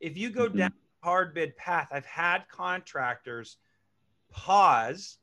If 0.00 0.16
you 0.16 0.30
go 0.30 0.46
mm-hmm. 0.46 0.58
down 0.58 0.72
hard 1.02 1.34
bid 1.34 1.56
path, 1.56 1.88
I've 1.90 2.06
had 2.06 2.44
contractors 2.50 3.56
pause, 4.30 5.18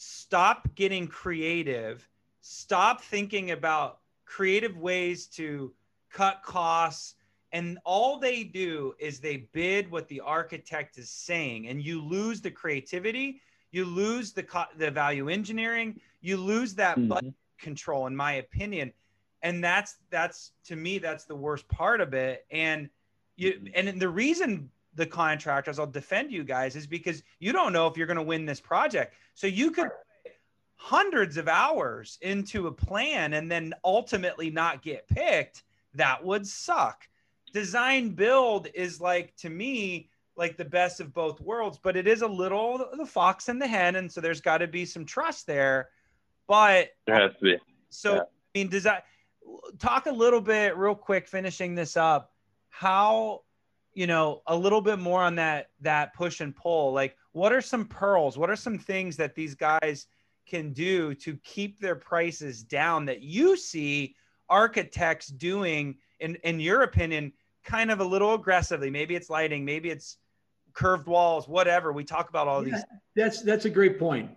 stop 0.00 0.72
getting 0.76 1.08
creative, 1.08 2.08
stop 2.40 3.02
thinking 3.02 3.50
about 3.50 3.98
creative 4.24 4.76
ways 4.76 5.26
to 5.26 5.72
cut 6.08 6.40
costs 6.44 7.16
and 7.52 7.78
all 7.84 8.18
they 8.18 8.44
do 8.44 8.94
is 9.00 9.18
they 9.18 9.48
bid 9.52 9.90
what 9.90 10.06
the 10.08 10.20
architect 10.20 10.98
is 10.98 11.10
saying 11.10 11.66
and 11.66 11.82
you 11.82 12.00
lose 12.00 12.40
the 12.40 12.50
creativity 12.50 13.40
you 13.72 13.84
lose 13.84 14.32
the 14.32 14.42
co- 14.42 14.66
the 14.76 14.90
value 14.90 15.28
engineering 15.28 16.00
you 16.20 16.36
lose 16.36 16.74
that 16.74 16.96
mm-hmm. 16.96 17.08
budget 17.08 17.34
control 17.58 18.06
in 18.06 18.14
my 18.14 18.34
opinion 18.34 18.92
and 19.42 19.62
that's 19.64 19.96
that's 20.10 20.52
to 20.64 20.76
me 20.76 20.98
that's 20.98 21.24
the 21.24 21.36
worst 21.36 21.66
part 21.68 22.00
of 22.00 22.14
it 22.14 22.46
and 22.50 22.88
you 23.36 23.52
mm-hmm. 23.52 23.66
and 23.88 24.00
the 24.00 24.08
reason 24.08 24.70
the 24.98 25.06
contractors 25.06 25.78
i'll 25.78 25.86
defend 25.86 26.32
you 26.32 26.42
guys 26.44 26.74
is 26.76 26.86
because 26.86 27.22
you 27.38 27.52
don't 27.52 27.72
know 27.72 27.86
if 27.86 27.96
you're 27.96 28.06
going 28.06 28.18
to 28.18 28.22
win 28.22 28.44
this 28.44 28.60
project. 28.60 29.14
So 29.34 29.46
you 29.46 29.70
could 29.70 29.88
hundreds 30.74 31.36
of 31.36 31.48
hours 31.48 32.18
into 32.20 32.66
a 32.66 32.72
plan 32.72 33.34
and 33.34 33.50
then 33.50 33.72
ultimately 33.84 34.50
not 34.50 34.82
get 34.82 35.08
picked. 35.08 35.62
That 35.94 36.24
would 36.24 36.46
suck. 36.46 37.08
Design 37.52 38.10
build 38.10 38.68
is 38.74 39.00
like 39.00 39.34
to 39.36 39.48
me 39.48 40.10
like 40.36 40.56
the 40.56 40.64
best 40.64 41.00
of 41.00 41.12
both 41.14 41.40
worlds 41.40 41.80
but 41.82 41.96
it 41.96 42.06
is 42.06 42.22
a 42.22 42.26
little 42.26 42.84
the 42.96 43.06
fox 43.06 43.48
and 43.48 43.60
the 43.60 43.66
hen 43.66 43.96
and 43.96 44.10
so 44.10 44.20
there's 44.20 44.40
got 44.40 44.58
to 44.58 44.66
be 44.66 44.84
some 44.84 45.04
trust 45.04 45.46
there. 45.46 45.90
But 46.48 46.90
there 47.06 47.20
has 47.20 47.32
to 47.38 47.44
be. 47.44 47.56
So 47.88 48.14
yeah. 48.14 48.20
i 48.22 48.58
mean 48.58 48.68
does 48.68 48.82
that 48.82 49.04
talk 49.78 50.06
a 50.06 50.12
little 50.12 50.40
bit 50.40 50.76
real 50.76 50.96
quick 50.96 51.28
finishing 51.28 51.74
this 51.76 51.96
up 51.96 52.32
how 52.70 53.42
you 53.98 54.06
know 54.06 54.42
a 54.46 54.56
little 54.56 54.80
bit 54.80 54.98
more 54.98 55.22
on 55.22 55.34
that 55.34 55.70
that 55.80 56.14
push 56.14 56.40
and 56.40 56.54
pull 56.54 56.92
like 56.92 57.16
what 57.32 57.52
are 57.52 57.60
some 57.60 57.84
pearls 57.84 58.38
what 58.38 58.50
are 58.50 58.56
some 58.56 58.78
things 58.78 59.16
that 59.16 59.34
these 59.34 59.54
guys 59.54 60.06
can 60.46 60.72
do 60.72 61.14
to 61.14 61.36
keep 61.44 61.80
their 61.80 61.96
prices 61.96 62.62
down 62.62 63.04
that 63.04 63.22
you 63.22 63.56
see 63.56 64.14
architects 64.48 65.28
doing 65.28 65.96
in 66.20 66.36
in 66.44 66.60
your 66.60 66.82
opinion 66.82 67.32
kind 67.68 67.90
of 67.90 68.00
a 68.00 68.04
little 68.04 68.34
aggressively. 68.34 68.90
Maybe 68.90 69.14
it's 69.14 69.30
lighting, 69.30 69.64
maybe 69.64 69.90
it's 69.90 70.16
curved 70.72 71.06
walls, 71.06 71.46
whatever. 71.46 71.92
We 71.92 72.02
talk 72.02 72.30
about 72.30 72.48
all 72.48 72.66
yeah, 72.66 72.74
these. 72.74 72.84
That's 73.14 73.42
that's 73.42 73.64
a 73.66 73.70
great 73.70 73.98
point. 73.98 74.30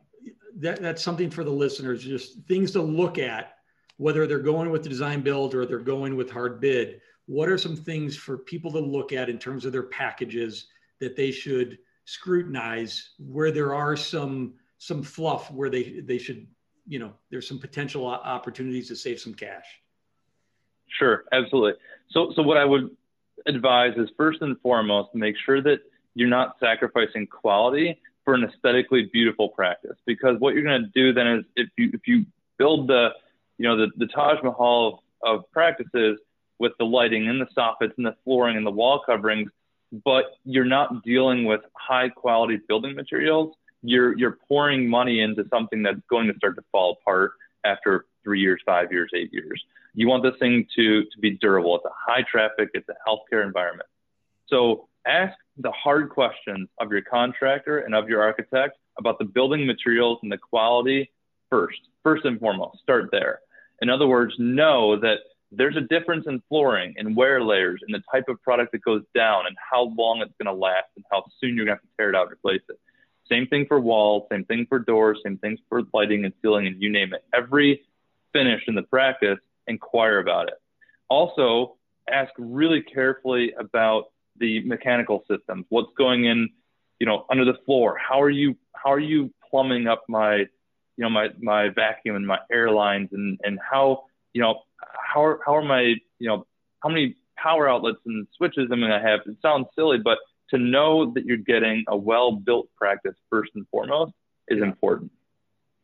That, 0.57 0.81
that's 0.81 1.01
something 1.01 1.29
for 1.29 1.43
the 1.43 1.51
listeners, 1.51 2.03
just 2.03 2.43
things 2.47 2.71
to 2.71 2.81
look 2.81 3.17
at, 3.17 3.55
whether 3.97 4.27
they're 4.27 4.39
going 4.39 4.69
with 4.69 4.83
the 4.83 4.89
design 4.89 5.21
build 5.21 5.55
or 5.55 5.65
they're 5.65 5.79
going 5.79 6.15
with 6.15 6.29
hard 6.29 6.59
bid. 6.59 6.99
What 7.27 7.49
are 7.49 7.57
some 7.57 7.75
things 7.75 8.15
for 8.17 8.37
people 8.37 8.71
to 8.71 8.79
look 8.79 9.13
at 9.13 9.29
in 9.29 9.37
terms 9.37 9.65
of 9.65 9.71
their 9.71 9.83
packages 9.83 10.67
that 10.99 11.15
they 11.15 11.31
should 11.31 11.77
scrutinize 12.05 13.11
where 13.19 13.51
there 13.51 13.73
are 13.73 13.95
some 13.95 14.53
some 14.77 15.03
fluff 15.03 15.51
where 15.51 15.69
they 15.69 16.01
they 16.01 16.17
should 16.17 16.47
you 16.87 16.99
know 16.99 17.13
there's 17.29 17.47
some 17.47 17.59
potential 17.59 18.05
opportunities 18.07 18.87
to 18.87 18.95
save 18.95 19.19
some 19.19 19.33
cash? 19.33 19.65
Sure 20.87 21.25
absolutely. 21.31 21.73
So 22.09 22.33
so 22.35 22.41
what 22.41 22.57
i 22.57 22.65
would 22.65 22.89
advise 23.45 23.93
is 23.97 24.09
first 24.17 24.41
and 24.41 24.59
foremost 24.61 25.13
make 25.15 25.35
sure 25.45 25.61
that 25.61 25.79
you're 26.13 26.29
not 26.29 26.57
sacrificing 26.59 27.25
quality 27.27 27.99
for 28.23 28.33
an 28.33 28.43
aesthetically 28.43 29.09
beautiful 29.11 29.49
practice 29.49 29.97
because 30.05 30.39
what 30.39 30.53
you're 30.53 30.63
going 30.63 30.81
to 30.81 30.91
do 30.93 31.13
then 31.13 31.27
is 31.27 31.45
if 31.55 31.69
you 31.77 31.89
if 31.93 32.01
you 32.07 32.25
build 32.57 32.87
the 32.87 33.09
you 33.57 33.67
know 33.67 33.77
the, 33.77 33.87
the 33.97 34.07
Taj 34.07 34.37
Mahal 34.43 35.01
of, 35.23 35.37
of 35.39 35.51
practices 35.51 36.19
with 36.61 36.73
the 36.77 36.85
lighting 36.85 37.27
and 37.27 37.41
the 37.41 37.47
soffits 37.57 37.97
and 37.97 38.05
the 38.05 38.15
flooring 38.23 38.55
and 38.55 38.65
the 38.65 38.71
wall 38.71 39.01
coverings, 39.03 39.49
but 40.05 40.37
you're 40.45 40.63
not 40.63 41.03
dealing 41.03 41.43
with 41.43 41.61
high 41.73 42.07
quality 42.07 42.61
building 42.67 42.95
materials, 42.95 43.55
you're 43.81 44.15
you're 44.17 44.37
pouring 44.47 44.87
money 44.87 45.21
into 45.21 45.43
something 45.49 45.81
that's 45.81 45.99
going 46.07 46.27
to 46.27 46.35
start 46.35 46.55
to 46.55 46.63
fall 46.71 46.99
apart 47.01 47.31
after 47.65 48.05
three 48.23 48.39
years, 48.39 48.61
five 48.63 48.91
years, 48.91 49.09
eight 49.15 49.33
years. 49.33 49.59
You 49.95 50.07
want 50.07 50.23
this 50.23 50.35
thing 50.39 50.67
to, 50.75 51.03
to 51.03 51.19
be 51.19 51.31
durable. 51.31 51.75
It's 51.75 51.85
a 51.85 52.11
high 52.11 52.23
traffic, 52.31 52.69
it's 52.75 52.87
a 52.89 52.95
healthcare 53.07 53.43
environment. 53.43 53.89
So 54.47 54.87
ask 55.07 55.35
the 55.57 55.71
hard 55.71 56.09
questions 56.11 56.69
of 56.79 56.91
your 56.91 57.01
contractor 57.01 57.79
and 57.79 57.95
of 57.95 58.07
your 58.07 58.21
architect 58.21 58.77
about 58.99 59.17
the 59.17 59.25
building 59.25 59.65
materials 59.65 60.19
and 60.21 60.31
the 60.31 60.37
quality 60.37 61.09
first, 61.49 61.81
first 62.03 62.23
and 62.25 62.39
foremost. 62.39 62.79
Start 62.83 63.09
there. 63.11 63.39
In 63.81 63.89
other 63.89 64.07
words, 64.07 64.35
know 64.37 64.99
that 64.99 65.17
there's 65.51 65.75
a 65.75 65.81
difference 65.81 66.25
in 66.27 66.41
flooring 66.47 66.93
and 66.97 67.15
wear 67.15 67.43
layers 67.43 67.81
and 67.85 67.93
the 67.93 68.01
type 68.11 68.29
of 68.29 68.41
product 68.41 68.71
that 68.71 68.81
goes 68.83 69.03
down 69.13 69.47
and 69.47 69.55
how 69.57 69.93
long 69.97 70.21
it's 70.21 70.33
going 70.41 70.53
to 70.53 70.59
last 70.59 70.87
and 70.95 71.03
how 71.11 71.23
soon 71.39 71.55
you're 71.55 71.65
going 71.65 71.77
to 71.77 71.81
have 71.81 71.81
to 71.81 71.97
tear 71.97 72.09
it 72.09 72.15
out 72.15 72.27
and 72.27 72.33
replace 72.33 72.61
it. 72.69 72.79
Same 73.29 73.47
thing 73.47 73.65
for 73.67 73.79
walls, 73.79 74.27
same 74.31 74.45
thing 74.45 74.65
for 74.67 74.79
doors, 74.79 75.19
same 75.23 75.37
things 75.37 75.59
for 75.69 75.83
lighting 75.93 76.25
and 76.25 76.33
ceiling, 76.41 76.67
and 76.67 76.81
you 76.81 76.89
name 76.89 77.13
it. 77.13 77.23
Every 77.33 77.81
finish 78.33 78.61
in 78.67 78.75
the 78.75 78.83
practice 78.83 79.39
inquire 79.67 80.19
about 80.19 80.47
it. 80.47 80.55
Also, 81.09 81.75
ask 82.09 82.31
really 82.37 82.81
carefully 82.81 83.53
about 83.57 84.05
the 84.37 84.61
mechanical 84.65 85.23
systems, 85.29 85.65
what's 85.69 85.91
going 85.97 86.25
in, 86.25 86.49
you 86.99 87.05
know, 87.05 87.25
under 87.29 87.45
the 87.45 87.57
floor. 87.65 87.97
How 87.97 88.21
are 88.21 88.29
you 88.29 88.55
how 88.73 88.91
are 88.91 88.99
you 88.99 89.33
plumbing 89.49 89.87
up 89.87 90.03
my, 90.07 90.37
you 90.37 90.47
know, 90.97 91.09
my 91.09 91.29
my 91.39 91.69
vacuum 91.69 92.15
and 92.15 92.25
my 92.25 92.39
air 92.51 92.71
lines 92.71 93.09
and 93.11 93.39
and 93.43 93.59
how 93.59 94.05
you 94.33 94.41
know 94.41 94.61
how 94.93 95.23
are, 95.23 95.39
how 95.45 95.55
are 95.55 95.63
my 95.63 95.81
you 95.81 96.27
know 96.27 96.45
how 96.81 96.89
many 96.89 97.15
power 97.37 97.69
outlets 97.69 97.99
and 98.05 98.27
switches 98.37 98.69
am 98.71 98.83
I 98.83 98.87
going 98.87 99.01
to 99.01 99.07
have? 99.07 99.19
It 99.25 99.37
sounds 99.41 99.67
silly, 99.75 99.97
but 99.97 100.19
to 100.51 100.57
know 100.57 101.11
that 101.13 101.25
you're 101.25 101.37
getting 101.37 101.83
a 101.87 101.97
well 101.97 102.31
built 102.31 102.67
practice 102.75 103.15
first 103.29 103.51
and 103.55 103.65
foremost 103.69 104.13
is 104.47 104.59
yeah. 104.59 104.65
important. 104.65 105.11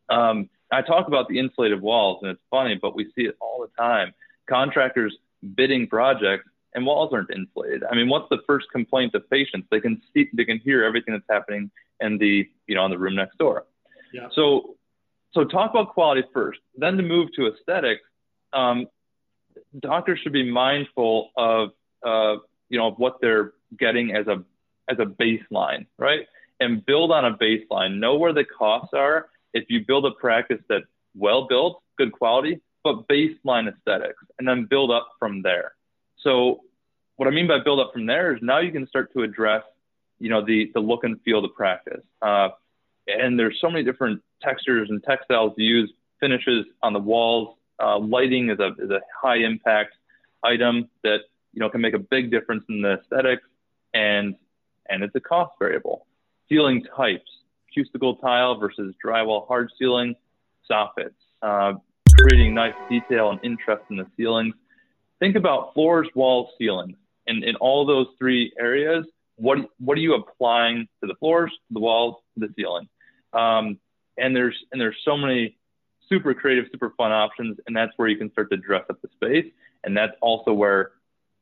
Um, 0.10 0.50
I 0.72 0.82
talk 0.82 1.08
about 1.08 1.28
the 1.30 1.40
insulated 1.40 1.82
walls, 1.82 2.20
and 2.22 2.32
it's 2.32 2.42
funny, 2.52 2.78
but 2.82 2.96
we 2.96 3.06
see 3.16 3.24
it 3.24 3.36
all 3.40 3.62
the 3.62 3.82
time. 3.82 4.14
Contractors 4.50 5.16
bidding 5.56 5.88
projects 5.88 6.50
and 6.74 6.86
walls 6.86 7.12
aren't 7.14 7.32
insulated. 7.32 7.84
I 7.90 7.96
mean, 7.96 8.10
what's 8.10 8.28
the 8.30 8.40
first 8.46 8.68
complaint 8.72 9.16
of 9.16 9.30
patients? 9.30 9.68
They 9.72 9.80
can 9.80 10.02
see, 10.14 10.30
they 10.34 10.46
can 10.46 10.60
hear 10.60 10.84
everything 10.84 11.14
that's 11.14 11.26
happening 11.30 11.72
in 12.02 12.18
the, 12.18 12.48
you 12.68 12.76
know, 12.76 12.86
in 12.86 12.92
the 12.92 12.98
room 12.98 13.16
next 13.16 13.38
door. 13.38 13.66
Yeah. 14.14 14.28
So, 14.34 14.76
so 15.34 15.44
talk 15.44 15.72
about 15.72 15.94
quality 15.94 16.24
first. 16.34 16.60
Then 16.76 16.98
to 16.98 17.04
move 17.04 17.30
to 17.36 17.48
aesthetics, 17.48 18.04
um, 18.54 18.88
doctors 19.80 20.20
should 20.22 20.34
be 20.34 20.50
mindful 20.50 21.32
of, 21.38 21.70
uh, 22.06 22.36
you 22.70 22.78
know, 22.78 22.92
what 22.92 23.20
they're 23.22 23.54
getting 23.78 24.16
as 24.16 24.28
a 24.28 24.44
as 24.90 24.98
a 25.00 25.06
baseline, 25.06 25.86
right? 25.98 26.28
And 26.60 26.86
build 26.86 27.12
on 27.12 27.26
a 27.26 27.38
baseline. 27.38 28.00
Know 28.00 28.16
where 28.18 28.34
the 28.34 28.46
costs 28.46 28.94
are. 28.94 29.30
If 29.54 29.66
you 29.70 29.86
build 29.86 30.06
a 30.06 30.12
practice 30.12 30.60
that's 30.70 30.86
well 31.16 31.48
built, 31.48 31.82
good 31.98 32.12
quality, 32.12 32.62
but 32.84 33.08
baseline 33.08 33.72
aesthetics, 33.72 34.24
and 34.40 34.48
then 34.48 34.66
build 34.66 34.92
up 34.92 35.10
from 35.20 35.42
there. 35.42 35.74
So 36.20 36.62
what 37.18 37.28
I 37.28 37.32
mean 37.32 37.48
by 37.48 37.60
build 37.60 37.80
up 37.80 37.92
from 37.94 38.06
there 38.06 38.36
is 38.36 38.42
now 38.42 38.60
you 38.60 38.72
can 38.72 38.88
start 38.88 39.12
to 39.14 39.24
address, 39.24 39.64
you 40.20 40.30
know, 40.30 40.46
the 40.46 40.72
the 40.74 40.80
look 40.80 41.04
and 41.04 41.22
feel 41.22 41.40
of 41.40 41.44
the 41.44 41.50
practice. 41.50 42.04
Uh, 42.22 42.50
and 43.08 43.40
there's 43.40 43.58
so 43.60 43.70
many 43.70 43.84
different 43.84 44.22
textures 44.42 44.90
and 44.90 45.04
textiles 45.04 45.56
to 45.56 45.64
use, 45.64 45.92
finishes 46.20 46.66
on 46.84 46.94
the 46.94 47.00
walls. 47.00 47.57
Uh, 47.82 48.00
lighting 48.00 48.50
is 48.50 48.60
a 48.60 48.74
is 48.80 48.90
a 48.90 49.00
high 49.22 49.38
impact 49.38 49.96
item 50.44 50.90
that 51.04 51.20
you 51.54 51.60
know 51.60 51.70
can 51.70 51.82
make 51.82 51.94
a 51.94 52.00
big 52.00 52.32
difference 52.32 52.64
in 52.70 52.82
the 52.82 52.94
aesthetics, 52.94 53.44
and 53.94 54.36
and 54.90 55.04
it's 55.04 55.16
a 55.16 55.20
cost 55.20 55.54
variable. 55.60 56.08
Ceiling 56.50 56.84
types, 56.96 57.30
acoustical 57.70 58.16
tile 58.18 58.58
versus 58.58 58.96
drywall 59.04 59.48
hard 59.48 59.70
ceiling, 59.78 60.16
soffits, 60.70 61.12
uh, 61.42 61.74
creating 62.20 62.54
nice 62.54 62.74
detail 62.90 63.32
and 63.32 63.40
interest 63.44 63.84
in 63.90 63.98
the 63.98 64.08
ceilings. 64.16 64.56
Think 65.20 65.36
about 65.36 65.74
floors, 65.74 66.08
walls, 66.16 66.50
ceilings. 66.58 66.96
And 67.28 67.44
in 67.44 67.56
all 67.56 67.86
those 67.86 68.08
three 68.18 68.54
areas, 68.60 69.06
what, 69.36 69.58
what 69.80 69.98
are 69.98 70.02
you 70.02 70.16
applying 70.16 70.88
to 71.02 71.08
the 71.08 71.16
floors, 71.16 71.52
the 71.72 71.80
walls, 71.80 72.16
the 72.38 72.50
ceiling? 72.56 72.88
Um, 73.34 73.80
and 74.18 74.36
there's, 74.36 74.56
and 74.72 74.80
there's 74.80 74.98
so 75.04 75.18
many 75.18 75.57
super 76.10 76.34
creative, 76.34 76.66
super 76.72 76.94
fun 76.98 77.12
options. 77.12 77.58
And 77.68 77.76
that's 77.76 77.92
where 77.98 78.08
you 78.08 78.18
can 78.18 78.32
start 78.32 78.50
to 78.52 78.58
dress 78.58 78.84
up 78.90 79.02
the 79.02 79.10
space. 79.14 79.52
And 79.84 79.96
that's 79.96 80.14
also 80.22 80.54
where 80.54 80.92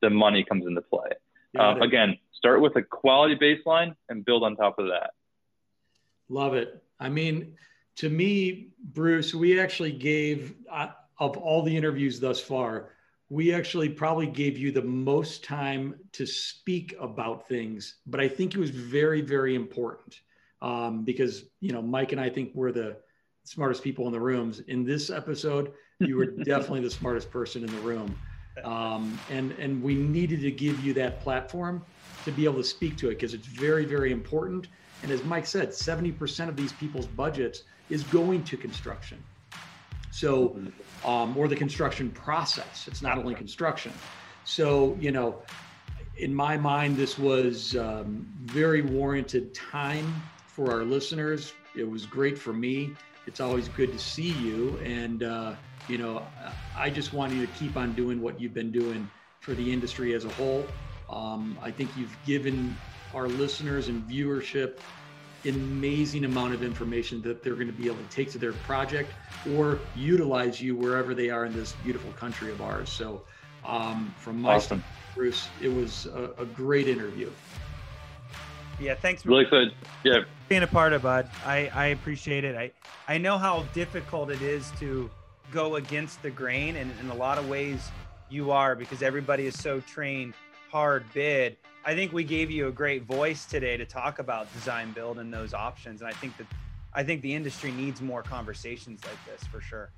the 0.02 0.10
money 0.10 0.44
comes 0.44 0.66
into 0.66 0.82
play. 0.82 1.10
Um, 1.58 1.82
again, 1.82 2.18
start 2.34 2.62
with 2.62 2.76
a 2.76 2.82
quality 2.82 3.36
baseline 3.36 3.96
and 4.10 4.26
build 4.26 4.44
on 4.44 4.56
top 4.58 4.78
of 4.78 4.88
that. 4.88 5.12
Love 6.28 6.54
it. 6.54 6.84
I 7.00 7.10
mean, 7.10 7.56
to 7.98 8.10
me, 8.10 8.70
Bruce, 8.80 9.34
we 9.34 9.60
actually 9.60 9.94
gave, 9.94 10.54
uh, 10.70 10.88
of 11.18 11.38
all 11.38 11.64
the 11.64 11.76
interviews 11.76 12.20
thus 12.20 12.42
far, 12.42 12.90
we 13.30 13.54
actually 13.54 13.90
probably 13.90 14.28
gave 14.28 14.58
you 14.58 14.72
the 14.72 14.82
most 14.82 15.44
time 15.44 15.96
to 16.12 16.26
speak 16.26 16.96
about 17.00 17.48
things, 17.48 17.96
but 18.06 18.20
I 18.20 18.28
think 18.28 18.54
it 18.54 18.60
was 18.60 18.70
very, 18.70 19.22
very 19.22 19.56
important 19.56 20.20
um, 20.62 21.04
because, 21.04 21.46
you 21.60 21.72
know, 21.72 21.82
Mike 21.82 22.12
and 22.12 22.22
I 22.22 22.30
think 22.30 22.52
we're 22.54 22.72
the 22.72 22.98
smartest 23.46 23.84
people 23.84 24.06
in 24.08 24.12
the 24.12 24.20
rooms. 24.20 24.60
In 24.68 24.84
this 24.84 25.10
episode, 25.10 25.72
you 26.00 26.18
were 26.18 26.26
definitely 26.44 26.82
the 26.82 26.92
smartest 26.92 27.32
person 27.32 27.64
in 27.64 27.74
the 27.74 27.82
room. 27.82 28.16
Um, 28.64 29.20
and, 29.30 29.52
and 29.54 29.82
we 29.82 29.96
needed 29.96 30.42
to 30.42 30.52
give 30.52 30.84
you 30.84 30.94
that 30.94 31.22
platform 31.22 31.84
to 32.24 32.32
be 32.32 32.46
able 32.46 32.58
to 32.58 32.64
speak 32.64 32.98
to 32.98 33.08
it 33.08 33.16
because 33.16 33.34
it's 33.34 33.48
very, 33.48 33.86
very 33.86 34.12
important. 34.12 34.68
And 35.04 35.12
as 35.12 35.24
Mike 35.24 35.46
said, 35.46 35.70
70% 35.70 36.50
of 36.50 36.56
these 36.56 36.74
people's 36.74 37.06
budgets 37.06 37.64
is 37.90 38.04
going 38.04 38.44
to 38.46 38.58
construction. 38.58 39.24
So, 40.12 40.58
um, 41.04 41.38
or 41.38 41.48
the 41.48 41.56
construction 41.56 42.10
process. 42.10 42.88
It's 42.88 43.02
not 43.02 43.18
only 43.18 43.36
construction. 43.36 43.92
So, 44.46 44.98
you 45.00 45.12
know, 45.12 45.42
in 46.18 46.34
my 46.34 46.56
mind, 46.56 46.96
this 46.96 47.20
was 47.20 47.76
um, 47.76 48.26
very 48.46 48.82
warranted 48.82 49.54
time 49.54 50.22
for 50.48 50.72
our 50.72 50.84
listeners. 50.84 51.54
It 51.76 51.90
was 51.90 52.06
great 52.06 52.38
for 52.38 52.54
me. 52.54 52.94
It's 53.28 53.40
always 53.40 53.68
good 53.70 53.92
to 53.92 54.00
see 54.00 54.32
you. 54.32 54.78
And, 54.84 55.24
uh, 55.24 55.56
you 55.88 55.98
know, 55.98 56.28
I 56.76 56.90
just 56.90 57.14
want 57.14 57.34
you 57.34 57.46
to 57.46 57.52
keep 57.54 57.78
on 57.78 57.94
doing 57.94 58.22
what 58.22 58.40
you've 58.40 58.54
been 58.54 58.72
doing 58.72 59.10
for 59.40 59.54
the 59.54 59.72
industry 59.72 60.14
as 60.14 60.26
a 60.26 60.30
whole. 60.30 60.68
Um, 61.10 61.58
I 61.62 61.72
think 61.72 61.90
you've 61.98 62.16
given 62.26 62.76
our 63.14 63.28
listeners 63.28 63.88
and 63.88 64.04
viewership 64.10 64.80
an 65.46 65.54
amazing 65.54 66.26
amount 66.26 66.54
of 66.54 66.64
information 66.64 67.22
that 67.22 67.44
they're 67.44 67.54
going 67.54 67.68
to 67.68 67.74
be 67.74 67.86
able 67.86 67.98
to 67.98 68.10
take 68.10 68.32
to 68.32 68.38
their 68.40 68.54
project 68.54 69.12
or 69.56 69.80
utilize 69.96 70.60
you 70.60 70.76
wherever 70.76 71.14
they 71.14 71.30
are 71.30 71.46
in 71.46 71.54
this 71.54 71.74
beautiful 71.84 72.12
country 72.14 72.52
of 72.52 72.62
ours. 72.62 72.90
So, 72.90 73.22
um, 73.64 74.14
from 74.18 74.42
my 74.42 74.56
awesome. 74.56 74.80
side, 74.80 74.88
Bruce, 75.16 75.48
it 75.62 75.74
was 75.74 76.08
a, 76.08 76.32
a, 76.40 76.46
great 76.46 76.88
interview. 76.88 77.32
Yeah, 78.80 78.96
thanks. 78.96 79.26
Really 79.26 79.46
good. 79.46 79.74
Yeah, 80.04 80.20
being 80.50 80.64
a 80.64 80.68
part 80.68 80.94
of 80.94 81.04
Bud, 81.04 81.30
I 81.46 81.70
I 81.74 81.86
appreciate 81.88 82.44
it. 82.44 82.56
I 82.56 82.72
I 83.08 83.18
know 83.18 83.38
how 83.38 83.64
difficult 83.74 84.30
it 84.30 84.42
is 84.42 84.72
to 84.80 85.10
go 85.52 85.76
against 85.76 86.22
the 86.22 86.30
grain, 86.30 86.76
and 86.76 86.92
in 87.00 87.10
a 87.10 87.16
lot 87.16 87.38
of 87.38 87.48
ways, 87.48 87.90
you 88.30 88.52
are 88.52 88.76
because 88.76 89.02
everybody 89.02 89.46
is 89.46 89.58
so 89.58 89.80
trained 89.82 90.34
hard 90.72 91.06
bid. 91.14 91.56
I 91.86 91.96
think 91.96 92.12
we 92.12 92.24
gave 92.24 92.50
you 92.52 92.68
a 92.68 92.72
great 92.72 93.04
voice 93.04 93.46
today 93.46 93.78
to 93.78 93.86
talk 93.86 94.20
about 94.20 94.52
design 94.54 94.92
build 94.92 95.20
and 95.20 95.32
those 95.32 95.54
options. 95.54 96.02
And 96.02 96.10
I 96.10 96.14
think 96.14 96.36
that 96.38 96.48
I 96.94 97.04
think 97.04 97.22
the 97.22 97.34
industry 97.34 97.72
needs 97.72 98.02
more 98.02 98.24
conversations 98.24 99.02
like 99.06 99.18
this 99.26 99.48
for 99.48 99.62
sure. 99.62 99.90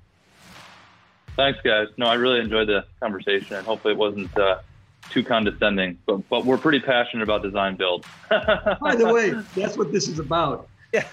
Thanks, 1.36 1.60
guys. 1.64 1.86
No, 1.96 2.06
I 2.06 2.14
really 2.14 2.40
enjoyed 2.40 2.68
the 2.68 2.84
conversation, 3.00 3.56
and 3.56 3.66
hopefully 3.66 3.94
it 3.94 3.96
wasn't 3.96 4.36
uh, 4.36 4.58
too 5.10 5.22
condescending. 5.22 5.98
But 6.06 6.28
but 6.28 6.44
we're 6.44 6.58
pretty 6.58 6.80
passionate 6.80 7.22
about 7.22 7.42
design 7.42 7.76
build. 7.76 8.06
By 8.30 8.94
the 8.96 9.10
way, 9.12 9.30
that's 9.54 9.76
what 9.76 9.92
this 9.92 10.08
is 10.08 10.18
about. 10.18 10.68
Yeah. 10.92 11.04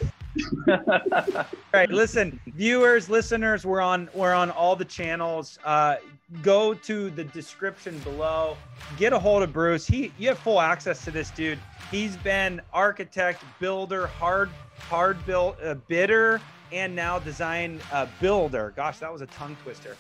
all 0.68 1.46
right, 1.74 1.90
listen, 1.90 2.40
viewers, 2.48 3.10
listeners, 3.10 3.66
we're 3.66 3.82
on 3.82 4.10
we're 4.14 4.34
on 4.34 4.52
all 4.52 4.76
the 4.76 4.86
channels. 4.86 5.60
Uh, 5.64 5.96
go 6.42 6.74
to 6.74 7.10
the 7.12 7.24
description 7.24 7.98
below. 8.00 8.58
Get 8.98 9.14
a 9.14 9.20
hold 9.20 9.44
of 9.44 9.54
Bruce. 9.54 9.86
He 9.86 10.12
you 10.18 10.30
have 10.30 10.40
full 10.40 10.60
access 10.60 11.04
to 11.06 11.12
this 11.12 11.30
dude. 11.30 11.60
He's 11.92 12.18
been 12.18 12.62
architect, 12.74 13.44
builder, 13.60 14.08
hard 14.08 14.50
hard 14.80 15.24
built 15.26 15.58
uh, 15.64 15.76
bidder, 15.88 16.42
and 16.72 16.96
now 16.96 17.20
design 17.20 17.80
uh, 17.92 18.08
builder. 18.20 18.74
Gosh, 18.76 19.00
that 19.00 19.12
was 19.12 19.22
a 19.22 19.28
tongue 19.28 19.56
twister. 19.64 19.96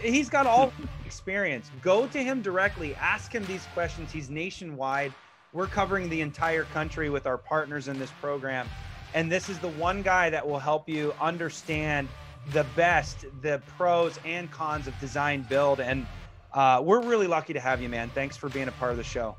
He's 0.00 0.28
got 0.28 0.46
all 0.46 0.72
experience. 1.04 1.70
Go 1.82 2.06
to 2.06 2.22
him 2.22 2.42
directly. 2.42 2.94
Ask 2.96 3.34
him 3.34 3.44
these 3.46 3.66
questions. 3.74 4.12
He's 4.12 4.30
nationwide. 4.30 5.12
We're 5.52 5.66
covering 5.66 6.08
the 6.08 6.20
entire 6.20 6.64
country 6.64 7.10
with 7.10 7.26
our 7.26 7.38
partners 7.38 7.88
in 7.88 7.98
this 7.98 8.10
program. 8.20 8.68
And 9.14 9.30
this 9.30 9.48
is 9.48 9.58
the 9.58 9.70
one 9.70 10.02
guy 10.02 10.30
that 10.30 10.46
will 10.46 10.60
help 10.60 10.88
you 10.88 11.12
understand 11.20 12.08
the 12.52 12.64
best, 12.76 13.26
the 13.42 13.60
pros 13.76 14.18
and 14.24 14.50
cons 14.50 14.86
of 14.86 14.98
design 15.00 15.44
build. 15.48 15.80
And 15.80 16.06
uh, 16.54 16.80
we're 16.84 17.02
really 17.02 17.26
lucky 17.26 17.52
to 17.52 17.60
have 17.60 17.82
you, 17.82 17.88
man. 17.88 18.10
Thanks 18.10 18.36
for 18.36 18.48
being 18.48 18.68
a 18.68 18.72
part 18.72 18.92
of 18.92 18.96
the 18.96 19.04
show. 19.04 19.36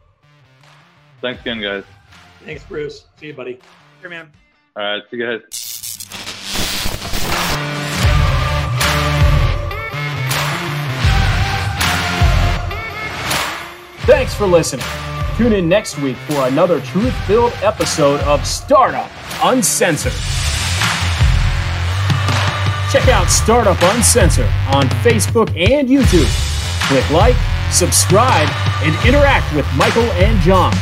Thanks 1.22 1.42
again, 1.42 1.62
guys. 1.62 1.84
Thanks, 2.44 2.64
Bruce. 2.64 3.06
See 3.18 3.28
you, 3.28 3.34
buddy. 3.34 3.60
Here, 4.02 4.10
man. 4.10 4.32
All 4.76 4.84
right. 4.84 5.04
See 5.10 5.18
you 5.18 5.40
guys. 5.40 5.72
Thanks 14.06 14.34
for 14.34 14.48
listening. 14.48 14.86
Tune 15.38 15.54
in 15.54 15.70
next 15.70 16.00
week 16.00 16.18
for 16.28 16.48
another 16.48 16.82
truth 16.82 17.14
filled 17.26 17.54
episode 17.62 18.20
of 18.22 18.46
Startup 18.46 19.10
Unscripted. 19.42 20.12
Check 22.92 23.08
out 23.10 23.30
Startup 23.30 23.78
Unscripted 23.78 24.50
on 24.74 24.88
Facebook 25.04 25.50
and 25.56 25.88
YouTube. 25.88 26.28
Click 26.88 27.10
like, 27.12 27.36
subscribe, 27.72 28.50
and 28.84 29.08
interact 29.08 29.56
with 29.56 29.68
Michael 29.78 30.12
and 30.14 30.40
John. 30.42 30.74